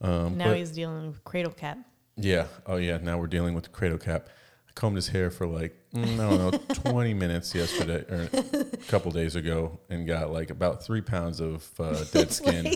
Um, 0.00 0.38
now 0.38 0.44
but- 0.46 0.58
he's 0.58 0.70
dealing 0.70 1.08
with 1.08 1.24
cradle 1.24 1.50
cap. 1.52 1.78
Yeah. 2.16 2.46
Oh, 2.66 2.76
yeah. 2.76 2.98
Now 2.98 3.18
we're 3.18 3.26
dealing 3.26 3.54
with 3.54 3.64
the 3.64 3.70
cradle 3.70 3.98
cap. 3.98 4.28
I 4.68 4.72
combed 4.74 4.94
his 4.96 5.08
hair 5.08 5.30
for 5.30 5.46
like 5.48 5.76
mm, 5.92 6.04
I 6.14 6.30
don't 6.30 6.52
know, 6.52 6.74
twenty 6.92 7.12
minutes 7.12 7.52
yesterday 7.54 8.04
or 8.08 8.28
a 8.32 8.76
couple 8.88 9.10
days 9.10 9.34
ago, 9.34 9.80
and 9.90 10.06
got 10.06 10.32
like 10.32 10.50
about 10.50 10.84
three 10.84 11.00
pounds 11.00 11.40
of 11.40 11.68
uh, 11.80 12.04
dead 12.12 12.30
skin 12.30 12.72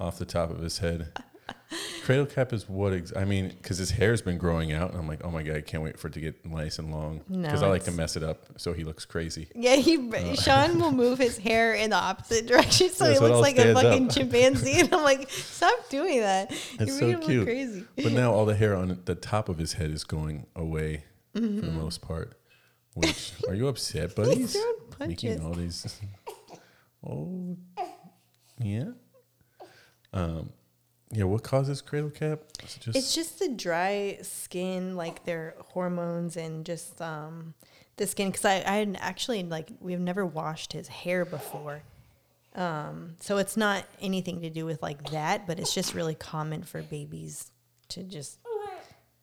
off 0.00 0.18
the 0.18 0.24
top 0.24 0.50
of 0.50 0.60
his 0.60 0.78
head. 0.78 1.12
Cradle 2.04 2.26
cap 2.26 2.52
is 2.52 2.68
what 2.68 2.92
ex- 2.92 3.12
I 3.16 3.24
mean, 3.24 3.48
because 3.48 3.78
his 3.78 3.90
hair's 3.90 4.20
been 4.22 4.36
growing 4.38 4.72
out, 4.72 4.90
and 4.90 4.98
I'm 5.00 5.08
like, 5.08 5.22
oh 5.24 5.30
my 5.30 5.42
god, 5.42 5.56
I 5.56 5.60
can't 5.62 5.82
wait 5.82 5.98
for 5.98 6.08
it 6.08 6.14
to 6.14 6.20
get 6.20 6.44
nice 6.46 6.78
and 6.78 6.92
long. 6.92 7.22
No, 7.28 7.42
Because 7.42 7.62
I 7.62 7.66
like 7.68 7.82
to 7.84 7.90
it's- 7.90 7.96
mess 7.96 8.16
it 8.16 8.22
up 8.22 8.46
so 8.58 8.72
he 8.72 8.84
looks 8.84 9.04
crazy. 9.04 9.48
Yeah, 9.54 9.76
he 9.76 9.96
Sean 10.36 10.78
will 10.78 10.92
move 10.92 11.18
his 11.18 11.38
hair 11.38 11.74
in 11.74 11.90
the 11.90 11.96
opposite 11.96 12.46
direction, 12.48 12.90
so 12.90 13.06
he 13.10 13.18
looks 13.18 13.34
all 13.34 13.40
like 13.40 13.56
a 13.56 13.60
stands 13.62 13.80
fucking 13.82 14.06
up. 14.08 14.12
chimpanzee. 14.14 14.80
And 14.80 14.94
I'm 14.94 15.02
like, 15.02 15.30
stop 15.30 15.88
doing 15.88 16.20
that. 16.20 16.50
It's 16.52 16.78
You're 16.78 16.88
so 16.88 17.06
making 17.06 17.10
him 17.14 17.20
cute. 17.22 17.38
look 17.38 17.46
crazy. 17.46 17.84
But 17.96 18.12
now 18.12 18.32
all 18.32 18.44
the 18.44 18.54
hair 18.54 18.76
on 18.76 19.00
the 19.04 19.14
top 19.14 19.48
of 19.48 19.58
his 19.58 19.72
head 19.74 19.90
is 19.90 20.04
going 20.04 20.46
away 20.54 21.04
for 21.34 21.40
the 21.40 21.46
Mm-hmm. 21.48 21.76
most 21.78 22.00
part. 22.02 22.38
Which 22.94 23.32
are 23.48 23.54
you 23.54 23.66
upset, 23.66 24.14
buddies? 24.14 24.52
throwing 24.52 25.08
Making 25.10 25.38
punches. 25.40 25.44
all 25.44 25.54
these. 25.54 26.00
Oh, 27.04 27.56
yeah. 28.60 28.90
Um, 30.12 30.50
yeah. 31.14 31.24
What 31.24 31.42
causes 31.42 31.80
cradle 31.80 32.10
cap? 32.10 32.40
Is 32.62 32.76
it 32.76 32.80
just, 32.80 32.98
It's 32.98 33.14
just 33.14 33.38
the 33.38 33.48
dry 33.48 34.18
skin, 34.22 34.96
like 34.96 35.24
their 35.24 35.54
hormones 35.68 36.36
and 36.36 36.64
just 36.64 37.00
um, 37.00 37.54
the 37.96 38.06
skin. 38.06 38.28
Because 38.30 38.44
I, 38.44 38.56
I 38.56 38.76
had 38.76 38.96
actually 39.00 39.42
like 39.44 39.70
we've 39.80 40.00
never 40.00 40.26
washed 40.26 40.72
his 40.72 40.88
hair 40.88 41.24
before, 41.24 41.82
um, 42.54 43.16
so 43.20 43.38
it's 43.38 43.56
not 43.56 43.84
anything 44.00 44.42
to 44.42 44.50
do 44.50 44.66
with 44.66 44.82
like 44.82 45.10
that. 45.10 45.46
But 45.46 45.58
it's 45.58 45.74
just 45.74 45.94
really 45.94 46.14
common 46.14 46.62
for 46.62 46.82
babies 46.82 47.50
to 47.88 48.02
just 48.02 48.38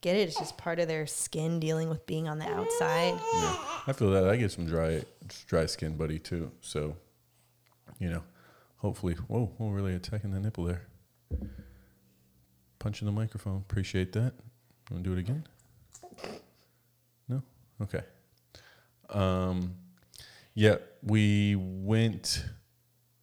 get 0.02 0.16
it. 0.16 0.28
It's 0.28 0.38
just 0.38 0.58
part 0.58 0.80
of 0.80 0.88
their 0.88 1.08
skin 1.08 1.60
dealing 1.60 1.90
with 1.90 2.06
being 2.06 2.28
on 2.28 2.40
the 2.40 2.48
outside. 2.48 3.20
yeah. 3.34 3.58
I 3.88 3.94
feel 3.94 4.10
that 4.12 4.28
I 4.28 4.36
get 4.36 4.52
some 4.52 4.66
dry, 4.66 5.04
dry 5.48 5.68
skin, 5.68 5.96
buddy, 5.96 6.20
too. 6.20 6.52
So, 6.62 6.98
you 8.00 8.10
know, 8.10 8.24
hopefully, 8.78 9.14
whoa, 9.28 9.52
we're 9.58 9.74
really 9.74 9.96
attacking 9.96 10.32
the 10.32 10.40
nipple 10.40 10.66
there. 10.66 10.82
Punching 12.82 13.06
the 13.06 13.12
microphone. 13.12 13.58
Appreciate 13.58 14.12
that. 14.14 14.34
You 14.90 14.96
want 14.96 15.04
to 15.04 15.10
do 15.12 15.14
it 15.16 15.20
again? 15.20 15.48
No? 17.30 17.44
Okay. 17.80 18.02
Um, 19.12 19.76
yeah, 20.56 20.78
we 21.04 21.56
went 21.56 22.44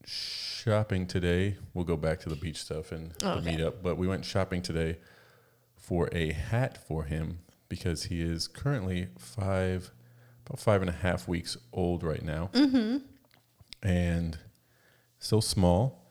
shopping 0.06 1.08
today. 1.08 1.56
We'll 1.74 1.84
go 1.84 1.96
back 1.96 2.20
to 2.20 2.28
the 2.28 2.36
beach 2.36 2.58
stuff 2.58 2.92
and 2.92 3.12
Okay. 3.20 3.40
the 3.40 3.50
meetup, 3.50 3.82
but 3.82 3.96
we 3.96 4.06
went 4.06 4.24
shopping 4.24 4.62
today 4.62 4.98
for 5.74 6.08
a 6.12 6.30
hat 6.30 6.78
for 6.86 7.02
him 7.02 7.40
because 7.68 8.04
he 8.04 8.20
is 8.20 8.46
currently 8.46 9.08
five, 9.18 9.90
about 10.46 10.60
five 10.60 10.82
and 10.82 10.88
a 10.88 10.94
half 10.94 11.26
weeks 11.26 11.56
old 11.72 12.04
right 12.04 12.22
now, 12.22 12.50
mm-hmm. 12.52 12.98
and 13.82 14.38
so 15.18 15.40
small. 15.40 16.07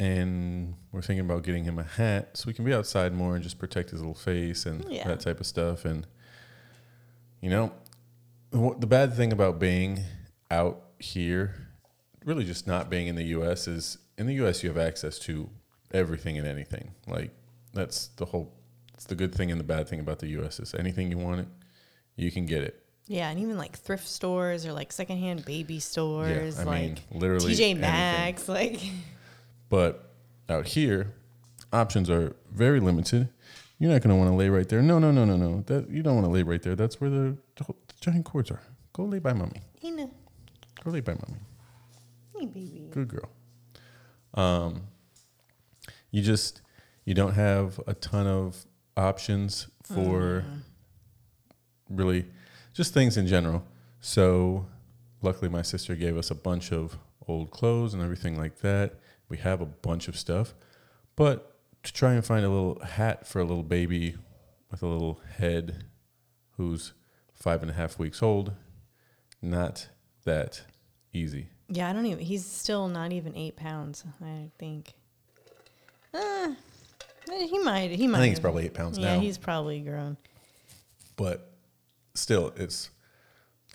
And 0.00 0.74
we're 0.92 1.02
thinking 1.02 1.24
about 1.26 1.42
getting 1.42 1.64
him 1.64 1.78
a 1.78 1.82
hat 1.82 2.30
so 2.36 2.44
we 2.46 2.54
can 2.54 2.64
be 2.64 2.72
outside 2.72 3.12
more 3.12 3.34
and 3.34 3.42
just 3.44 3.58
protect 3.58 3.90
his 3.90 4.00
little 4.00 4.14
face 4.14 4.64
and 4.64 4.82
Yeah. 4.90 5.06
that 5.06 5.20
type 5.20 5.40
of 5.40 5.46
stuff. 5.46 5.84
And 5.84 6.06
you 7.42 7.50
know, 7.50 7.72
the 8.50 8.86
bad 8.86 9.14
thing 9.14 9.30
about 9.32 9.58
being 9.58 10.00
out 10.50 10.82
here, 10.98 11.68
really 12.24 12.44
just 12.44 12.66
not 12.66 12.88
being 12.90 13.06
in 13.08 13.14
the 13.16 13.24
U.S., 13.26 13.68
is 13.68 13.98
in 14.18 14.26
the 14.26 14.34
U.S. 14.34 14.62
you 14.62 14.68
have 14.70 14.78
access 14.78 15.18
to 15.20 15.48
everything 15.92 16.38
and 16.38 16.46
anything. 16.46 16.92
Like 17.06 17.30
that's 17.74 18.08
the 18.16 18.24
whole. 18.24 18.52
It's 18.94 19.04
the 19.04 19.14
good 19.14 19.34
thing 19.34 19.50
and 19.50 19.58
the 19.60 19.64
bad 19.64 19.88
thing 19.88 20.00
about 20.00 20.18
the 20.18 20.28
U.S. 20.28 20.60
is 20.60 20.74
anything 20.74 21.10
you 21.10 21.16
want, 21.18 21.40
it, 21.40 21.48
you 22.16 22.30
can 22.30 22.44
get 22.46 22.62
it. 22.62 22.82
Yeah, 23.06 23.28
and 23.30 23.40
even 23.40 23.56
like 23.58 23.76
thrift 23.78 24.06
stores 24.06 24.64
or 24.66 24.72
like 24.72 24.92
secondhand 24.92 25.44
baby 25.44 25.78
stores, 25.80 26.58
I 26.58 26.64
like 26.64 26.80
mean, 26.82 26.98
literally 27.20 27.54
TJ. 27.54 27.78
Maxx, 27.78 28.48
like 28.48 28.80
But 29.70 30.12
out 30.50 30.66
here, 30.66 31.14
options 31.72 32.10
are 32.10 32.36
very 32.52 32.80
limited. 32.80 33.30
You're 33.78 33.90
not 33.90 34.02
going 34.02 34.10
to 34.10 34.16
want 34.16 34.30
to 34.30 34.36
lay 34.36 34.50
right 34.50 34.68
there. 34.68 34.82
No, 34.82 34.98
no, 34.98 35.10
no, 35.10 35.24
no, 35.24 35.36
no. 35.36 35.62
That 35.62 35.88
you 35.88 36.02
don't 36.02 36.16
want 36.16 36.26
to 36.26 36.30
lay 36.30 36.42
right 36.42 36.60
there. 36.60 36.76
That's 36.76 37.00
where 37.00 37.08
the, 37.08 37.38
the 37.56 37.64
giant 38.02 38.26
cords 38.26 38.50
are. 38.50 38.60
Go 38.92 39.04
lay 39.04 39.20
by 39.20 39.32
mommy. 39.32 39.62
Go 40.84 40.90
lay 40.90 41.00
by 41.00 41.12
mommy. 41.12 41.40
hey 42.38 42.46
baby. 42.46 42.88
Good 42.90 43.08
girl. 43.08 43.30
Um, 44.34 44.82
you 46.10 46.22
just 46.22 46.60
you 47.04 47.14
don't 47.14 47.34
have 47.34 47.80
a 47.86 47.94
ton 47.94 48.26
of 48.26 48.66
options 48.96 49.68
for 49.82 50.44
really 51.88 52.26
just 52.72 52.92
things 52.94 53.16
in 53.16 53.26
general. 53.26 53.64
So 54.00 54.66
luckily 55.22 55.48
my 55.48 55.62
sister 55.62 55.94
gave 55.96 56.16
us 56.16 56.30
a 56.30 56.34
bunch 56.34 56.72
of 56.72 56.98
old 57.28 57.50
clothes 57.50 57.94
and 57.94 58.02
everything 58.02 58.36
like 58.36 58.58
that. 58.60 58.94
We 59.30 59.38
have 59.38 59.60
a 59.62 59.66
bunch 59.66 60.06
of 60.08 60.16
stuff. 60.18 60.52
But 61.16 61.56
to 61.84 61.92
try 61.92 62.12
and 62.12 62.22
find 62.24 62.44
a 62.44 62.48
little 62.50 62.80
hat 62.84 63.26
for 63.26 63.40
a 63.40 63.44
little 63.44 63.62
baby 63.62 64.16
with 64.70 64.82
a 64.82 64.86
little 64.86 65.20
head 65.38 65.84
who's 66.58 66.92
five 67.32 67.62
and 67.62 67.70
a 67.70 67.74
half 67.74 67.98
weeks 67.98 68.22
old, 68.22 68.52
not 69.40 69.88
that 70.24 70.62
easy. 71.14 71.48
Yeah, 71.68 71.88
I 71.88 71.92
don't 71.94 72.04
even. 72.06 72.18
He's 72.24 72.44
still 72.44 72.88
not 72.88 73.12
even 73.12 73.34
eight 73.36 73.56
pounds. 73.56 74.04
I 74.22 74.50
think. 74.58 74.92
Uh, 76.12 76.50
he 77.30 77.58
might. 77.60 77.92
He 77.92 78.06
might. 78.08 78.18
I 78.18 78.20
think 78.22 78.32
he's 78.32 78.40
probably 78.40 78.64
eight 78.64 78.74
pounds 78.74 78.98
Yeah, 78.98 79.14
now. 79.14 79.20
he's 79.20 79.38
probably 79.38 79.80
grown. 79.80 80.16
but 81.16 81.52
still, 82.14 82.52
it's 82.56 82.90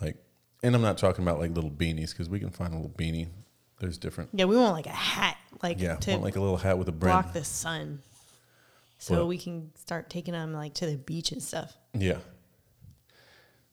like, 0.02 0.18
and 0.62 0.76
I'm 0.76 0.82
not 0.82 0.98
talking 0.98 1.24
about 1.24 1.40
like 1.40 1.52
little 1.56 1.72
beanies 1.72 2.10
because 2.12 2.28
we 2.28 2.40
can 2.40 2.50
find 2.50 2.74
a 2.74 2.76
little 2.76 2.92
beanie. 2.92 3.30
There's 3.80 3.98
different. 3.98 4.32
Yeah, 4.34 4.46
we 4.46 4.58
want 4.58 4.74
like 4.74 4.88
a 4.88 4.90
hat, 4.90 5.38
like 5.64 5.80
Yeah, 5.80 5.96
to 5.96 6.12
want 6.12 6.24
like 6.24 6.36
a 6.36 6.40
little 6.42 6.58
hat 6.58 6.78
with 6.78 6.88
a 6.90 6.92
brim. 6.92 7.12
block 7.12 7.34
the 7.34 7.44
sun, 7.44 8.02
so 9.00 9.16
But- 9.16 9.26
we 9.28 9.38
can 9.38 9.72
start 9.76 10.10
taking 10.10 10.34
them 10.34 10.54
like 10.54 10.74
to 10.76 10.86
the 10.86 10.98
beach 10.98 11.32
and 11.32 11.42
stuff. 11.42 11.78
Yeah. 11.94 12.20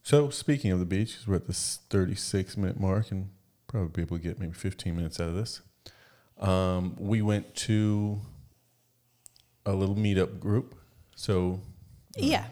So 0.03 0.31
speaking 0.31 0.71
of 0.73 0.79
the 0.81 0.85
beach, 0.87 1.17
'cause 1.17 1.27
we're 1.29 1.37
at 1.37 1.47
this 1.47 1.79
36 1.91 2.57
minute 2.57 2.79
mark 2.81 3.11
and 3.11 3.31
probably 3.69 3.89
be 3.91 4.03
able 4.03 4.17
to 4.19 4.23
get 4.23 4.39
maybe 4.39 4.53
15 4.53 4.97
minutes 4.97 5.21
out 5.21 5.29
of 5.29 5.35
this. 5.35 5.61
Um, 6.39 6.97
we 6.99 7.23
went 7.23 7.55
to 7.57 8.21
a 9.65 9.73
little 9.75 9.95
meetup 9.95 10.41
group. 10.41 10.75
So 11.15 11.61
Yeah. 12.17 12.47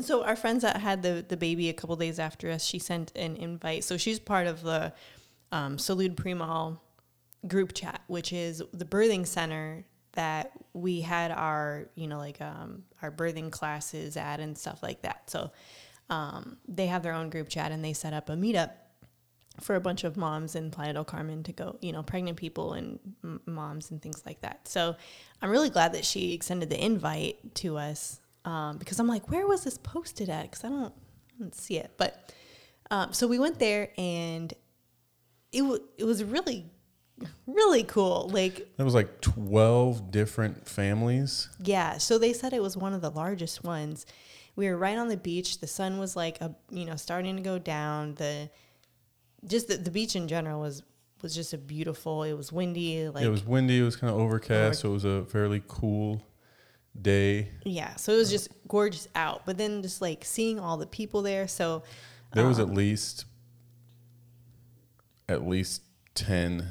So 0.00 0.24
our 0.24 0.36
friends 0.36 0.62
that 0.62 0.78
had 0.78 1.02
the 1.02 1.24
the 1.26 1.36
baby 1.36 1.68
a 1.68 1.72
couple 1.72 1.96
days 1.96 2.18
after 2.18 2.50
us, 2.50 2.64
she 2.64 2.78
sent 2.78 3.12
an 3.16 3.36
invite. 3.36 3.84
So 3.84 3.96
she's 3.96 4.18
part 4.18 4.46
of 4.46 4.62
the 4.62 4.92
um, 5.52 5.76
Salud 5.76 6.16
Primal 6.16 6.81
group 7.46 7.74
chat, 7.74 8.02
which 8.06 8.32
is 8.32 8.62
the 8.72 8.84
birthing 8.84 9.26
center 9.26 9.84
that 10.12 10.52
we 10.74 11.00
had 11.00 11.30
our 11.30 11.88
you 11.94 12.06
know 12.06 12.18
like 12.18 12.40
um, 12.40 12.84
our 13.00 13.10
birthing 13.10 13.50
classes 13.50 14.16
at 14.16 14.40
and 14.40 14.56
stuff 14.56 14.82
like 14.82 15.02
that. 15.02 15.28
So 15.30 15.50
um, 16.10 16.58
they 16.68 16.86
have 16.86 17.02
their 17.02 17.14
own 17.14 17.30
group 17.30 17.48
chat 17.48 17.72
and 17.72 17.84
they 17.84 17.92
set 17.92 18.12
up 18.12 18.28
a 18.28 18.34
meetup 18.34 18.72
for 19.60 19.76
a 19.76 19.80
bunch 19.80 20.04
of 20.04 20.16
moms 20.16 20.54
in 20.54 20.70
Playa 20.70 20.94
del 20.94 21.04
Carmen 21.04 21.42
to 21.44 21.52
go, 21.52 21.76
you 21.80 21.92
know, 21.92 22.02
pregnant 22.02 22.36
people 22.36 22.72
and 22.72 22.98
m- 23.22 23.40
moms 23.46 23.90
and 23.90 24.00
things 24.00 24.22
like 24.24 24.40
that. 24.40 24.66
So 24.66 24.96
I'm 25.40 25.50
really 25.50 25.70
glad 25.70 25.92
that 25.92 26.04
she 26.04 26.32
extended 26.32 26.70
the 26.70 26.82
invite 26.82 27.54
to 27.56 27.76
us 27.76 28.20
um, 28.44 28.78
because 28.78 28.98
I'm 28.98 29.08
like, 29.08 29.30
where 29.30 29.46
was 29.46 29.64
this 29.64 29.78
posted 29.78 30.28
at? 30.28 30.44
Because 30.44 30.64
I 30.64 30.68
don't, 30.68 30.94
I 30.94 31.38
don't 31.38 31.54
see 31.54 31.78
it. 31.78 31.92
But 31.96 32.32
um, 32.90 33.12
so 33.12 33.26
we 33.26 33.38
went 33.38 33.58
there 33.58 33.90
and 33.98 34.52
it, 35.52 35.60
w- 35.60 35.82
it 35.98 36.04
was 36.04 36.24
really, 36.24 36.66
really 37.46 37.82
cool. 37.84 38.28
Like, 38.32 38.68
there 38.76 38.84
was 38.84 38.94
like 38.94 39.20
12 39.20 40.10
different 40.10 40.68
families. 40.68 41.48
yeah. 41.62 41.98
So 41.98 42.18
they 42.18 42.32
said 42.32 42.52
it 42.52 42.62
was 42.62 42.76
one 42.76 42.92
of 42.92 43.00
the 43.00 43.10
largest 43.10 43.64
ones. 43.64 44.06
We 44.54 44.68
were 44.68 44.76
right 44.76 44.98
on 44.98 45.08
the 45.08 45.16
beach. 45.16 45.60
The 45.60 45.66
sun 45.66 45.98
was 45.98 46.14
like 46.14 46.40
a 46.40 46.54
you 46.70 46.84
know 46.84 46.96
starting 46.96 47.36
to 47.36 47.42
go 47.42 47.58
down. 47.58 48.14
The 48.16 48.50
just 49.46 49.68
the, 49.68 49.76
the 49.76 49.90
beach 49.90 50.14
in 50.14 50.28
general 50.28 50.60
was 50.60 50.82
was 51.22 51.34
just 51.34 51.54
a 51.54 51.58
beautiful. 51.58 52.22
It 52.24 52.34
was 52.34 52.52
windy. 52.52 53.08
Like 53.08 53.24
it 53.24 53.30
was 53.30 53.44
windy. 53.46 53.78
It 53.78 53.82
was 53.82 53.96
kind 53.96 54.12
of 54.12 54.18
overcast. 54.20 54.80
So 54.80 54.90
it 54.90 54.92
was 54.92 55.04
a 55.04 55.24
fairly 55.24 55.62
cool 55.68 56.26
day. 57.00 57.48
yeah. 57.64 57.94
So 57.96 58.12
it 58.12 58.16
was 58.16 58.30
just 58.30 58.50
gorgeous 58.68 59.08
out. 59.14 59.46
But 59.46 59.56
then 59.56 59.80
just 59.80 60.02
like 60.02 60.24
seeing 60.24 60.60
all 60.60 60.76
the 60.76 60.86
people 60.86 61.22
there. 61.22 61.48
So 61.48 61.82
There 62.34 62.46
was 62.46 62.58
Um, 62.58 62.68
at 62.70 62.76
least 62.76 63.24
at 65.28 65.46
least 65.46 65.82
10 66.14 66.66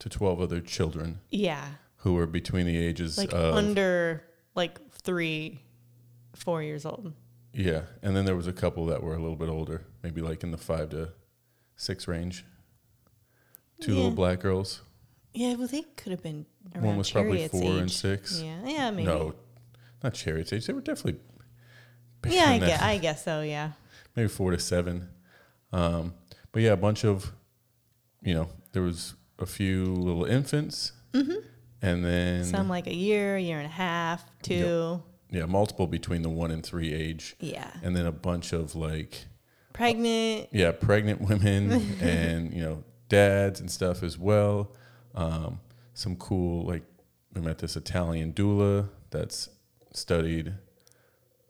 to 0.00 0.08
12 0.08 0.40
other 0.40 0.60
children 0.60 1.20
yeah, 1.30 1.64
who 1.98 2.14
were 2.14 2.26
between 2.26 2.66
the 2.66 2.76
ages 2.76 3.16
like 3.16 3.32
of 3.32 3.54
under 3.54 4.24
like 4.54 4.78
three, 4.90 5.60
four 6.34 6.62
years 6.62 6.84
old. 6.84 7.12
yeah, 7.52 7.82
and 8.02 8.16
then 8.16 8.24
there 8.24 8.36
was 8.36 8.46
a 8.46 8.52
couple 8.52 8.86
that 8.86 9.02
were 9.02 9.14
a 9.14 9.18
little 9.18 9.36
bit 9.36 9.48
older, 9.48 9.84
maybe 10.02 10.20
like 10.20 10.42
in 10.42 10.50
the 10.50 10.58
5 10.58 10.90
to 10.90 11.12
6 11.76 12.08
range. 12.08 12.44
Two 13.80 13.94
little 13.94 14.10
black 14.10 14.40
girls. 14.40 14.82
Yeah, 15.32 15.54
well, 15.54 15.68
they 15.68 15.82
could 15.96 16.10
have 16.10 16.22
been 16.22 16.44
around 16.74 16.84
One 16.84 16.96
was 16.98 17.10
probably 17.10 17.38
Chariot's 17.38 17.60
4 17.60 17.78
and 17.78 17.90
6. 17.90 18.42
Yeah, 18.42 18.58
yeah, 18.66 18.90
maybe. 18.90 19.06
No, 19.06 19.34
not 20.02 20.14
Chariot's 20.14 20.52
age. 20.52 20.66
They 20.66 20.72
were 20.72 20.80
definitely 20.80 21.20
Yeah, 22.26 22.50
I 22.50 22.58
guess, 22.58 22.82
I 22.82 22.98
guess 22.98 23.24
so. 23.24 23.40
Yeah. 23.42 23.72
maybe 24.16 24.28
four 24.28 24.50
to 24.50 24.58
seven. 24.58 25.08
Um, 25.72 26.14
but 26.52 26.62
yeah, 26.62 26.72
a 26.72 26.76
bunch 26.76 27.04
of, 27.04 27.32
you 28.22 28.34
know, 28.34 28.48
there 28.72 28.82
was 28.82 29.14
a 29.40 29.46
few 29.46 29.86
little 29.86 30.24
infants, 30.24 30.92
and 31.14 32.04
then 32.04 32.44
Some 32.44 32.68
like 32.68 32.86
a 32.86 32.94
year, 32.94 33.36
year 33.38 33.58
and 33.58 33.66
a 33.66 33.70
half, 33.70 34.24
two. 34.42 35.02
yeah, 35.30 35.46
multiple 35.46 35.86
between 35.86 36.22
the 36.22 36.28
one 36.30 36.50
and 36.50 36.64
three 36.64 36.92
age, 36.92 37.36
Yeah. 37.40 37.70
and 37.82 37.96
then 37.96 38.06
a 38.06 38.12
bunch 38.12 38.52
of 38.52 38.74
like 38.74 39.26
Pregnant. 39.72 40.48
yeah, 40.52 40.72
pregnant 40.72 41.20
women 41.22 41.70
and 42.00 42.52
you 42.52 42.62
know 42.62 42.84
dads 43.08 43.60
and 43.60 43.70
stuff 43.70 44.02
as 44.02 44.18
well. 44.18 44.72
Um, 45.14 45.60
some 45.94 46.16
cool 46.16 46.66
like 46.66 46.82
we 47.34 47.40
met 47.40 47.58
this 47.58 47.76
Italian 47.76 48.32
doula 48.32 48.88
that's 49.10 49.48
studied 49.92 50.54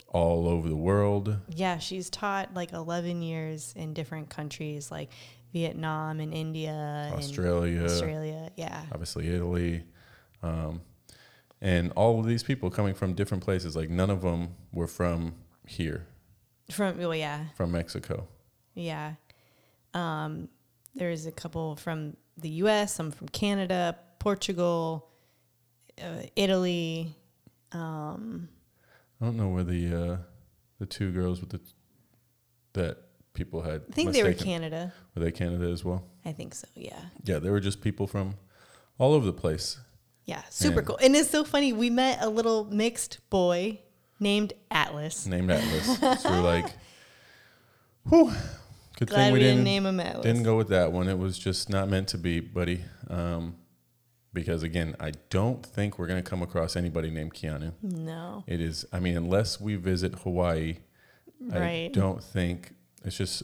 all 0.09 0.49
over 0.49 0.69
the 0.69 0.77
world. 0.77 1.37
Yeah, 1.49 1.79
she's 1.79 2.11
taught 2.11 2.53
like 2.55 2.73
11 2.73 3.23
years 3.23 3.73
in 3.77 3.95
different 3.95 4.29
countries 4.29 4.91
like 4.91 5.11
Vietnam 5.53 6.21
and 6.21 6.33
India 6.33 7.11
Australia, 7.15 7.79
and 7.79 7.87
Australia. 7.87 8.51
Yeah. 8.57 8.83
obviously 8.93 9.29
Italy, 9.29 9.85
um, 10.43 10.81
and 11.61 11.93
all 11.93 12.21
of 12.21 12.27
these 12.27 12.43
people 12.43 12.71
coming 12.71 12.95
from 12.95 13.15
different 13.15 13.43
places. 13.45 13.77
Like 13.77 13.91
none 13.91 14.11
of 14.11 14.23
them 14.23 14.55
were 14.73 14.87
from 14.87 15.35
here, 15.67 16.07
From, 16.71 16.99
oh, 17.01 17.13
yeah. 17.13 17.47
from 17.57 17.73
Mexico. 17.73 18.27
Yeah. 18.75 19.15
Um, 19.95 20.49
there's 20.95 21.27
a 21.27 21.33
couple 21.33 21.77
from 21.77 22.17
the 22.37 22.49
US, 22.65 22.95
some 22.95 23.11
from 23.11 23.29
Canada, 23.29 23.97
Portugal, 24.19 25.09
uh, 26.03 26.23
Italy. 26.37 27.15
I 29.21 29.25
don't 29.27 29.37
know 29.37 29.49
where 29.49 29.65
the 29.65 30.13
uh, 30.13 30.17
the 30.79 30.87
two 30.87 31.13
girls 31.13 31.41
with 31.41 31.51
the 31.51 31.61
that 32.73 32.99
people 33.35 33.63
had. 33.63 33.83
I 33.91 33.93
think 33.93 34.13
they 34.13 34.23
were 34.23 34.33
Canada. 34.33 34.93
Were 35.15 35.23
they 35.23 35.33
Canada 35.33 35.67
as 35.71 35.85
well? 35.85 36.05
I 36.25 36.33
think 36.33 36.55
so. 36.55 36.67
Yeah. 36.75 36.99
Yeah, 37.25 37.39
they 37.39 37.51
were 37.51 37.61
just 37.61 37.81
people 37.81 38.07
from 38.07 38.35
all 38.99 39.15
over 39.15 39.25
the 39.27 39.33
place. 39.33 39.79
Yeah. 40.27 40.43
Super 40.51 40.81
Yeah. 40.81 40.87
cool. 40.87 40.99
And 41.03 41.17
it's 41.17 41.31
so 41.31 41.45
funny. 41.45 41.73
We 41.73 41.91
met 41.91 42.19
a 42.23 42.29
little 42.29 42.65
mixed 42.65 43.19
boy 43.31 43.81
named 44.21 44.53
Atlas. 44.71 45.27
Named 45.27 45.51
Atlas. 45.51 45.99
so 46.23 46.31
we're 46.31 46.41
like, 46.55 46.67
whew. 48.09 48.33
Good 48.99 49.09
Glad 49.09 49.17
thing 49.17 49.33
we, 49.33 49.39
we 49.39 49.45
didn't 49.45 49.55
didn't 49.57 49.65
name 49.65 49.87
him 49.87 49.99
Atlas. 50.01 50.25
didn't 50.25 50.43
go 50.43 50.57
with 50.57 50.69
that 50.69 50.93
one. 50.93 51.09
It 51.09 51.19
was 51.19 51.39
just 51.39 51.71
not 51.71 51.89
meant 51.89 52.09
to 52.09 52.19
be, 52.19 52.41
buddy. 52.41 52.85
Um, 53.09 53.57
because 54.35 54.63
again, 54.63 54.95
I 55.01 55.13
don't 55.31 55.65
think 55.65 55.99
we're 55.99 56.07
gonna 56.07 56.23
come 56.23 56.43
across 56.43 56.77
anybody 56.77 57.11
named 57.11 57.33
Keanu. 57.35 57.73
no. 57.83 58.45
It 58.47 58.61
is. 58.61 58.85
I 58.93 59.01
mean, 59.01 59.17
unless 59.17 59.59
we 59.61 59.75
visit 59.77 60.15
Hawaii, 60.17 60.77
right. 61.41 61.87
I 61.87 61.89
don't 61.93 62.23
think 62.23 62.75
it's 63.05 63.17
just. 63.17 63.43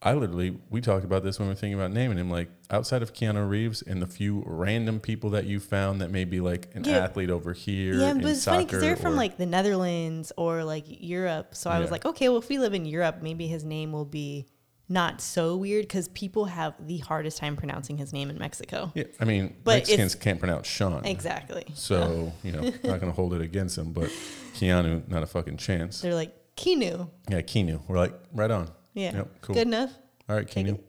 I 0.00 0.14
literally 0.14 0.56
we 0.70 0.80
talked 0.80 1.04
about 1.04 1.24
this 1.24 1.40
when 1.40 1.48
we 1.48 1.52
are 1.52 1.56
thinking 1.56 1.74
about 1.74 1.90
naming 1.90 2.18
him. 2.18 2.30
Like 2.30 2.50
outside 2.70 3.02
of 3.02 3.12
Keanu 3.12 3.48
Reeves 3.48 3.82
and 3.82 4.00
the 4.00 4.06
few 4.06 4.44
random 4.46 5.00
people 5.00 5.30
that 5.30 5.46
you 5.46 5.58
found 5.58 6.00
that 6.00 6.10
may 6.12 6.24
be 6.24 6.40
like 6.40 6.68
an 6.74 6.84
Yeah. 6.84 6.98
athlete 6.98 7.30
over 7.30 7.52
here. 7.52 7.94
Yeah, 7.94 8.14
but 8.14 8.26
it's 8.26 8.44
funny 8.44 8.64
because 8.64 8.80
they're 8.80 8.96
from 8.96 9.16
like 9.16 9.38
the 9.38 9.46
Netherlands 9.46 10.32
or 10.36 10.62
like 10.62 10.84
Europe. 10.86 11.56
So 11.56 11.68
I 11.68 11.80
was 11.80 11.90
like, 11.90 12.04
okay, 12.06 12.28
well, 12.28 12.38
if 12.38 12.48
we 12.48 12.58
live 12.58 12.74
in 12.74 12.84
Europe, 12.84 13.22
maybe 13.22 13.48
his 13.48 13.64
name 13.64 13.90
will 13.90 14.04
be 14.04 14.46
not 14.88 15.20
so 15.20 15.56
weird 15.56 15.82
because 15.82 16.06
people 16.08 16.44
have 16.46 16.74
the 16.86 16.98
hardest 16.98 17.36
time 17.36 17.56
pronouncing 17.56 17.98
his 17.98 18.12
name 18.12 18.30
in 18.30 18.38
Mexico. 18.38 18.92
Yeah, 18.94 19.04
I 19.20 19.24
mean, 19.24 19.54
But 19.64 19.78
Mexicans 19.78 20.14
can't 20.14 20.38
pronounce 20.38 20.66
Sean. 20.68 21.04
Exactly. 21.04 21.64
So 21.74 22.32
you 22.44 22.52
know, 22.52 22.62
not 22.84 23.00
gonna 23.00 23.10
hold 23.10 23.34
it 23.34 23.40
against 23.40 23.76
him. 23.76 23.92
But 23.92 24.10
Keanu, 24.54 25.06
not 25.08 25.24
a 25.24 25.26
fucking 25.26 25.56
chance. 25.56 26.00
They're 26.00 26.14
like 26.14 26.34
Kinu. 26.58 27.08
Yeah, 27.30 27.40
Keanu. 27.42 27.80
We're 27.88 27.96
like, 27.98 28.14
right 28.32 28.50
on. 28.50 28.70
Yeah. 28.94 29.14
Yep, 29.16 29.28
cool. 29.42 29.54
Good 29.54 29.66
enough. 29.68 29.92
All 30.28 30.36
right, 30.36 30.48
Take 30.48 30.66
Keanu. 30.66 30.80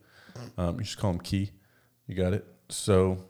Um, 0.57 0.77
you 0.77 0.83
just 0.83 0.97
call 0.97 1.11
him 1.11 1.19
Key. 1.19 1.51
You 2.07 2.15
got 2.15 2.33
it. 2.33 2.45
So, 2.69 3.23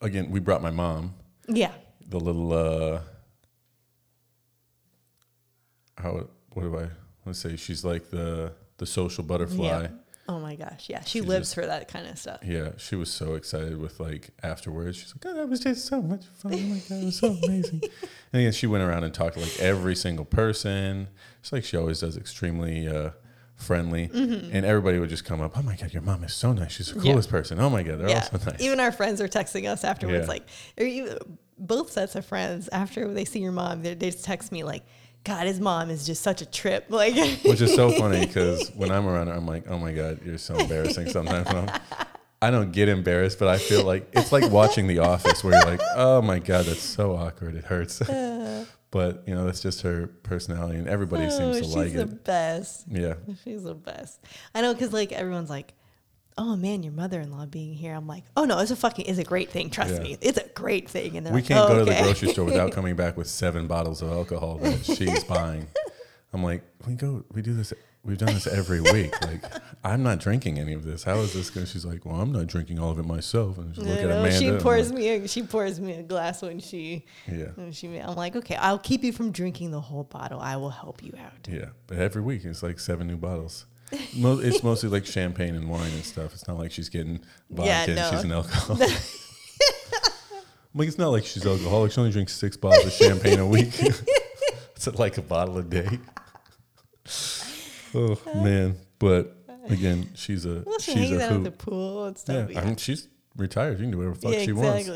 again, 0.00 0.30
we 0.30 0.38
brought 0.40 0.62
my 0.62 0.70
mom 0.70 1.14
Yeah. 1.48 1.72
the 2.08 2.18
little 2.20 2.52
uh 2.52 3.00
how 5.98 6.28
what 6.52 6.62
do 6.62 6.78
I 6.78 6.88
let's 7.26 7.38
say 7.38 7.56
she's 7.56 7.84
like 7.84 8.10
the 8.10 8.52
the 8.78 8.86
social 8.86 9.22
butterfly. 9.24 9.82
Yeah. 9.82 9.88
Oh 10.30 10.38
my 10.38 10.54
gosh. 10.54 10.86
Yeah. 10.88 11.00
She 11.02 11.18
She 11.18 11.20
lives 11.22 11.48
just- 11.48 11.54
for 11.56 11.66
that 11.66 11.88
kind 11.88 12.06
of 12.06 12.16
stuff. 12.18 12.38
Yeah, 12.44 12.70
she 12.76 12.94
was 12.94 13.10
so 13.10 13.34
excited 13.34 13.78
with 13.78 13.98
like 13.98 14.30
afterwards. 14.44 14.96
She's 14.98 15.12
like, 15.14 15.26
"Oh, 15.26 15.36
that 15.36 15.48
was 15.48 15.60
just 15.60 15.86
so 15.86 16.00
much 16.00 16.24
fun! 16.38 16.54
Oh 16.54 16.58
my 16.58 16.78
god, 16.88 17.02
it 17.02 17.04
was 17.06 17.18
so 17.18 17.28
amazing!" 17.32 17.80
and 18.32 18.44
then 18.44 18.52
she 18.52 18.66
went 18.68 18.84
around 18.84 19.02
and 19.04 19.12
talked 19.12 19.34
to 19.34 19.40
like 19.40 19.58
every 19.58 19.96
single 19.96 20.24
person. 20.24 21.08
It's 21.40 21.52
like 21.52 21.64
she 21.64 21.76
always 21.76 21.98
does, 22.00 22.16
extremely 22.16 22.86
uh, 22.86 23.10
friendly, 23.56 24.04
and 24.14 24.64
everybody 24.64 24.98
would 25.00 25.10
just 25.10 25.24
come 25.24 25.40
up. 25.40 25.58
Oh 25.58 25.62
my 25.62 25.74
god, 25.76 25.92
your 25.92 26.02
mom 26.02 26.22
is 26.22 26.32
so 26.32 26.52
nice. 26.52 26.72
She's 26.72 26.86
the 26.86 26.92
Mm-hmm. 26.94 27.06
Yeah. 27.06 27.12
coolest 27.12 27.28
person. 27.30 27.58
Oh 27.60 27.68
my 27.70 27.82
god, 27.82 27.98
they're 27.98 28.08
yeah. 28.10 28.28
all 28.32 28.38
so 28.38 28.50
nice. 28.50 28.60
Even 28.62 28.78
our 28.78 28.92
friends 28.92 29.20
are 29.20 29.28
texting 29.28 29.68
us 29.68 29.82
afterwards, 29.84 30.26
Yeah. 30.26 30.28
like, 30.28 30.46
or 30.78 30.86
you, 30.86 31.18
both 31.58 31.90
sets 31.90 32.14
of 32.14 32.24
friends, 32.24 32.68
after 32.72 33.12
they 33.12 33.24
see 33.24 33.40
your 33.40 33.52
mom, 33.52 33.82
they, 33.82 33.94
they 33.94 34.10
just 34.10 34.24
text 34.24 34.52
me, 34.52 34.62
like, 34.64 34.84
God, 35.24 35.46
his 35.46 35.60
mom 35.60 35.90
is 35.90 36.06
just 36.06 36.22
such 36.22 36.40
a 36.40 36.46
trip. 36.46 36.86
Like, 36.88 37.14
Which 37.44 37.60
is 37.60 37.74
so 37.74 37.90
funny 37.90 38.20
because 38.26 38.70
when 38.70 38.90
I'm 38.90 39.06
around 39.06 39.26
her, 39.26 39.34
I'm 39.34 39.46
like, 39.46 39.68
oh 39.68 39.78
my 39.78 39.92
God, 39.92 40.20
you're 40.24 40.38
so 40.38 40.56
embarrassing 40.56 41.08
sometimes. 41.10 41.48
I'm, 41.48 41.68
I 42.42 42.50
don't 42.50 42.72
get 42.72 42.88
embarrassed, 42.88 43.38
but 43.38 43.48
I 43.48 43.58
feel 43.58 43.84
like 43.84 44.08
it's 44.12 44.32
like 44.32 44.50
watching 44.50 44.86
The 44.86 45.00
Office 45.00 45.44
where 45.44 45.54
you're 45.54 45.70
like, 45.70 45.80
oh 45.94 46.22
my 46.22 46.38
God, 46.38 46.64
that's 46.64 46.80
so 46.80 47.14
awkward. 47.14 47.54
It 47.54 47.64
hurts. 47.64 47.98
but, 48.90 49.22
you 49.26 49.34
know, 49.34 49.44
that's 49.44 49.60
just 49.60 49.82
her 49.82 50.06
personality 50.22 50.78
and 50.78 50.88
everybody 50.88 51.26
oh, 51.26 51.30
seems 51.30 51.60
to 51.60 51.78
like 51.78 51.88
it. 51.88 51.90
she's 51.90 52.00
the 52.00 52.06
best. 52.06 52.86
Yeah. 52.90 53.14
She's 53.44 53.64
the 53.64 53.74
best. 53.74 54.20
I 54.54 54.62
know, 54.62 54.72
because 54.72 54.94
like 54.94 55.12
everyone's 55.12 55.50
like, 55.50 55.74
"Oh 56.38 56.56
man, 56.56 56.82
your 56.82 56.92
mother-in-law 56.92 57.46
being 57.46 57.74
here." 57.74 57.94
I'm 57.94 58.06
like, 58.06 58.24
"Oh 58.36 58.44
no, 58.44 58.58
it's 58.58 58.70
a 58.70 58.76
fucking, 58.76 59.06
it's 59.06 59.18
a 59.18 59.24
great 59.24 59.50
thing. 59.50 59.70
Trust 59.70 59.94
Yeah. 59.94 60.00
me, 60.00 60.18
it's 60.20 60.38
a 60.38 60.48
great 60.54 60.88
thing." 60.88 61.16
And 61.16 61.26
We 61.26 61.32
like, 61.32 61.46
can't 61.46 61.60
"Oh, 61.60 61.68
go 61.68 61.78
to 61.80 61.84
the 61.84 61.98
oh, 61.98 62.02
grocery 62.04 62.28
store 62.32 62.44
without 62.44 62.72
coming 62.72 62.96
back 62.96 63.16
with 63.16 63.26
seven 63.28 63.66
bottles 63.66 64.02
of 64.02 64.10
alcohol 64.12 64.58
that 64.58 64.84
she's 64.96 65.24
buying. 65.24 65.66
I'm 66.32 66.44
like, 66.44 66.62
we 66.86 66.94
go, 66.94 67.24
we 67.32 67.42
do 67.42 67.54
this. 67.54 67.72
We've 68.02 68.16
done 68.16 68.32
this 68.32 68.46
every 68.46 68.80
week. 68.80 69.12
Like, 69.20 69.44
I'm 69.84 70.02
not 70.02 70.20
drinking 70.20 70.58
any 70.58 70.72
of 70.72 70.84
this. 70.84 71.02
How 71.02 71.16
is 71.16 71.34
this 71.34 71.50
going? 71.50 71.66
She's 71.66 71.84
like, 71.84 72.06
well, 72.06 72.18
I'm 72.20 72.32
not 72.32 72.46
drinking 72.46 72.78
all 72.78 72.90
of 72.90 72.98
it 72.98 73.04
myself. 73.04 73.58
And 73.58 73.74
she's 73.74 73.84
You 73.84 73.90
look 73.90 73.98
at 73.98 74.04
Amanda. 74.06 74.32
she 74.38 74.52
pours 74.52 74.90
like, 74.90 74.98
me, 74.98 75.08
a, 75.08 75.28
she 75.28 75.42
pours 75.42 75.78
me 75.80 75.92
a 75.94 76.02
glass 76.02 76.40
when 76.40 76.60
she, 76.60 77.04
yeah. 77.30 77.46
when 77.56 77.72
she. 77.72 77.94
I'm 77.98 78.14
like, 78.14 78.36
okay, 78.36 78.54
I'll 78.56 78.78
keep 78.78 79.02
you 79.04 79.12
from 79.12 79.32
drinking 79.32 79.72
the 79.72 79.80
whole 79.80 80.04
bottle. 80.04 80.40
I 80.40 80.56
will 80.56 80.70
help 80.70 81.02
you 81.02 81.12
out. 81.22 81.46
Yeah, 81.46 81.66
but 81.88 81.98
every 81.98 82.22
week 82.22 82.44
it's 82.44 82.62
like 82.62 82.78
seven 82.78 83.06
new 83.06 83.16
bottles. 83.18 83.66
Mo- 84.16 84.38
it's 84.38 84.62
mostly 84.62 84.88
like 84.88 85.06
champagne 85.06 85.54
and 85.54 85.68
wine 85.68 85.90
and 85.90 86.04
stuff. 86.04 86.32
It's 86.32 86.46
not 86.46 86.58
like 86.58 86.72
she's 86.72 86.88
getting 86.88 87.20
vodka 87.50 87.66
Yeah, 87.68 88.04
and 88.04 88.14
she's 88.14 88.24
an 88.24 88.32
alcoholic. 88.32 88.90
I'm 88.90 88.94
like, 90.74 90.88
it's 90.88 90.98
not 90.98 91.08
like 91.08 91.24
she's 91.24 91.46
alcoholic. 91.46 91.92
She 91.92 92.00
only 92.00 92.12
drinks 92.12 92.32
six 92.34 92.56
bottles 92.56 92.86
of 92.86 92.92
champagne 92.92 93.38
a 93.38 93.46
week. 93.46 93.72
it's 93.80 94.86
like 94.86 95.18
a 95.18 95.22
bottle 95.22 95.58
a 95.58 95.62
day. 95.62 95.98
oh 97.94 98.18
man, 98.36 98.76
but 98.98 99.36
again, 99.68 100.10
she's 100.14 100.46
a 100.46 100.62
Well, 100.64 100.78
she 100.78 100.92
she's 100.92 101.12
a 101.12 101.32
at 101.32 101.44
the 101.44 101.50
pool 101.50 102.06
and 102.06 102.16
stuff. 102.18 102.34
Yeah, 102.34 102.52
stuff. 102.52 102.64
I 102.64 102.66
mean, 102.66 102.76
she's 102.76 103.08
retired. 103.36 103.78
She 103.78 103.82
can 103.84 103.90
do 103.90 103.98
whatever 103.98 104.14
the 104.14 104.20
fuck 104.20 104.32
yeah, 104.34 104.44
she 104.44 104.52
wants 104.52 104.90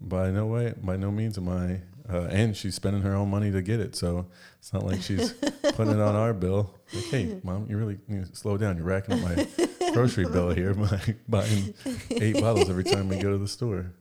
by 0.00 0.30
no 0.30 0.46
way, 0.46 0.74
by 0.82 0.96
no 0.96 1.10
means 1.10 1.38
am 1.38 1.48
I. 1.48 1.80
Uh, 2.10 2.22
and 2.30 2.56
she's 2.56 2.74
spending 2.74 3.02
her 3.02 3.14
own 3.14 3.30
money 3.30 3.52
to 3.52 3.62
get 3.62 3.78
it, 3.78 3.94
so 3.94 4.26
it's 4.58 4.72
not 4.72 4.84
like 4.84 5.02
she's 5.02 5.32
putting 5.74 5.92
it 5.92 6.00
on 6.00 6.16
our 6.16 6.32
bill. 6.32 6.74
Like, 6.92 7.04
hey, 7.04 7.40
mom, 7.44 7.66
you 7.68 7.76
really 7.76 7.98
need 8.08 8.26
to 8.26 8.36
slow 8.36 8.56
down. 8.56 8.76
You're 8.76 8.86
racking 8.86 9.14
up 9.14 9.20
my 9.20 9.46
grocery 9.92 10.24
bill 10.24 10.50
here 10.50 10.74
by 10.74 11.00
buying 11.28 11.74
eight 12.10 12.40
bottles 12.40 12.68
every 12.68 12.84
time 12.84 13.08
we 13.08 13.18
go 13.18 13.30
to 13.30 13.38
the 13.38 13.48
store. 13.48 13.92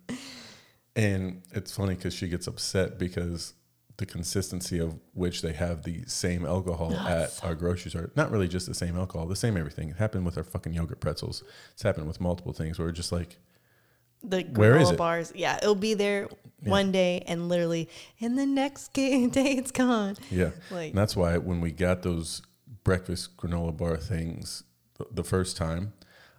And 0.96 1.44
it's 1.52 1.76
funny 1.76 1.96
because 1.96 2.14
she 2.14 2.28
gets 2.28 2.48
upset 2.48 2.98
because 2.98 3.54
the 3.98 4.06
consistency 4.06 4.80
of 4.80 4.98
which 5.14 5.44
they 5.44 5.54
have 5.54 5.84
the 5.84 6.04
same 6.08 6.44
alcohol 6.46 6.94
at 6.96 7.40
our 7.44 7.54
grocery 7.54 7.92
store. 7.92 8.12
Not 8.16 8.32
really 8.32 8.48
just 8.48 8.66
the 8.66 8.74
same 8.74 8.98
alcohol, 8.98 9.28
the 9.28 9.36
same 9.36 9.56
everything. 9.56 9.90
It 9.90 9.98
happened 9.98 10.26
with 10.26 10.38
our 10.38 10.44
fucking 10.44 10.74
yogurt 10.74 11.00
pretzels. 11.00 11.44
It's 11.74 11.84
happened 11.84 12.08
with 12.08 12.20
multiple 12.20 12.52
things 12.52 12.80
where 12.80 12.88
we're 12.88 12.94
just 12.94 13.12
like, 13.12 13.38
The 14.24 14.44
Where 14.44 14.78
is 14.78 14.90
granola 14.90 14.94
it? 14.94 14.98
bars. 14.98 15.32
Yeah, 15.36 15.58
it'll 15.58 15.76
be 15.76 15.94
there 15.94 16.28
one 16.64 16.92
day 16.92 17.24
and 17.28 17.50
literally, 17.50 17.90
and 18.20 18.38
the 18.38 18.46
next 18.46 18.94
day 18.94 19.30
it's 19.34 19.72
gone. 19.72 20.16
Yeah. 20.30 20.52
Like- 20.70 20.90
and 20.90 20.98
that's 20.98 21.16
why 21.16 21.38
when 21.38 21.60
we 21.62 21.72
got 21.72 22.04
those 22.04 22.42
breakfast 22.84 23.38
granola 23.38 23.76
bar 23.76 23.98
things 23.98 24.64
the, 24.98 25.06
the 25.12 25.24
first 25.24 25.58
time, 25.58 25.94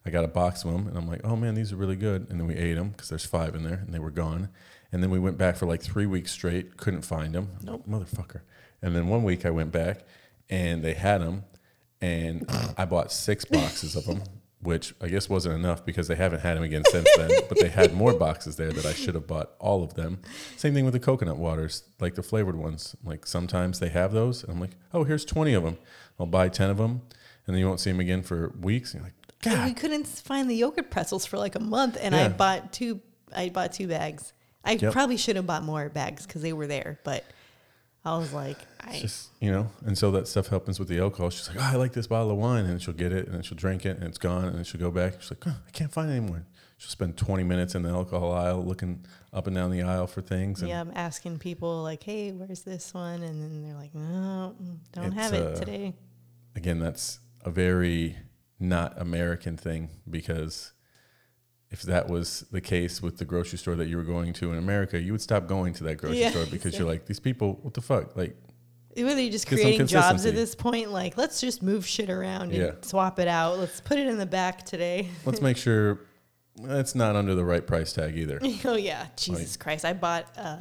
I 0.04 0.10
got 0.10 0.24
a 0.24 0.28
box 0.28 0.64
of 0.64 0.72
them 0.72 0.86
and 0.88 0.96
I'm 0.96 1.06
like, 1.08 1.20
oh 1.24 1.36
man, 1.36 1.54
these 1.54 1.72
are 1.72 1.76
really 1.76 1.96
good. 1.96 2.26
And 2.30 2.38
then 2.40 2.46
we 2.46 2.54
ate 2.56 2.74
them 2.74 2.90
because 2.90 3.08
there's 3.08 3.24
five 3.26 3.54
in 3.54 3.62
there 3.64 3.80
and 3.84 3.92
they 3.94 3.98
were 4.00 4.10
gone. 4.10 4.48
And 4.92 5.02
then 5.02 5.10
we 5.10 5.18
went 5.18 5.38
back 5.38 5.56
for 5.56 5.66
like 5.66 5.80
three 5.82 6.06
weeks 6.06 6.30
straight, 6.32 6.76
couldn't 6.76 7.02
find 7.02 7.34
them. 7.34 7.50
Nope. 7.62 7.84
Motherfucker. 7.88 8.40
And 8.82 8.94
then 8.96 9.06
one 9.08 9.22
week 9.22 9.46
I 9.46 9.50
went 9.50 9.70
back 9.72 10.00
and 10.50 10.82
they 10.84 10.94
had 10.94 11.20
them 11.20 11.44
and 12.00 12.44
I 12.76 12.84
bought 12.84 13.10
six 13.12 13.44
boxes 13.44 13.94
of 13.96 14.04
them. 14.06 14.22
Which 14.62 14.94
I 15.00 15.08
guess 15.08 15.28
wasn't 15.28 15.56
enough 15.56 15.84
because 15.84 16.06
they 16.06 16.14
haven't 16.14 16.40
had 16.40 16.56
them 16.56 16.62
again 16.62 16.84
since 16.88 17.08
then. 17.16 17.30
But 17.48 17.58
they 17.58 17.68
had 17.68 17.92
more 17.94 18.14
boxes 18.14 18.56
there 18.56 18.70
that 18.72 18.86
I 18.86 18.92
should 18.94 19.14
have 19.16 19.26
bought 19.26 19.50
all 19.58 19.82
of 19.82 19.94
them. 19.94 20.20
Same 20.56 20.72
thing 20.72 20.84
with 20.84 20.94
the 20.94 21.00
coconut 21.00 21.36
waters, 21.36 21.82
like 22.00 22.14
the 22.14 22.22
flavored 22.22 22.56
ones. 22.56 22.94
Like 23.04 23.26
sometimes 23.26 23.80
they 23.80 23.88
have 23.88 24.12
those, 24.12 24.42
and 24.44 24.52
I'm 24.52 24.60
like, 24.60 24.76
oh, 24.94 25.02
here's 25.04 25.24
20 25.24 25.52
of 25.54 25.64
them. 25.64 25.78
I'll 26.20 26.26
buy 26.26 26.48
10 26.48 26.70
of 26.70 26.76
them, 26.76 27.02
and 27.46 27.54
then 27.54 27.56
you 27.58 27.66
won't 27.66 27.80
see 27.80 27.90
them 27.90 27.98
again 28.00 28.22
for 28.22 28.54
weeks. 28.60 28.94
And 28.94 29.02
you're 29.02 29.10
like, 29.10 29.58
And 29.58 29.64
we 29.68 29.74
couldn't 29.74 30.06
find 30.06 30.48
the 30.48 30.54
yogurt 30.54 30.90
pretzels 30.90 31.26
for 31.26 31.38
like 31.38 31.56
a 31.56 31.60
month, 31.60 31.98
and 32.00 32.14
I 32.14 32.28
bought 32.28 32.72
two. 32.72 33.00
I 33.34 33.48
bought 33.48 33.72
two 33.72 33.88
bags. 33.88 34.32
I 34.64 34.72
Yep. 34.72 34.92
probably 34.92 35.16
should 35.16 35.34
have 35.36 35.46
bought 35.46 35.64
more 35.64 35.88
bags 35.88 36.24
because 36.24 36.42
they 36.42 36.52
were 36.52 36.68
there, 36.68 37.00
but 37.02 37.24
I 38.04 38.18
was 38.18 38.32
like, 38.32 38.58
I 38.80 38.98
just 38.98 39.30
you 39.40 39.50
know. 39.50 39.68
And 39.86 39.96
so 39.96 40.10
that 40.12 40.26
stuff 40.26 40.48
happens 40.48 40.78
with 40.78 40.88
the 40.88 40.98
alcohol. 40.98 41.30
She's 41.30 41.48
like, 41.48 41.58
oh, 41.58 41.70
I 41.72 41.76
like 41.76 41.92
this 41.92 42.08
bottle 42.08 42.32
of 42.32 42.36
wine, 42.36 42.64
and 42.66 42.82
she'll 42.82 42.94
get 42.94 43.12
it, 43.12 43.26
and 43.26 43.34
then 43.34 43.42
she'll 43.42 43.56
drink 43.56 43.86
it, 43.86 43.96
and 43.98 44.04
it's 44.04 44.18
gone, 44.18 44.44
and 44.46 44.56
then 44.56 44.64
she'll 44.64 44.80
go 44.80 44.90
back. 44.90 45.20
She's 45.20 45.30
like, 45.30 45.46
oh, 45.46 45.56
I 45.66 45.70
can't 45.70 45.92
find 45.92 46.10
it 46.10 46.14
anymore. 46.16 46.44
She'll 46.78 46.90
spend 46.90 47.16
20 47.16 47.44
minutes 47.44 47.76
in 47.76 47.82
the 47.82 47.90
alcohol 47.90 48.32
aisle 48.32 48.64
looking 48.64 49.04
up 49.32 49.46
and 49.46 49.54
down 49.54 49.70
the 49.70 49.82
aisle 49.82 50.08
for 50.08 50.20
things. 50.20 50.62
And 50.62 50.68
yeah, 50.68 50.80
I'm 50.80 50.90
asking 50.96 51.38
people 51.38 51.80
like, 51.80 52.02
hey, 52.02 52.32
where's 52.32 52.62
this 52.62 52.92
one? 52.92 53.22
And 53.22 53.40
then 53.40 53.62
they're 53.62 53.76
like, 53.76 53.94
no, 53.94 54.56
don't 54.92 55.12
have 55.12 55.32
it 55.32 55.42
uh, 55.42 55.54
today. 55.54 55.94
again, 56.56 56.80
that's 56.80 57.20
a 57.44 57.50
very 57.50 58.16
not 58.58 59.00
American 59.00 59.56
thing 59.56 59.90
because 60.10 60.72
if 61.72 61.82
that 61.82 62.08
was 62.08 62.44
the 62.52 62.60
case 62.60 63.00
with 63.02 63.16
the 63.16 63.24
grocery 63.24 63.58
store 63.58 63.74
that 63.76 63.88
you 63.88 63.96
were 63.96 64.02
going 64.04 64.32
to 64.34 64.52
in 64.52 64.58
America, 64.58 65.00
you 65.00 65.12
would 65.12 65.22
stop 65.22 65.46
going 65.46 65.72
to 65.74 65.84
that 65.84 65.96
grocery 65.96 66.20
Yeah, 66.20 66.30
store 66.30 66.46
because 66.46 66.78
you're 66.78 66.86
like, 66.86 67.06
these 67.06 67.18
people, 67.20 67.58
what 67.62 67.72
the 67.74 67.80
fuck? 67.80 68.14
Like, 68.14 68.36
Whether 68.94 69.22
you're 69.22 69.32
just 69.32 69.46
creating 69.48 69.86
jobs 69.86 70.26
at 70.26 70.34
this 70.34 70.54
point, 70.54 70.92
like 70.92 71.16
let's 71.16 71.40
just 71.40 71.62
move 71.62 71.86
shit 71.86 72.10
around 72.10 72.52
and 72.52 72.54
Yeah. 72.54 72.72
swap 72.82 73.18
it 73.18 73.26
out. 73.28 73.58
Let's 73.58 73.80
put 73.80 73.98
it 73.98 74.06
in 74.06 74.18
the 74.18 74.26
back 74.26 74.64
today. 74.66 75.08
let's 75.24 75.40
make 75.40 75.56
sure 75.56 76.00
it's 76.64 76.94
not 76.94 77.16
under 77.16 77.34
the 77.34 77.44
right 77.44 77.66
price 77.66 77.92
tag 77.94 78.16
either. 78.18 78.38
oh 78.66 78.76
yeah, 78.76 79.06
Jesus 79.16 79.56
Christ! 79.56 79.86
I 79.86 79.94
bought 79.94 80.26
uh, 80.36 80.58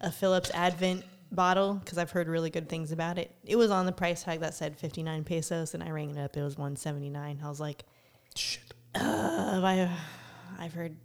a 0.00 0.10
Philips 0.10 0.50
Avent 0.52 1.02
bottle 1.30 1.74
because 1.74 1.98
I've 1.98 2.10
heard 2.10 2.28
really 2.28 2.48
good 2.48 2.70
things 2.70 2.90
about 2.90 3.18
it. 3.18 3.30
It 3.44 3.56
was 3.56 3.70
on 3.70 3.84
the 3.84 3.92
price 3.92 4.22
tag 4.22 4.40
that 4.40 4.54
said 4.54 4.78
59 4.78 5.24
pesos, 5.24 5.74
and 5.74 5.82
I 5.82 5.90
rang 5.90 6.10
it 6.10 6.18
up. 6.18 6.34
It 6.38 6.42
was 6.42 6.56
179. 6.56 7.40
I 7.44 7.48
was 7.50 7.60
like, 7.60 7.84
Shit. 8.34 8.62
uh, 8.94 9.60
I, 9.62 9.90
I've 10.58 10.74
heard 10.74 10.96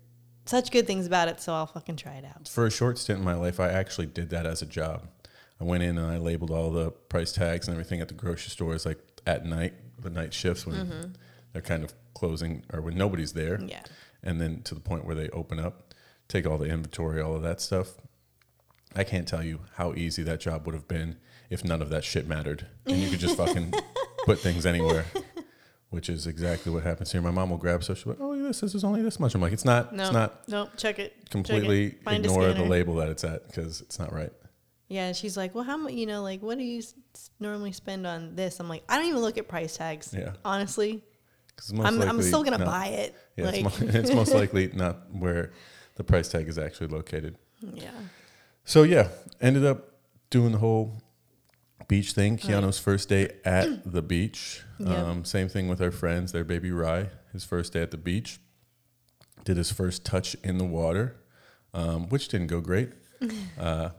such 0.45 0.71
good 0.71 0.87
things 0.87 1.05
about 1.05 1.27
it, 1.27 1.41
so 1.41 1.53
I'll 1.53 1.67
fucking 1.67 1.97
try 1.97 2.13
it 2.13 2.25
out. 2.25 2.47
For 2.47 2.65
a 2.65 2.71
short 2.71 2.97
stint 2.97 3.19
in 3.19 3.25
my 3.25 3.35
life, 3.35 3.59
I 3.59 3.69
actually 3.69 4.07
did 4.07 4.29
that 4.31 4.45
as 4.45 4.61
a 4.61 4.65
job. 4.65 5.07
I 5.61 5.63
went 5.63 5.83
in 5.83 5.97
and 5.97 6.07
I 6.07 6.17
labeled 6.17 6.51
all 6.51 6.71
the 6.71 6.91
price 6.91 7.31
tags 7.31 7.67
and 7.67 7.75
everything 7.75 8.01
at 8.01 8.07
the 8.07 8.13
grocery 8.13 8.49
stores, 8.49 8.85
like 8.85 8.99
at 9.27 9.45
night, 9.45 9.73
the 9.99 10.09
night 10.09 10.33
shifts 10.33 10.65
when 10.65 10.75
mm-hmm. 10.75 11.11
they're 11.53 11.61
kind 11.61 11.83
of 11.83 11.93
closing 12.13 12.63
or 12.73 12.81
when 12.81 12.95
nobody's 12.95 13.33
there. 13.33 13.59
Yeah. 13.61 13.81
and 14.23 14.39
then 14.39 14.61
to 14.63 14.73
the 14.73 14.81
point 14.81 15.05
where 15.05 15.15
they 15.15 15.29
open 15.29 15.59
up, 15.59 15.93
take 16.27 16.45
all 16.45 16.57
the 16.57 16.69
inventory, 16.69 17.21
all 17.21 17.35
of 17.35 17.41
that 17.43 17.61
stuff. 17.61 17.95
I 18.95 19.03
can't 19.03 19.27
tell 19.27 19.43
you 19.43 19.59
how 19.75 19.93
easy 19.93 20.23
that 20.23 20.39
job 20.39 20.65
would 20.65 20.73
have 20.73 20.87
been 20.87 21.17
if 21.49 21.63
none 21.63 21.81
of 21.81 21.89
that 21.89 22.03
shit 22.03 22.27
mattered, 22.27 22.67
and 22.85 22.97
you 22.97 23.09
could 23.09 23.19
just 23.19 23.37
fucking 23.37 23.73
put 24.25 24.39
things 24.39 24.65
anywhere. 24.65 25.05
Which 25.89 26.07
is 26.07 26.27
exactly 26.27 26.71
what 26.71 26.83
happens 26.83 27.11
here. 27.11 27.21
My 27.21 27.31
mom 27.31 27.49
will 27.49 27.57
grab 27.57 27.83
stuff. 27.83 27.97
She's 27.97 28.05
like, 28.05 28.19
"Oh, 28.19 28.28
this, 28.49 28.59
this 28.61 28.75
is 28.75 28.83
only 28.83 29.01
this 29.01 29.19
much." 29.19 29.33
I'm 29.35 29.41
like, 29.41 29.53
"It's 29.53 29.65
not. 29.65 29.93
No, 29.95 30.03
It's 30.03 30.11
not." 30.13 30.47
no, 30.49 30.69
check 30.77 30.99
it. 30.99 31.13
check 31.15 31.25
it. 31.25 31.29
Completely 31.31 31.95
ignore 32.07 32.51
the 32.53 32.63
label 32.63 32.95
that 32.95 33.09
it's 33.09 33.23
at 33.23 33.47
because 33.47 33.81
it's 33.81 33.97
not 33.99 34.11
right. 34.13 34.31
Yeah, 34.89 35.13
she's 35.13 35.37
like, 35.37 35.53
"Well, 35.55 35.63
how 35.63 35.77
much? 35.77 35.93
You 35.93 36.05
know, 36.07 36.21
like, 36.23 36.41
what 36.41 36.57
do 36.57 36.63
you 36.63 36.79
s- 36.79 36.93
normally 37.39 37.71
spend 37.71 38.05
on 38.07 38.35
this?" 38.35 38.59
I'm 38.59 38.67
like, 38.67 38.83
"I 38.89 38.97
don't 38.97 39.07
even 39.07 39.21
look 39.21 39.37
at 39.37 39.47
price 39.47 39.77
tags. 39.77 40.13
Yeah. 40.17 40.33
honestly, 40.43 41.03
I'm, 41.79 42.01
I'm 42.01 42.21
still 42.21 42.43
gonna 42.43 42.57
not- 42.57 42.65
buy 42.67 42.87
it. 42.87 43.15
Yeah, 43.37 43.45
like, 43.45 43.65
it's, 43.65 43.79
mo- 43.81 43.87
it's 43.99 44.13
most 44.13 44.33
likely 44.33 44.71
not 44.73 45.13
where 45.13 45.51
the 45.95 46.03
price 46.03 46.27
tag 46.29 46.47
is 46.47 46.57
actually 46.57 46.87
located. 46.87 47.37
yeah, 47.61 47.91
So 48.65 48.83
yeah, 48.83 49.09
ended 49.39 49.65
up 49.65 49.91
doing 50.31 50.51
the 50.53 50.57
whole 50.57 50.93
beach 51.87 52.13
thing. 52.13 52.37
Keanu's 52.37 52.79
first 52.79 53.09
day 53.09 53.31
at 53.45 53.91
the 53.91 54.01
beach. 54.01 54.63
Yep. 54.79 54.89
Um, 54.89 55.25
same 55.25 55.49
thing 55.49 55.67
with 55.67 55.81
our 55.81 55.91
friends. 55.91 56.31
Their 56.31 56.43
baby 56.43 56.71
Rye, 56.71 57.09
his 57.33 57.43
first 57.43 57.73
day 57.73 57.81
at 57.81 57.91
the 57.91 57.97
beach, 57.97 58.39
did 59.43 59.57
his 59.57 59.71
first 59.71 60.03
touch 60.05 60.35
in 60.43 60.57
the 60.57 60.65
water, 60.65 61.15
um, 61.73 62.09
which 62.09 62.27
didn't 62.27 62.47
go 62.47 62.61
great. 62.61 62.89
Uh, 63.59 63.89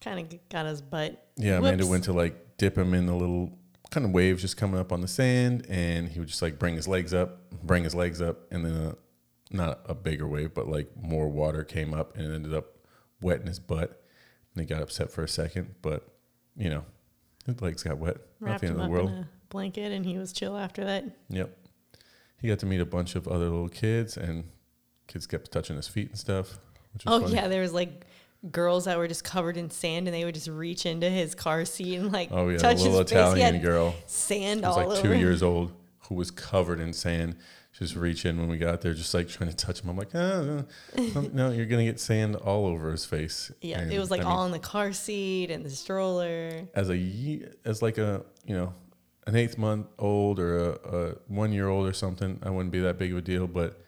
Kind 0.00 0.20
of 0.32 0.48
got 0.48 0.66
his 0.66 0.80
butt. 0.80 1.26
yeah, 1.36 1.58
Amanda 1.58 1.84
went 1.86 2.04
to 2.04 2.12
like 2.12 2.56
dip 2.56 2.78
him 2.78 2.94
in 2.94 3.06
the 3.06 3.14
little 3.14 3.58
kind 3.90 4.06
of 4.06 4.12
waves 4.12 4.42
just 4.42 4.56
coming 4.56 4.78
up 4.78 4.92
on 4.92 5.00
the 5.00 5.08
sand, 5.08 5.66
and 5.68 6.08
he 6.08 6.20
would 6.20 6.28
just 6.28 6.40
like 6.40 6.56
bring 6.56 6.76
his 6.76 6.86
legs 6.86 7.12
up, 7.12 7.50
bring 7.64 7.82
his 7.82 7.96
legs 7.96 8.22
up, 8.22 8.46
and 8.52 8.64
then 8.64 8.72
a, 8.76 8.96
not 9.50 9.80
a 9.86 9.94
bigger 9.94 10.28
wave, 10.28 10.54
but 10.54 10.68
like 10.68 10.88
more 11.02 11.28
water 11.28 11.64
came 11.64 11.92
up 11.92 12.16
and 12.16 12.32
ended 12.32 12.54
up 12.54 12.76
wetting 13.20 13.48
his 13.48 13.58
butt. 13.58 14.00
And 14.54 14.62
he 14.62 14.66
got 14.72 14.82
upset 14.82 15.10
for 15.10 15.24
a 15.24 15.28
second, 15.28 15.74
but 15.82 16.06
you 16.56 16.70
know, 16.70 16.84
his 17.44 17.60
legs 17.60 17.82
got 17.82 17.98
wet. 17.98 18.18
Not 18.40 18.50
Wrapped 18.50 18.60
the 18.60 18.66
end 18.68 18.76
him 18.76 18.80
of 18.80 18.84
up 18.84 18.88
the 18.88 18.92
world. 18.92 19.10
in 19.10 19.16
a 19.18 19.28
blanket, 19.48 19.90
and 19.90 20.06
he 20.06 20.16
was 20.16 20.32
chill 20.32 20.56
after 20.56 20.84
that. 20.84 21.04
Yep. 21.28 21.56
He 22.40 22.48
got 22.48 22.58
to 22.60 22.66
meet 22.66 22.80
a 22.80 22.86
bunch 22.86 23.14
of 23.16 23.26
other 23.28 23.44
little 23.46 23.68
kids, 23.68 24.16
and 24.16 24.44
kids 25.06 25.26
kept 25.26 25.50
touching 25.50 25.76
his 25.76 25.88
feet 25.88 26.08
and 26.10 26.18
stuff. 26.18 26.58
Oh 27.06 27.20
funny. 27.20 27.34
yeah, 27.34 27.48
there 27.48 27.62
was 27.62 27.72
like 27.72 28.06
girls 28.52 28.84
that 28.84 28.96
were 28.98 29.08
just 29.08 29.24
covered 29.24 29.56
in 29.56 29.70
sand, 29.70 30.06
and 30.06 30.14
they 30.14 30.24
would 30.24 30.34
just 30.34 30.48
reach 30.48 30.86
into 30.86 31.08
his 31.10 31.34
car 31.34 31.64
seat 31.64 31.96
and 31.96 32.12
like 32.12 32.28
Oh 32.32 32.48
yeah, 32.48 32.58
touch 32.58 32.80
a 32.80 32.84
little 32.84 33.00
his 33.00 33.10
face. 33.10 33.34
He 33.34 33.40
Italian 33.40 33.60
girl. 33.62 33.94
sand 34.06 34.64
all 34.64 34.76
like 34.76 34.86
over. 34.88 35.02
two 35.02 35.14
years 35.16 35.42
old 35.42 35.72
who 36.08 36.14
was 36.14 36.30
covered 36.30 36.80
in 36.80 36.92
sand. 36.92 37.36
Just 37.72 37.94
reach 37.94 38.24
in 38.24 38.38
when 38.40 38.48
we 38.48 38.56
got 38.58 38.80
there, 38.80 38.92
just 38.92 39.14
like 39.14 39.28
trying 39.28 39.50
to 39.50 39.54
touch 39.56 39.82
him. 39.82 39.90
I'm 39.90 39.96
like, 39.96 40.08
ah, 40.12 40.64
no, 40.96 41.20
no, 41.32 41.50
you're 41.52 41.66
gonna 41.66 41.84
get 41.84 42.00
sand 42.00 42.34
all 42.34 42.66
over 42.66 42.90
his 42.90 43.04
face. 43.04 43.52
Yeah, 43.60 43.78
And, 43.80 43.92
it 43.92 44.00
was 44.00 44.10
like 44.10 44.20
I 44.22 44.24
mean, 44.24 44.32
all 44.32 44.44
in 44.46 44.50
the 44.52 44.58
car 44.58 44.92
seat 44.92 45.50
and 45.52 45.64
the 45.64 45.70
stroller. 45.70 46.66
as 46.74 46.88
a 46.88 46.96
ye- 46.96 47.44
as 47.64 47.80
like 47.82 47.98
a 47.98 48.24
you 48.46 48.54
know 48.56 48.74
an 49.28 49.36
eighth 49.36 49.56
month 49.58 49.86
old 49.98 50.38
or 50.40 50.58
a, 50.58 50.70
a 50.72 51.14
one 51.28 51.52
year 51.52 51.68
old 51.68 51.86
or 51.86 51.92
something. 51.92 52.40
I 52.42 52.50
wouldn't 52.50 52.72
be 52.72 52.80
that 52.80 52.98
big 52.98 53.12
of 53.12 53.18
a 53.18 53.22
deal, 53.22 53.46
but 53.46 53.80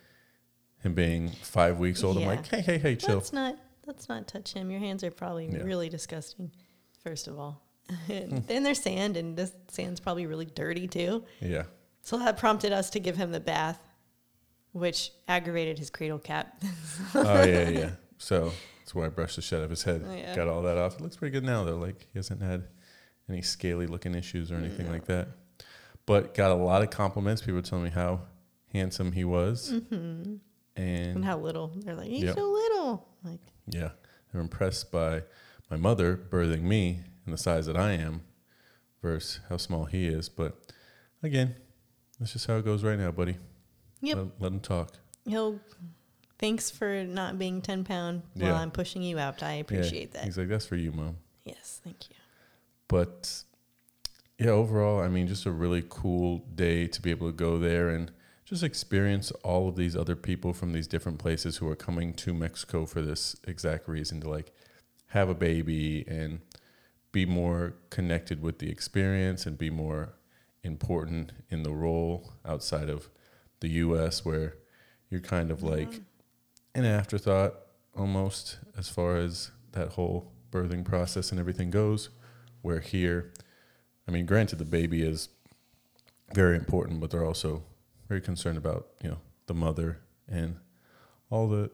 him 0.82 0.95
being 0.95 1.28
five 1.43 1.78
weeks 1.78 2.05
old, 2.05 2.16
I'm 2.18 2.26
like, 2.26 2.47
hey, 2.47 2.61
hey, 2.61 2.78
hey, 2.78 2.97
chill. 2.97 3.16
Let's 3.16 3.32
not 3.32 3.57
let's 3.86 4.09
not 4.09 4.28
touch 4.28 4.53
him. 4.53 4.70
Your 4.70 4.80
hands 4.80 5.03
are 5.03 5.11
probably 5.11 5.47
Yeah. 5.47 5.62
really 5.62 5.88
disgusting. 5.88 6.53
First 7.03 7.26
of 7.28 7.38
all, 7.38 7.62
and 8.09 8.47
then 8.47 8.62
there's 8.62 8.80
sand, 8.82 9.16
and 9.16 9.36
this 9.36 9.53
sand's 9.68 9.99
probably 10.01 10.26
really 10.26 10.47
dirty 10.47 10.86
too. 10.86 11.24
yeah. 11.41 11.64
So 12.03 12.18
that 12.18 12.38
prompted 12.38 12.72
us 12.72 12.88
to 12.91 13.01
give 13.01 13.16
him 13.16 13.30
the 13.32 13.41
bath, 13.41 13.78
which 14.72 15.11
aggravated 15.28 15.78
his 15.78 15.91
cradle 15.91 16.18
cap. 16.18 16.62
oh 17.14 17.43
yeah, 17.45 17.68
yeah. 17.68 17.91
So 18.18 18.53
that's 18.80 18.95
why 18.95 19.07
I 19.07 19.09
brushed 19.09 19.36
the 19.36 19.43
shit 19.43 19.59
out 19.59 19.64
of 19.64 19.70
his 19.70 19.82
head. 19.82 20.05
Oh, 20.07 20.14
yeah. 20.14 20.34
Got 20.34 20.49
all 20.49 20.62
that 20.62 20.78
off. 20.78 20.95
It 20.97 21.01
looks 21.03 21.16
pretty 21.16 21.32
good 21.32 21.45
now 21.45 21.64
though. 21.64 21.76
Like 21.76 22.07
he 22.12 22.18
hasn't 22.18 22.43
had 22.43 22.64
any 23.31 23.43
scaly 23.43 23.87
looking 23.87 24.14
issues 24.14 24.51
or 24.51 24.57
anything 24.57 24.91
like 24.91 25.05
that. 25.07 25.28
But 26.07 26.35
got 26.35 26.51
a 26.51 26.55
lot 26.55 26.83
of 26.83 26.91
compliments. 26.91 27.43
People 27.43 27.62
telling 27.62 27.85
me 27.85 27.91
how 27.91 28.22
handsome 28.72 29.12
he 29.12 29.24
was, 29.24 29.72
Mm-hmm. 29.72 29.95
and 29.95 30.41
and 30.76 31.24
how 31.24 31.39
little 31.39 31.72
they're 31.76 31.95
like, 31.95 32.09
he's 32.09 32.24
Yep. 32.24 32.35
so 32.37 32.51
little. 32.51 33.09
Like, 33.22 33.41
yeah, 33.66 33.91
they're 34.33 34.41
impressed 34.41 34.91
by 34.91 35.22
my 35.70 35.76
mother 35.76 36.16
birthing 36.16 36.62
me 36.62 37.01
and 37.24 37.33
the 37.35 37.39
size 37.39 37.66
that 37.66 37.76
I 37.76 37.93
am, 37.93 38.22
versus 39.03 39.41
how 39.49 39.57
small 39.57 39.85
he 39.85 40.07
is. 40.09 40.28
But 40.28 40.59
again, 41.22 41.55
that's 42.18 42.33
just 42.33 42.47
how 42.47 42.57
it 42.57 42.64
goes 42.64 42.83
right 42.83 42.99
now, 42.99 43.11
buddy. 43.12 43.37
yep, 44.01 44.16
Let, 44.16 44.26
let 44.41 44.53
him 44.53 44.61
talk. 44.61 44.95
he'll. 45.26 45.61
Thanks 46.39 46.70
for 46.70 47.05
not 47.05 47.39
being 47.39 47.61
ten 47.61 47.85
pound 47.85 48.22
while 48.35 48.53
Yeah. 48.53 48.61
I'm 48.61 48.70
pushing 48.70 49.03
you 49.03 49.18
out. 49.18 49.43
I 49.43 49.57
Yeah. 49.57 49.61
appreciate 49.61 50.12
that. 50.12 50.24
He's 50.24 50.39
like, 50.39 50.49
that's 50.49 50.64
for 50.64 50.76
you, 50.76 50.91
mom. 50.91 51.18
Yes, 51.45 51.81
thank 51.85 52.09
you. 52.09 52.16
But 52.91 53.45
yeah, 54.36 54.51
overall, 54.51 55.01
I 55.01 55.07
mean, 55.07 55.28
just 55.28 55.47
a 55.47 55.53
really 55.53 55.84
cool 55.88 56.45
day 56.57 56.88
to 56.88 57.01
be 57.01 57.11
able 57.12 57.28
to 57.28 57.32
go 57.32 57.57
there 57.57 57.88
and 57.88 58.11
just 58.45 58.64
experience 58.64 59.30
all 59.45 59.68
of 59.68 59.76
these 59.76 59.95
other 59.95 60.16
people 60.16 60.53
from 60.53 60.72
these 60.72 60.88
different 60.88 61.20
places 61.20 61.59
who 61.59 61.68
are 61.68 61.76
coming 61.76 62.12
to 62.14 62.34
Mexico 62.34 62.86
for 62.86 63.01
this 63.01 63.36
exact 63.47 63.88
reason 63.88 64.20
to 64.22 64.28
like 64.28 64.51
have 65.11 65.28
a 65.28 65.36
baby 65.36 66.05
and 66.09 66.41
be 67.12 67.24
more 67.24 67.74
connected 67.91 68.43
with 68.43 68.59
the 68.59 68.68
experience 68.68 69.47
and 69.47 69.57
be 69.57 69.70
more 69.70 70.14
important 70.64 71.30
in 71.49 71.62
the 71.62 71.72
role 71.72 72.32
outside 72.45 72.91
of 72.91 73.09
the 73.61 73.68
US 73.68 74.24
where 74.24 74.57
you're 75.11 75.20
kind 75.20 75.53
of 75.53 75.62
like 75.62 76.01
an 76.74 76.84
afterthought 76.84 77.55
almost 77.97 78.59
as 78.76 78.88
far 78.88 79.16
as 79.16 79.53
that 79.72 79.91
whole 79.91 80.32
birthing 80.51 80.84
process 80.84 81.30
and 81.30 81.38
everything 81.38 81.70
goes 81.70 82.09
where 82.63 82.81
here 82.81 83.33
I 84.09 84.11
mean 84.11 84.27
granted 84.27 84.57
the 84.59 84.65
baby 84.65 85.03
is 85.03 85.29
very 86.35 86.57
important 86.57 87.01
but 87.01 87.11
they're 87.11 87.25
also 87.25 87.63
very 88.09 88.21
concerned 88.21 88.59
about 88.59 88.89
you 89.03 89.11
know 89.11 89.19
the 89.47 89.55
mother 89.55 89.99
and 90.29 90.57
all 91.31 91.49
the 91.49 91.71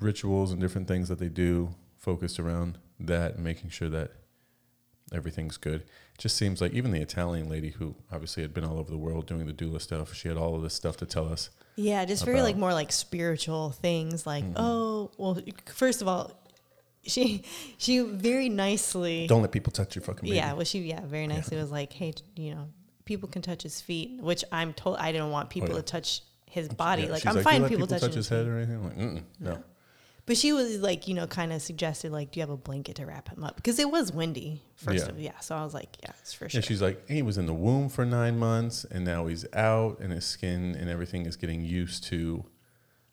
rituals 0.00 0.52
and 0.52 0.60
different 0.60 0.88
things 0.88 1.08
that 1.08 1.18
they 1.18 1.28
do 1.28 1.74
focused 1.96 2.38
around 2.38 2.78
that 3.00 3.34
and 3.34 3.44
making 3.44 3.70
sure 3.70 3.88
that 3.88 4.12
everything's 5.12 5.56
good. 5.56 5.80
It 5.82 6.18
just 6.18 6.36
seems 6.36 6.60
like 6.60 6.72
even 6.72 6.90
the 6.92 7.00
Italian 7.00 7.48
lady 7.48 7.70
who 7.70 7.96
obviously 8.12 8.42
had 8.42 8.52
been 8.54 8.64
all 8.64 8.78
over 8.78 8.90
the 8.90 8.98
world 8.98 9.26
doing 9.26 9.46
the 9.46 9.52
doula 9.52 9.80
stuff, 9.80 10.14
she 10.14 10.28
had 10.28 10.36
all 10.36 10.54
of 10.54 10.62
this 10.62 10.74
stuff 10.74 10.96
to 10.98 11.06
tell 11.06 11.32
us. 11.32 11.50
Yeah, 11.76 12.04
just 12.04 12.24
very 12.24 12.42
like 12.42 12.56
more 12.56 12.72
like 12.72 12.92
spiritual 12.92 13.70
things. 13.70 14.26
Like, 14.26 14.44
Mm-hmm. 14.44 14.54
oh, 14.56 15.10
well, 15.16 15.38
first 15.66 16.02
of 16.02 16.08
all, 16.08 16.32
she 17.04 17.42
she 17.78 18.00
very 18.00 18.48
nicely. 18.48 19.26
Don't 19.26 19.42
let 19.42 19.52
people 19.52 19.72
touch 19.72 19.94
your 19.96 20.02
fucking 20.02 20.24
baby. 20.28 20.36
yeah, 20.36 20.52
well, 20.52 20.64
she 20.64 20.80
yeah 20.80 21.00
very 21.04 21.26
nicely 21.26 21.56
was 21.56 21.70
like, 21.70 21.92
hey, 21.92 22.14
you 22.36 22.54
know, 22.54 22.68
people 23.04 23.28
can 23.28 23.42
touch 23.42 23.62
his 23.62 23.80
feet, 23.80 24.20
which 24.20 24.44
I'm 24.52 24.72
told 24.74 24.96
I 24.98 25.12
didn't 25.12 25.30
want 25.30 25.50
people 25.50 25.70
Oh, 25.70 25.72
yeah. 25.72 25.78
to 25.78 25.82
touch 25.82 26.22
his 26.46 26.68
body. 26.68 27.02
Yeah, 27.04 27.10
like, 27.10 27.26
I'm 27.26 27.36
"You 27.36 27.42
fine 27.42 27.62
let 27.62 27.70
people, 27.70 27.86
touch 27.86 28.02
his 28.04 28.14
his 28.14 28.28
head 28.28 28.46
or 28.46 28.56
anything. 28.58 28.76
I'm 28.76 29.14
like, 29.14 29.24
no. 29.40 29.62
But 30.26 30.36
she 30.36 30.52
was 30.52 30.76
like, 30.80 31.08
you 31.08 31.14
know, 31.14 31.26
kind 31.26 31.54
of 31.54 31.62
suggested 31.62 32.12
like, 32.12 32.32
do 32.32 32.40
you 32.40 32.42
have 32.42 32.50
a 32.50 32.56
blanket 32.58 32.96
to 32.96 33.06
wrap 33.06 33.28
him 33.30 33.42
up? 33.42 33.56
Because 33.56 33.78
it 33.78 33.90
was 33.90 34.12
windy 34.12 34.62
first 34.76 35.06
Yeah. 35.06 35.10
of 35.10 35.18
yeah. 35.18 35.38
So 35.40 35.56
I 35.56 35.64
was 35.64 35.72
like, 35.72 35.96
yeah, 36.02 36.10
it's 36.20 36.34
for 36.34 36.44
Yeah, 36.44 36.48
sure. 36.50 36.62
she's 36.62 36.82
like, 36.82 37.08
he 37.08 37.22
was 37.22 37.38
in 37.38 37.46
the 37.46 37.54
womb 37.54 37.88
for 37.88 38.04
nine 38.04 38.38
months, 38.38 38.84
and 38.90 39.06
now 39.06 39.26
he's 39.26 39.46
out, 39.54 40.00
and 40.00 40.12
his 40.12 40.26
skin 40.26 40.76
and 40.78 40.90
everything 40.90 41.24
is 41.24 41.36
getting 41.36 41.64
used 41.64 42.04
to 42.04 42.44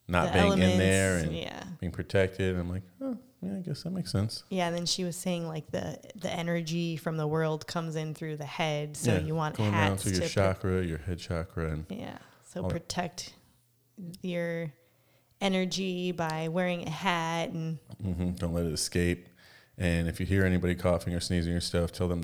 not 0.10 0.34
The 0.34 0.40
being 0.42 0.52
in 0.60 0.78
there 0.78 1.18
and 1.20 1.34
yeah. 1.34 1.64
being 1.80 1.94
protected. 1.94 2.52
And 2.52 2.60
I'm 2.60 2.70
like, 2.70 2.84
oh, 3.02 3.18
yeah, 3.46 3.58
I 3.58 3.62
guess 3.62 3.84
that 3.84 3.92
makes 3.92 4.12
sense. 4.12 4.44
Yeah, 4.50 4.68
and 4.68 4.76
then 4.76 4.86
she 4.86 5.04
was 5.04 5.16
saying 5.16 5.48
like 5.48 5.70
the 5.72 6.00
the 6.16 6.32
energy 6.32 6.98
from 6.98 7.18
the 7.18 7.28
world 7.28 7.68
comes 7.68 7.96
in 7.96 8.14
through 8.14 8.38
the 8.38 8.46
head, 8.46 8.98
so 8.98 9.14
yeah, 9.14 9.20
you 9.20 9.36
want 9.36 9.58
going 9.58 9.72
down 9.72 9.92
hats 9.92 10.04
to 10.04 10.12
your 10.12 10.28
chakra, 10.28 10.84
your 10.84 10.98
head 10.98 11.20
chakra, 11.20 11.72
and 11.72 11.86
Yeah. 11.90 12.18
So 12.44 12.64
protect 12.64 13.34
your 14.22 14.72
energy 15.42 16.12
by 16.12 16.48
wearing 16.48 16.88
a 16.88 16.90
hat 16.90 17.50
and 17.50 17.80
hmm 18.02 18.32
Don't 18.32 18.54
let 18.54 18.66
it 18.66 18.74
escape. 18.74 19.28
And 19.78 20.08
if 20.08 20.20
you 20.22 20.26
hear 20.26 20.46
anybody 20.46 20.74
coughing 20.74 21.14
or 21.14 21.20
sneezing 21.20 21.54
or 21.54 21.60
stuff, 21.60 21.92
tell 21.92 22.08
them 22.08 22.24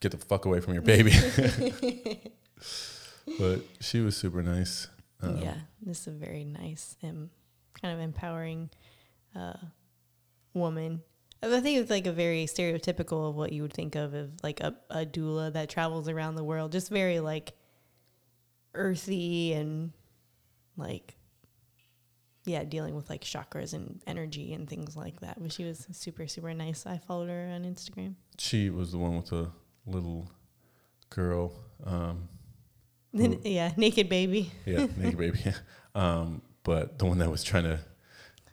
get 0.00 0.12
the 0.12 0.18
fuck 0.18 0.44
away 0.44 0.60
from 0.60 0.74
your 0.74 0.82
baby. 0.82 1.12
but 3.38 3.62
she 3.80 4.00
was 4.00 4.16
super 4.16 4.42
nice. 4.42 4.88
Um, 5.20 5.38
yeah, 5.38 5.56
this 5.80 6.02
is 6.02 6.06
a 6.08 6.10
very 6.12 6.44
nice 6.44 6.96
and 7.02 7.30
kind 7.80 7.94
of 7.94 8.00
empowering 8.00 8.70
uh, 9.34 9.54
woman. 10.54 11.02
I 11.42 11.60
think 11.60 11.78
it's 11.80 11.90
like 11.90 12.06
a 12.06 12.12
very 12.12 12.46
stereotypical 12.46 13.28
of 13.28 13.34
what 13.34 13.52
you 13.52 13.62
would 13.62 13.72
think 13.72 13.96
of 13.96 14.14
of 14.14 14.30
like 14.44 14.60
a, 14.60 14.76
a 14.90 15.04
doula 15.04 15.52
that 15.52 15.68
travels 15.68 16.08
around 16.08 16.36
the 16.36 16.44
world. 16.44 16.70
Just 16.72 16.88
very 16.88 17.18
like 17.18 17.52
earthy 18.74 19.52
and 19.52 19.92
like 20.76 21.16
yeah, 22.44 22.64
dealing 22.64 22.96
with 22.96 23.08
like 23.08 23.22
chakras 23.22 23.72
and 23.72 24.00
energy 24.06 24.52
and 24.52 24.68
things 24.68 24.96
like 24.96 25.20
that. 25.20 25.40
But 25.40 25.52
she 25.52 25.64
was 25.64 25.86
super 25.92 26.26
super 26.26 26.52
nice. 26.54 26.86
I 26.86 26.98
followed 26.98 27.28
her 27.28 27.50
on 27.54 27.64
Instagram. 27.64 28.14
She 28.38 28.70
was 28.70 28.92
the 28.92 28.98
one 28.98 29.16
with 29.16 29.26
the 29.26 29.50
little 29.86 30.30
girl. 31.10 31.52
Um, 31.84 32.28
Then 33.14 33.40
yeah, 33.44 33.72
naked 33.76 34.08
baby. 34.08 34.50
yeah, 34.64 34.86
naked 34.96 35.18
baby. 35.18 35.40
Um, 35.94 36.40
but 36.62 36.98
the 36.98 37.04
one 37.04 37.18
that 37.18 37.30
was 37.30 37.44
trying 37.44 37.64
to 37.64 37.78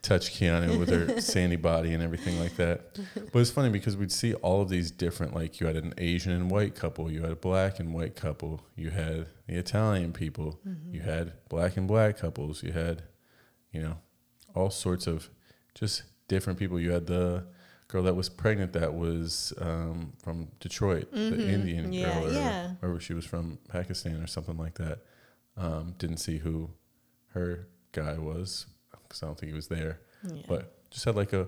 touch 0.02 0.32
Keanu 0.40 0.80
with 0.80 0.90
her 0.90 1.20
sandy 1.22 1.56
body 1.56 1.94
and 1.94 2.02
everything 2.02 2.40
like 2.40 2.56
that. 2.56 2.98
But 3.32 3.40
it's 3.40 3.50
funny 3.52 3.70
because 3.70 3.98
we'd 3.98 4.12
see 4.12 4.34
all 4.36 4.62
of 4.62 4.70
these 4.70 4.92
different, 4.92 5.34
like 5.36 5.60
you 5.60 5.68
had 5.68 5.76
an 5.76 5.94
Asian 5.98 6.32
and 6.32 6.50
white 6.50 6.76
couple, 6.76 7.12
you 7.12 7.22
had 7.22 7.32
a 7.32 7.36
black 7.36 7.80
and 7.80 7.94
white 7.94 8.16
couple, 8.16 8.62
you 8.76 8.90
had 8.92 9.28
the 9.48 9.56
Italian 9.58 10.14
people, 10.14 10.60
you 10.92 11.02
had 11.02 11.34
black 11.50 11.76
and 11.78 11.88
black 11.88 12.18
couples, 12.18 12.64
you 12.64 12.72
had, 12.72 13.04
you 13.72 13.82
know, 13.82 13.98
all 14.56 14.70
sorts 14.70 15.06
of 15.08 15.30
just 15.76 16.04
different 16.28 16.58
people. 16.60 16.80
You 16.80 16.92
had 16.92 17.08
the 17.08 17.46
girl 17.88 18.04
that 18.04 18.16
was 18.16 18.30
pregnant 18.30 18.74
that 18.74 18.94
was 18.94 19.52
um, 19.60 20.14
from 20.24 20.48
Detroit, 20.60 21.12
the 21.12 21.50
Indian 21.50 21.92
Yeah, 21.92 22.14
girl, 22.20 22.28
or 22.30 22.32
yeah. 22.34 22.68
wherever 22.80 23.00
she 23.00 23.14
was 23.14 23.26
from, 23.26 23.58
Pakistan 23.68 24.22
or 24.22 24.28
something 24.28 24.58
like 24.58 24.76
that. 24.76 25.00
Um, 25.58 25.96
didn't 25.98 26.18
see 26.18 26.38
who 26.38 26.70
her 27.34 27.68
guy 27.92 28.18
was 28.18 28.66
because 29.10 29.24
I 29.24 29.26
don't 29.26 29.38
think 29.38 29.50
he 29.52 29.56
was 29.56 29.68
there, 29.68 30.00
Yeah. 30.24 30.44
but 30.48 30.90
just 30.92 31.04
had 31.06 31.16
like 31.16 31.34
a 31.34 31.48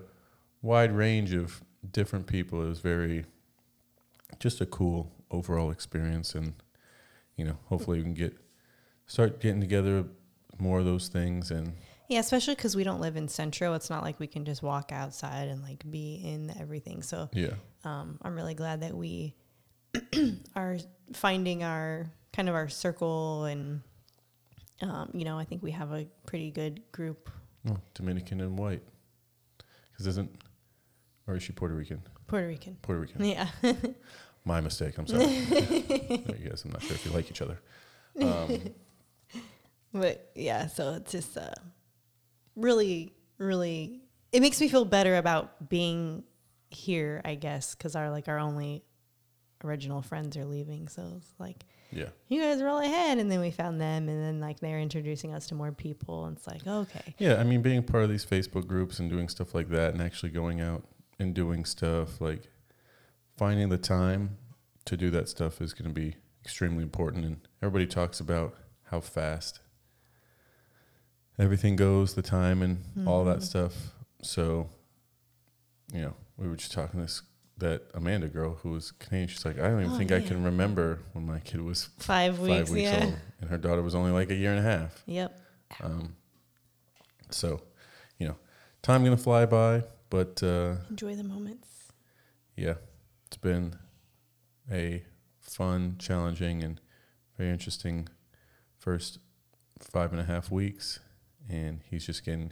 wide 0.61 0.91
range 0.91 1.33
of 1.33 1.63
different 1.91 2.27
people. 2.27 2.61
It 2.65 2.67
was 2.69 2.79
very 2.79 3.25
just 4.39 4.59
a 4.61 4.65
cool 4.65 5.11
overall 5.29 5.71
experience, 5.71 6.35
and 6.35 6.53
you 7.37 7.45
know, 7.45 7.57
hopefully 7.67 7.99
we 7.99 8.03
can 8.03 8.13
get 8.13 8.35
start 9.07 9.39
getting 9.39 9.61
together 9.61 10.05
more 10.57 10.79
of 10.79 10.85
those 10.85 11.07
things 11.07 11.49
and 11.51 11.73
Yeah, 12.07 12.19
especially 12.19 12.55
because 12.55 12.75
we 12.75 12.83
don't 12.83 12.99
live 13.01 13.15
in 13.15 13.27
Centro. 13.27 13.73
It's 13.73 13.89
not 13.89 14.03
like 14.03 14.19
we 14.19 14.27
can 14.27 14.43
just 14.45 14.61
walk 14.63 14.91
outside 14.91 15.47
and 15.47 15.61
like 15.63 15.89
be 15.89 16.15
in 16.23 16.53
everything. 16.59 17.01
So 17.03 17.29
yeah, 17.33 17.53
um, 17.83 18.19
I'm 18.21 18.35
really 18.35 18.53
glad 18.55 18.81
that 18.81 18.93
we 18.95 19.35
are 20.55 20.77
finding 21.13 21.63
our 21.63 22.07
kind 22.33 22.47
of 22.49 22.55
our 22.55 22.69
circle, 22.69 23.45
and 23.45 23.81
um, 24.81 25.09
you 25.13 25.25
know, 25.25 25.37
I 25.37 25.43
think 25.45 25.61
we 25.63 25.71
have 25.71 25.91
a 25.91 26.05
pretty 26.25 26.51
good 26.51 26.81
group. 26.91 27.29
Oh, 27.69 27.77
Dominican 27.93 28.41
and 28.41 28.57
white, 28.57 28.83
because 29.91 30.07
isn't 30.07 30.29
or 31.27 31.35
is 31.35 31.43
she 31.43 31.53
Puerto 31.53 31.75
Rican? 31.75 32.01
Puerto 32.27 32.47
Rican. 32.47 32.77
Puerto 32.81 33.01
Rican. 33.01 33.23
Yeah. 33.23 33.47
My 34.45 34.59
mistake. 34.59 34.97
I'm 34.97 35.07
sorry. 35.07 35.25
You 35.25 36.49
guys, 36.49 36.63
I'm 36.65 36.71
not 36.71 36.81
sure 36.81 36.95
if 36.95 37.05
you 37.05 37.11
like 37.11 37.29
each 37.29 37.41
other. 37.41 37.59
Um, 38.19 38.59
But 39.93 40.31
yeah, 40.35 40.67
so 40.67 40.93
it's 40.93 41.11
just 41.11 41.37
uh, 41.37 41.51
really, 42.55 43.13
really, 43.37 44.01
it 44.31 44.41
makes 44.41 44.61
me 44.61 44.69
feel 44.69 44.85
better 44.85 45.17
about 45.17 45.69
being 45.69 46.23
here, 46.69 47.21
I 47.25 47.35
guess, 47.35 47.75
because 47.75 47.95
our 47.95 48.09
like 48.09 48.29
our 48.29 48.39
only 48.39 48.85
original 49.63 50.01
friends 50.01 50.37
are 50.37 50.45
leaving. 50.45 50.87
So 50.87 51.15
it's 51.17 51.33
like 51.39 51.65
yeah, 51.91 52.09
you 52.27 52.41
guys 52.41 52.61
roll 52.61 52.79
ahead, 52.79 53.17
and 53.17 53.31
then 53.31 53.39
we 53.39 53.51
found 53.51 53.79
them, 53.79 54.09
and 54.09 54.23
then 54.23 54.39
like 54.39 54.59
they're 54.59 54.79
introducing 54.79 55.33
us 55.33 55.47
to 55.47 55.55
more 55.55 55.71
people, 55.71 56.25
and 56.25 56.37
it's 56.37 56.47
like 56.47 56.65
okay, 56.65 57.13
yeah. 57.17 57.35
I 57.35 57.43
mean, 57.43 57.61
being 57.61 57.83
part 57.83 58.03
of 58.03 58.09
these 58.09 58.25
Facebook 58.25 58.67
groups 58.67 58.99
and 58.99 59.09
doing 59.09 59.29
stuff 59.29 59.53
like 59.53 59.69
that, 59.69 59.93
and 59.93 60.01
actually 60.01 60.31
going 60.31 60.61
out 60.61 60.83
and 61.19 61.33
doing 61.33 61.65
stuff 61.65 62.19
like 62.19 62.49
finding 63.37 63.69
the 63.69 63.77
time 63.77 64.37
to 64.85 64.97
do 64.97 65.09
that 65.11 65.29
stuff 65.29 65.61
is 65.61 65.73
going 65.73 65.87
to 65.87 65.93
be 65.93 66.15
extremely 66.43 66.83
important. 66.83 67.25
And 67.25 67.47
everybody 67.61 67.87
talks 67.87 68.19
about 68.19 68.55
how 68.85 68.99
fast 68.99 69.59
everything 71.39 71.75
goes, 71.75 72.13
the 72.13 72.21
time, 72.21 72.61
and 72.61 73.07
all 73.07 73.23
that 73.25 73.37
mm-hmm. 73.37 73.45
stuff. 73.45 73.73
So, 74.21 74.69
you 75.93 76.01
know, 76.01 76.13
we 76.37 76.47
were 76.47 76.55
just 76.55 76.71
talking 76.71 76.99
this 76.99 77.21
that 77.61 77.83
Amanda 77.95 78.27
girl 78.27 78.55
who 78.61 78.69
was 78.71 78.91
Canadian. 78.91 79.27
She's 79.29 79.45
like, 79.45 79.57
I 79.57 79.67
don't 79.69 79.79
even 79.81 79.93
Oh, 79.93 79.97
think 79.97 80.11
I 80.11 80.19
can 80.21 80.43
remember 80.43 80.99
when 81.13 81.25
my 81.25 81.39
kid 81.39 81.61
was 81.61 81.89
five 81.97 82.37
weeks, 82.39 82.69
weeks 82.69 82.91
yeah, 82.91 83.05
old, 83.05 83.17
and 83.39 83.49
her 83.49 83.57
daughter 83.57 83.81
was 83.81 83.95
only 83.95 84.11
like 84.11 84.29
a 84.29 84.35
year 84.35 84.51
and 84.51 84.59
a 84.59 84.69
half. 84.69 85.01
yep, 85.05 85.39
Um, 85.81 86.15
so, 87.29 87.61
you 88.17 88.27
know, 88.27 88.35
time 88.81 89.03
gonna 89.03 89.17
fly 89.17 89.45
by, 89.45 89.83
but 90.09 90.43
uh, 90.43 90.75
enjoy 90.89 91.15
the 91.15 91.23
moments. 91.23 91.67
yeah, 92.55 92.75
it's 93.27 93.37
been 93.37 93.75
a 94.71 95.03
fun, 95.39 95.95
challenging, 95.99 96.61
and 96.63 96.79
very 97.37 97.49
interesting 97.49 98.07
first 98.77 99.19
five 99.79 100.11
and 100.11 100.19
a 100.21 100.25
half 100.25 100.51
weeks, 100.51 100.99
and 101.49 101.81
he's 101.89 102.05
just 102.05 102.25
getting 102.25 102.51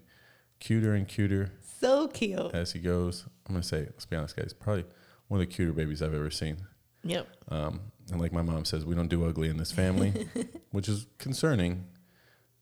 cuter 0.59 0.93
and 0.93 1.07
cuter 1.07 1.51
So 1.79 2.07
cute. 2.07 2.53
as 2.53 2.71
he 2.73 2.79
goes. 2.79 3.25
I'm 3.47 3.55
gonna 3.55 3.63
say, 3.63 3.81
let's 3.81 4.05
be 4.05 4.15
honest, 4.15 4.35
guys, 4.35 4.53
probably 4.53 4.85
one 5.29 5.39
of 5.41 5.47
the 5.47 5.51
cuter 5.53 5.71
babies 5.71 6.01
I've 6.01 6.13
ever 6.13 6.29
seen. 6.29 6.57
Yep. 7.03 7.27
Um, 7.49 7.79
and 8.11 8.19
like 8.19 8.33
my 8.33 8.41
mom 8.41 8.65
says, 8.65 8.85
we 8.85 8.93
don't 8.95 9.07
do 9.07 9.25
ugly 9.25 9.47
in 9.49 9.55
this 9.57 9.71
family, 9.71 10.27
which 10.71 10.89
is 10.89 11.05
concerning 11.17 11.85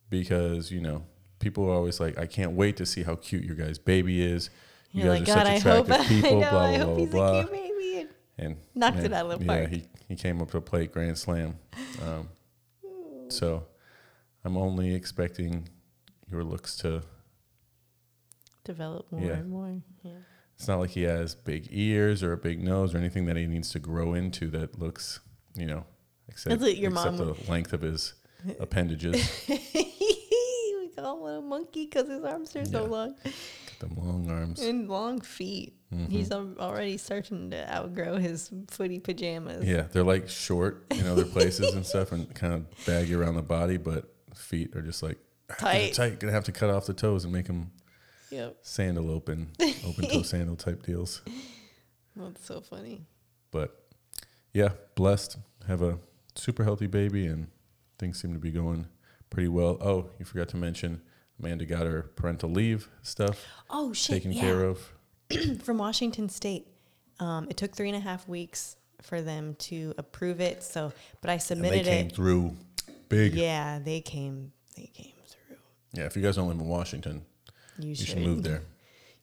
because, 0.09 0.71
you 0.71 0.79
know, 0.81 1.03
people 1.39 1.65
are 1.65 1.73
always 1.73 1.99
like, 1.99 2.17
I 2.19 2.25
can't 2.27 2.51
wait 2.51 2.77
to 2.77 2.85
see 2.85 3.03
how 3.03 3.15
cute 3.15 3.43
your 3.43 3.55
guys' 3.55 3.77
baby 3.79 4.21
is. 4.21 4.49
You 4.91 5.03
You're 5.05 5.17
guys 5.17 5.27
like, 5.27 5.29
are 5.29 5.35
God, 5.35 5.47
such 5.47 5.65
I 5.65 5.69
hope, 5.75 5.85
attractive 5.85 6.05
I 6.05 6.21
people, 6.21 6.39
know, 6.41 6.49
blah, 6.49 6.67
blah, 6.69 6.77
hope 6.77 6.95
blah, 6.95 6.97
he's 6.97 7.09
blah. 7.11 7.39
a 7.39 7.43
cute 7.43 7.51
baby. 7.51 7.99
And 7.99 8.09
And 8.37 8.55
Knocked 8.75 8.97
it 8.99 9.13
out 9.13 9.31
of 9.31 9.39
the 9.39 9.45
Yeah, 9.45 9.57
park. 9.59 9.69
he, 9.69 9.83
he 10.09 10.15
came 10.15 10.41
up 10.41 10.51
to 10.51 10.57
a 10.57 10.61
plate 10.61 10.91
grand 10.93 11.17
slam. 11.17 11.55
Um, 12.05 12.29
so 13.29 13.65
I'm 14.45 14.57
only 14.57 14.93
expecting 14.93 15.67
your 16.29 16.43
looks 16.43 16.75
to, 16.77 17.01
Develop 18.63 19.09
more 19.11 19.21
Yeah. 19.21 19.33
and 19.37 19.49
more. 19.49 19.81
Yeah. 20.03 20.11
It's 20.57 20.67
not 20.67 20.79
like 20.79 20.89
he 20.91 21.03
has 21.03 21.35
big 21.35 21.67
ears 21.71 22.23
or 22.23 22.33
a 22.33 22.37
big 22.37 22.61
nose 22.63 22.93
or 22.93 22.97
anything 22.97 23.25
that 23.27 23.37
he 23.37 23.45
needs 23.45 23.69
to 23.71 23.79
grow 23.79 24.13
into 24.13 24.47
that 24.51 24.79
looks, 24.79 25.19
you 25.55 25.65
know, 25.67 25.85
except, 26.27 26.59
what 26.61 26.75
your 26.77 26.91
except 26.91 27.17
mom- 27.17 27.27
the 27.27 27.35
length 27.49 27.73
of 27.73 27.81
his 27.81 28.13
appendages. 28.59 29.15
we 29.49 30.89
call 30.95 31.27
him 31.27 31.35
a 31.35 31.41
monkey 31.41 31.85
because 31.85 32.07
his 32.09 32.23
arms 32.23 32.55
are 32.55 32.65
so 32.65 32.83
Yeah. 32.83 32.89
long 32.89 33.15
them 33.79 33.93
long 33.95 34.29
arms. 34.31 34.59
and 34.59 34.89
long 34.89 35.21
feet. 35.21 35.75
Mm-hmm. 35.93 36.07
He's 36.11 36.31
already 36.31 36.97
starting 36.97 37.51
to 37.51 37.71
outgrow 37.73 38.17
his 38.17 38.49
footy 38.69 38.99
pajamas. 38.99 39.63
Yeah, 39.65 39.83
they're 39.91 40.03
like 40.03 40.27
short 40.27 40.85
in 40.91 41.05
other 41.05 41.25
places 41.25 41.75
and 41.75 41.85
stuff, 41.85 42.11
and 42.11 42.33
kind 42.33 42.53
of 42.53 42.65
baggy 42.87 43.13
around 43.13 43.35
the 43.35 43.43
body, 43.43 43.77
but 43.77 44.11
feet 44.35 44.75
are 44.75 44.81
just 44.81 45.03
like 45.03 45.17
Tight. 45.59 45.93
Tight. 45.93 46.19
Gonna 46.19 46.33
have 46.33 46.43
to 46.45 46.51
cut 46.51 46.69
off 46.71 46.87
the 46.87 46.93
toes 46.93 47.23
and 47.23 47.31
make 47.31 47.45
them 47.45 47.71
Yep. 48.31 48.57
sandal 48.61 49.09
open, 49.11 49.51
open 49.85 50.09
toe 50.09 50.21
sandal 50.23 50.55
type 50.55 50.83
deals. 50.83 51.21
That's 52.15 52.45
so 52.45 52.61
funny. 52.61 53.05
But 53.51 53.79
yeah, 54.53 54.69
blessed. 54.95 55.37
Have 55.67 55.81
a 55.81 55.99
super 56.35 56.63
healthy 56.63 56.87
baby, 56.87 57.27
and 57.27 57.47
things 57.99 58.19
seem 58.21 58.33
to 58.33 58.39
be 58.39 58.51
going 58.51 58.87
pretty 59.29 59.47
well. 59.49 59.77
Oh, 59.81 60.09
you 60.19 60.25
forgot 60.25 60.47
to 60.49 60.57
mention 60.57 61.01
Amanda 61.39 61.65
got 61.65 61.85
her 61.85 62.03
parental 62.15 62.49
leave 62.49 62.89
stuff 63.01 63.45
Oh 63.69 63.93
shit! 63.93 64.15
taken 64.15 64.31
yeah. 64.31 64.41
care 64.41 64.63
of. 64.63 64.93
from 65.63 65.77
Washington 65.77 66.29
State. 66.29 66.67
Um, 67.19 67.47
it 67.49 67.57
took 67.57 67.75
three 67.75 67.89
and 67.89 67.97
a 67.97 67.99
half 68.01 68.27
weeks 68.27 68.75
for 69.01 69.21
them 69.21 69.55
to 69.59 69.93
approve 69.97 70.39
it. 70.41 70.63
So, 70.63 70.91
but 71.21 71.29
I 71.29 71.33
And 71.33 71.41
they 71.41 71.43
submitted 71.45 71.85
came 71.85 72.07
it. 72.07 72.15
through 72.15 72.55
big. 73.09 73.33
Yeah, 73.33 73.79
they 73.79 74.01
came. 74.01 74.51
They 74.75 74.89
came 74.93 75.13
through. 75.27 75.57
Yeah, 75.93 76.05
if 76.05 76.15
you 76.15 76.21
guys 76.21 76.35
don't 76.35 76.47
live 76.47 76.57
in 76.59 76.65
Washington, 76.67 77.25
You, 77.79 77.89
you 77.89 77.95
should, 77.95 78.07
should 78.09 78.17
move 78.19 78.43
there. 78.43 78.61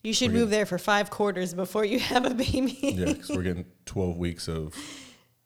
You 0.02 0.12
should 0.12 0.32
We're 0.32 0.40
move 0.40 0.50
there 0.50 0.66
for 0.66 0.78
five 0.78 1.10
quarters 1.10 1.54
before 1.54 1.84
you 1.84 1.98
have 2.12 2.26
a 2.26 2.34
baby. 2.34 2.78
Yeah, 2.82 3.06
because 3.06 3.30
we're 3.30 3.42
getting 3.42 3.64
12 3.86 4.16
weeks 4.16 4.48
of 4.48 4.74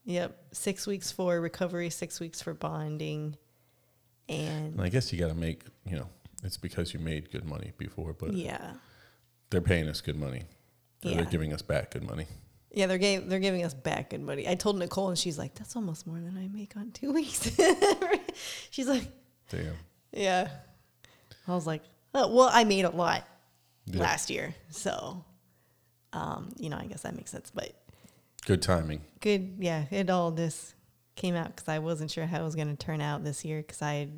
Yep, 0.05 0.37
six 0.53 0.87
weeks 0.87 1.13
for 1.13 1.41
recovery, 1.41 1.91
six 1.91 2.19
weeks 2.19 2.41
for 2.41 2.55
bonding, 2.55 3.37
And 4.29 4.73
and 4.75 4.81
I 4.81 4.89
guess 4.89 5.13
you 5.13 5.19
got 5.19 5.29
to 5.29 5.35
make, 5.35 5.65
you 5.85 5.97
know, 5.97 6.09
it's 6.43 6.57
because 6.57 6.95
you 6.95 6.99
made 7.01 7.31
good 7.31 7.45
money 7.45 7.73
before, 7.77 8.15
but 8.15 8.33
yeah, 8.33 8.73
they're 9.51 9.61
paying 9.61 9.87
us 9.87 10.01
good 10.01 10.17
money. 10.17 10.43
Yeah. 11.03 11.17
They're 11.17 11.25
giving 11.27 11.53
us 11.53 11.61
back 11.63 11.91
good 11.91 12.05
money. 12.05 12.27
yeah, 12.73 12.87
they're 12.87 12.97
gave, 12.99 13.29
they're 13.29 13.39
giving 13.39 13.65
us 13.65 13.75
back 13.75 14.11
good 14.11 14.23
money. 14.23 14.49
I 14.49 14.55
told 14.55 14.79
Nicole, 14.79 15.09
and 15.11 15.19
she's 15.19 15.37
like, 15.39 15.55
"That's 15.55 15.77
almost 15.77 16.07
more 16.07 16.19
than 16.19 16.37
I 16.39 16.49
make 16.49 16.75
on 16.77 16.91
two 16.93 17.13
weeks." 17.13 17.51
she's 18.71 18.89
like, 18.89 19.07
Damn. 19.51 19.75
"Yeah," 20.13 20.49
I 21.47 21.55
was 21.55 21.67
like, 21.67 21.83
oh, 22.19 22.35
"Well, 22.35 22.51
I 22.53 22.65
made 22.65 22.85
a 22.85 22.91
lot 22.91 23.27
Yeah. 23.87 24.01
last 24.01 24.31
year, 24.31 24.55
so 24.71 25.25
um, 26.13 26.51
you 26.59 26.69
know, 26.71 26.77
I 26.77 26.87
guess 26.87 27.03
that 27.03 27.15
makes 27.17 27.31
sense." 27.31 27.51
But 27.55 27.73
Good 28.47 28.63
timing. 28.63 29.01
good, 29.21 29.57
yeah, 29.59 29.85
it 29.91 30.09
all 30.11 30.31
just 30.33 30.75
came 31.17 31.35
out 31.35 31.55
because 31.55 31.69
I 31.69 31.79
wasn't 31.81 32.11
sure 32.11 32.27
how 32.27 32.41
it 32.41 32.45
was 32.45 32.55
going 32.55 32.69
to 32.75 32.77
turn 32.77 33.01
out 33.01 33.25
this 33.25 33.45
year 33.45 33.59
because 33.61 33.83
I, 33.83 34.09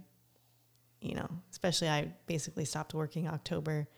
you 1.01 1.15
know, 1.15 1.29
especially 1.51 1.89
I 1.89 2.13
basically 2.27 2.65
stopped 2.65 2.93
working 2.95 3.27
October, 3.29 3.89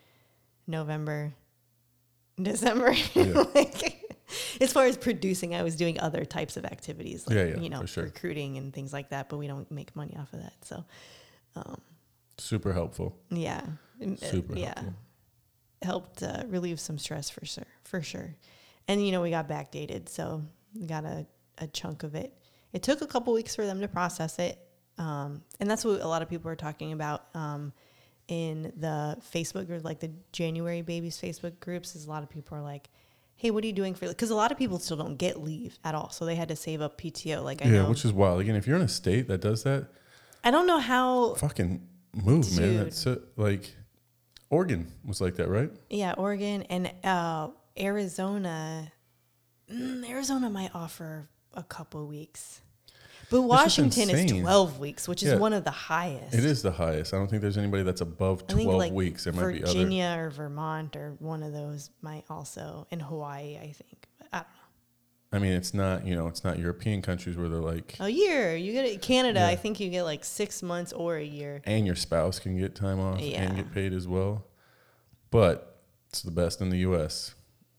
November, 0.67 1.33
December. 2.41 2.93
Yeah. 3.13 3.43
like, 3.55 3.99
as 4.61 4.71
far 4.73 4.85
as 4.85 4.97
producing, 4.97 5.53
I 5.53 5.61
was 5.63 5.75
doing 5.75 5.99
other 5.99 6.25
types 6.25 6.57
of 6.57 6.65
activities, 6.65 7.27
like 7.27 7.35
Yeah, 7.35 7.43
yeah, 7.45 7.59
you 7.59 7.69
know, 7.69 7.85
sure. 7.85 8.05
recruiting 8.05 8.57
and 8.57 8.73
things 8.73 8.91
like 8.93 9.09
that. 9.09 9.29
But 9.29 9.37
we 9.37 9.47
don't 9.47 9.69
make 9.69 9.95
money 9.95 10.15
off 10.17 10.31
of 10.33 10.39
that, 10.41 10.53
so 10.61 10.83
Super 12.39 12.73
helpful. 12.73 13.15
yeah, 13.29 13.61
Um, 13.61 13.69
uh, 13.73 13.77
Super 14.17 14.55
yeah, 14.55 14.73
helpful. 14.75 14.93
helped 15.81 16.23
uh, 16.23 16.43
relieve 16.47 16.79
some 16.79 16.97
stress 16.97 17.29
for 17.29 17.45
sure, 17.45 17.67
for 17.83 18.01
sure. 18.01 18.35
And 18.87 19.05
you 19.05 19.11
know, 19.11 19.21
we 19.21 19.29
got 19.29 19.47
backdated, 19.47 20.09
so 20.09 20.43
we 20.75 20.85
got 20.85 21.05
a, 21.05 21.25
a 21.57 21.67
chunk 21.67 22.03
of 22.03 22.15
it. 22.15 22.37
It 22.73 22.83
took 22.83 23.01
a 23.01 23.07
couple 23.07 23.33
weeks 23.33 23.55
for 23.55 23.65
them 23.65 23.81
to 23.81 23.87
process 23.87 24.39
it, 24.39 24.57
um, 24.97 25.41
and 25.59 25.69
that's 25.69 25.85
what 25.85 26.01
a 26.01 26.07
lot 26.07 26.21
of 26.21 26.29
people 26.29 26.49
are 26.49 26.55
talking 26.55 26.91
about 26.91 27.25
um, 27.33 27.71
in 28.27 28.73
the 28.77 29.17
Facebook 29.33 29.69
or 29.69 29.79
like 29.79 29.99
the 29.99 30.11
January 30.31 30.81
babies 30.81 31.19
Facebook 31.21 31.59
groups. 31.59 31.95
Is 31.95 32.05
a 32.05 32.09
lot 32.09 32.23
of 32.23 32.29
people 32.29 32.57
are 32.57 32.61
like, 32.61 32.89
"Hey, 33.35 33.51
what 33.51 33.63
are 33.63 33.67
you 33.67 33.73
doing 33.73 33.93
for?" 33.93 34.07
Because 34.07 34.31
a 34.31 34.35
lot 34.35 34.51
of 34.51 34.57
people 34.57 34.79
still 34.79 34.97
don't 34.97 35.17
get 35.17 35.41
leave 35.41 35.77
at 35.83 35.95
all, 35.95 36.09
so 36.09 36.25
they 36.25 36.35
had 36.35 36.49
to 36.49 36.55
save 36.55 36.81
up 36.81 36.99
PTO. 36.99 37.43
Like 37.43 37.63
I 37.63 37.69
yeah, 37.69 37.83
know, 37.83 37.89
which 37.89 38.05
is 38.05 38.11
wild. 38.11 38.41
Again, 38.41 38.55
if 38.55 38.67
you're 38.67 38.75
in 38.75 38.81
a 38.81 38.87
state 38.87 39.27
that 39.27 39.41
does 39.41 39.63
that, 39.63 39.87
I 40.43 40.51
don't 40.51 40.67
know 40.67 40.79
how. 40.79 41.35
fucking 41.35 41.87
move, 42.13 42.59
man. 42.59 42.77
That's 42.77 43.07
uh, 43.07 43.19
like 43.37 43.75
Oregon 44.53 44.87
was 45.03 45.19
like 45.19 45.35
that, 45.35 45.49
right? 45.49 45.71
Yeah, 45.89 46.13
Oregon 46.17 46.63
and 46.69 46.91
uh, 47.03 47.49
Arizona. 47.79 48.91
Mm, 49.71 50.07
Arizona 50.07 50.49
might 50.49 50.71
offer 50.75 51.27
a 51.55 51.63
couple 51.63 52.05
weeks, 52.07 52.61
but 53.31 53.41
Washington 53.41 54.09
is 54.09 54.31
twelve 54.31 54.79
weeks, 54.79 55.07
which 55.07 55.23
is 55.23 55.29
Yeah. 55.33 55.37
one 55.39 55.53
of 55.53 55.63
the 55.63 55.71
highest. 55.71 56.35
It 56.35 56.45
is 56.45 56.61
the 56.61 56.71
highest. 56.71 57.13
I 57.13 57.17
don't 57.17 57.27
think 57.29 57.41
there's 57.41 57.57
anybody 57.57 57.83
that's 57.83 58.01
above 58.01 58.43
I 58.49 58.53
think 58.53 58.67
12 58.67 58.77
like 58.79 58.91
weeks. 58.93 59.23
There 59.23 59.33
might 59.33 59.53
be 59.53 59.63
other. 59.63 59.73
Virginia 59.73 60.15
or 60.19 60.29
Vermont 60.29 60.95
or 60.95 61.15
one 61.19 61.41
of 61.43 61.53
those 61.53 61.89
might 62.01 62.25
also 62.29 62.85
in 62.91 62.99
Hawaii. 62.99 63.57
I 63.57 63.71
think. 63.71 64.07
But 64.19 64.27
I 64.33 64.37
don't 64.37 64.47
know. 64.47 64.62
I 65.33 65.39
mean, 65.39 65.53
it's 65.53 65.73
not 65.73 66.05
you 66.05 66.15
know, 66.15 66.27
it's 66.27 66.43
not 66.43 66.59
European 66.59 67.01
countries 67.01 67.35
where 67.35 67.49
they're 67.49 67.59
like, 67.59 67.95
A 67.99 68.07
year. 68.09 68.55
You 68.55 68.71
get 68.71 68.85
it. 68.85 69.01
Canada, 69.01 69.39
Yeah. 69.41 69.47
I 69.47 69.55
think 69.55 69.79
you 69.79 69.89
get 69.89 70.03
like 70.03 70.23
six 70.23 70.61
months 70.63 70.93
or 70.93 71.17
a 71.17 71.23
year. 71.23 71.61
and 71.65 71.85
your 71.85 71.95
spouse 71.95 72.39
can 72.39 72.57
get 72.57 72.75
time 72.75 72.99
off 72.99 73.19
Yeah. 73.19 73.41
and 73.41 73.55
get 73.55 73.73
paid 73.73 73.93
as 73.93 74.07
well. 74.07 74.45
But 75.31 75.79
it's 76.09 76.21
the 76.21 76.31
best 76.31 76.61
in 76.61 76.69
the 76.69 76.77
U.S. 76.79 77.33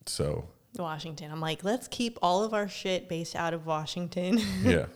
So 0.06 0.48
Washington. 0.76 1.30
I'm 1.30 1.40
like, 1.40 1.62
let's 1.62 1.86
keep 1.86 2.18
all 2.20 2.42
of 2.42 2.52
our 2.52 2.68
shit 2.68 3.08
based 3.08 3.36
out 3.36 3.54
of 3.54 3.64
Washington 3.64 4.38
yeah, 4.64 4.86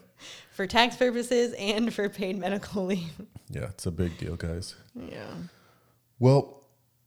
for 0.51 0.67
tax 0.67 0.97
purposes 0.97 1.55
and 1.57 1.95
for 1.95 2.09
paid 2.09 2.37
medical 2.37 2.85
leave. 2.87 3.13
yeah, 3.49 3.67
it's 3.67 3.87
a 3.87 3.93
big 3.93 4.19
deal, 4.19 4.35
guys. 4.35 4.75
Yeah. 4.97 5.31
Well, 6.19 6.65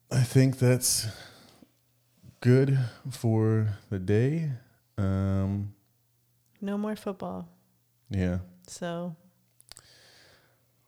I 0.09 0.21
think 0.23 0.57
that's 0.59 1.07
good 2.39 2.79
for 3.09 3.75
the 3.89 3.99
day. 3.99 4.51
Um, 5.01 5.73
No 6.61 6.77
more 6.77 6.95
football. 6.95 7.47
yeah, 8.09 8.39
So, 8.67 9.15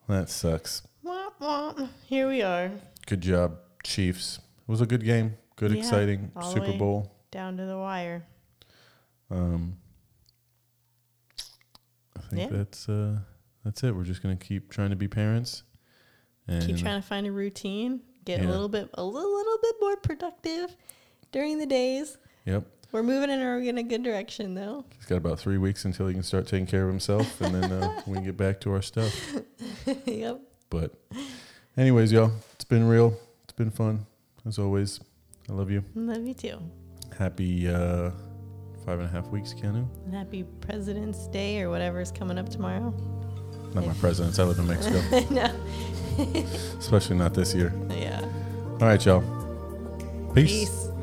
that 0.08 0.28
sucks. 0.30 0.82
wah, 1.02 1.30
wah. 1.40 1.88
here 2.06 2.28
we 2.28 2.42
are, 2.42 2.70
Good 3.06 3.20
job, 3.20 3.58
Chiefs. 3.82 4.38
It 4.38 4.68
was 4.70 4.80
a 4.80 4.86
good 4.86 5.04
game. 5.04 5.36
Good, 5.56 5.72
Yeah, 5.72 5.78
exciting 5.78 6.30
Super. 6.42 6.72
Bowl. 6.78 7.12
down 7.30 7.56
to 7.58 7.66
the 7.66 7.76
wire. 7.76 8.24
Um, 9.30 9.78
I 12.16 12.20
think 12.30 12.50
Yeah. 12.50 12.56
that's 12.58 12.88
uh, 12.88 13.18
that's 13.64 13.82
it. 13.82 13.94
We're 13.94 14.04
just 14.04 14.22
gonna 14.22 14.36
keep 14.36 14.70
trying 14.70 14.90
to 14.90 14.96
be 14.96 15.08
parents. 15.08 15.62
And 16.46 16.64
Keep 16.64 16.76
trying 16.78 17.00
to 17.00 17.06
find 17.06 17.26
a 17.26 17.32
routine. 17.32 18.00
Get 18.24 18.40
Yeah. 18.40 18.48
a 18.48 18.50
little 18.50 18.68
bit, 18.68 18.88
a 18.94 19.04
little, 19.04 19.34
little 19.34 19.58
bit 19.62 19.74
more 19.80 19.96
productive 19.96 20.76
during 21.32 21.58
the 21.58 21.66
days. 21.66 22.16
Yep. 22.46 22.66
We're 22.94 23.02
moving 23.02 23.28
in 23.28 23.42
a, 23.42 23.56
in 23.56 23.76
a 23.76 23.82
good 23.82 24.04
direction, 24.04 24.54
though. 24.54 24.84
He's 24.96 25.06
got 25.06 25.16
about 25.16 25.40
three 25.40 25.58
weeks 25.58 25.84
until 25.84 26.06
he 26.06 26.14
can 26.14 26.22
start 26.22 26.46
taking 26.46 26.64
care 26.64 26.84
of 26.84 26.88
himself, 26.88 27.40
and 27.40 27.52
then 27.52 27.72
uh, 27.72 28.00
we 28.06 28.14
can 28.14 28.24
get 28.24 28.36
back 28.36 28.60
to 28.60 28.72
our 28.72 28.82
stuff. 28.82 29.12
yep. 30.06 30.40
But, 30.70 30.94
anyways, 31.76 32.12
y'all, 32.12 32.30
it's 32.52 32.64
been 32.64 32.86
real. 32.86 33.18
It's 33.42 33.52
been 33.52 33.72
fun 33.72 34.06
as 34.46 34.60
always. 34.60 35.00
I 35.50 35.54
love 35.54 35.72
you. 35.72 35.82
Love 35.96 36.24
you 36.24 36.34
too. 36.34 36.60
Happy 37.18 37.68
uh, 37.68 38.12
five 38.86 39.00
and 39.00 39.08
a 39.08 39.10
half 39.10 39.26
weeks, 39.26 39.54
Keanu. 39.54 39.88
And 40.04 40.14
happy 40.14 40.44
President's 40.60 41.26
Day 41.26 41.62
or 41.62 41.70
whatever's 41.70 42.12
coming 42.12 42.38
up 42.38 42.48
tomorrow. 42.48 42.94
Not 43.74 43.88
my 43.88 43.94
presidents. 43.94 44.38
I 44.38 44.44
live 44.44 44.60
in 44.60 44.68
Mexico, 44.68 45.00
no. 45.34 45.52
especially 46.78 47.16
not 47.16 47.34
this 47.34 47.56
year. 47.56 47.74
Yeah. 47.90 48.20
All 48.74 48.86
right, 48.86 49.04
y'all. 49.04 49.24
Peace. 50.32 50.70
Peace. 50.70 50.93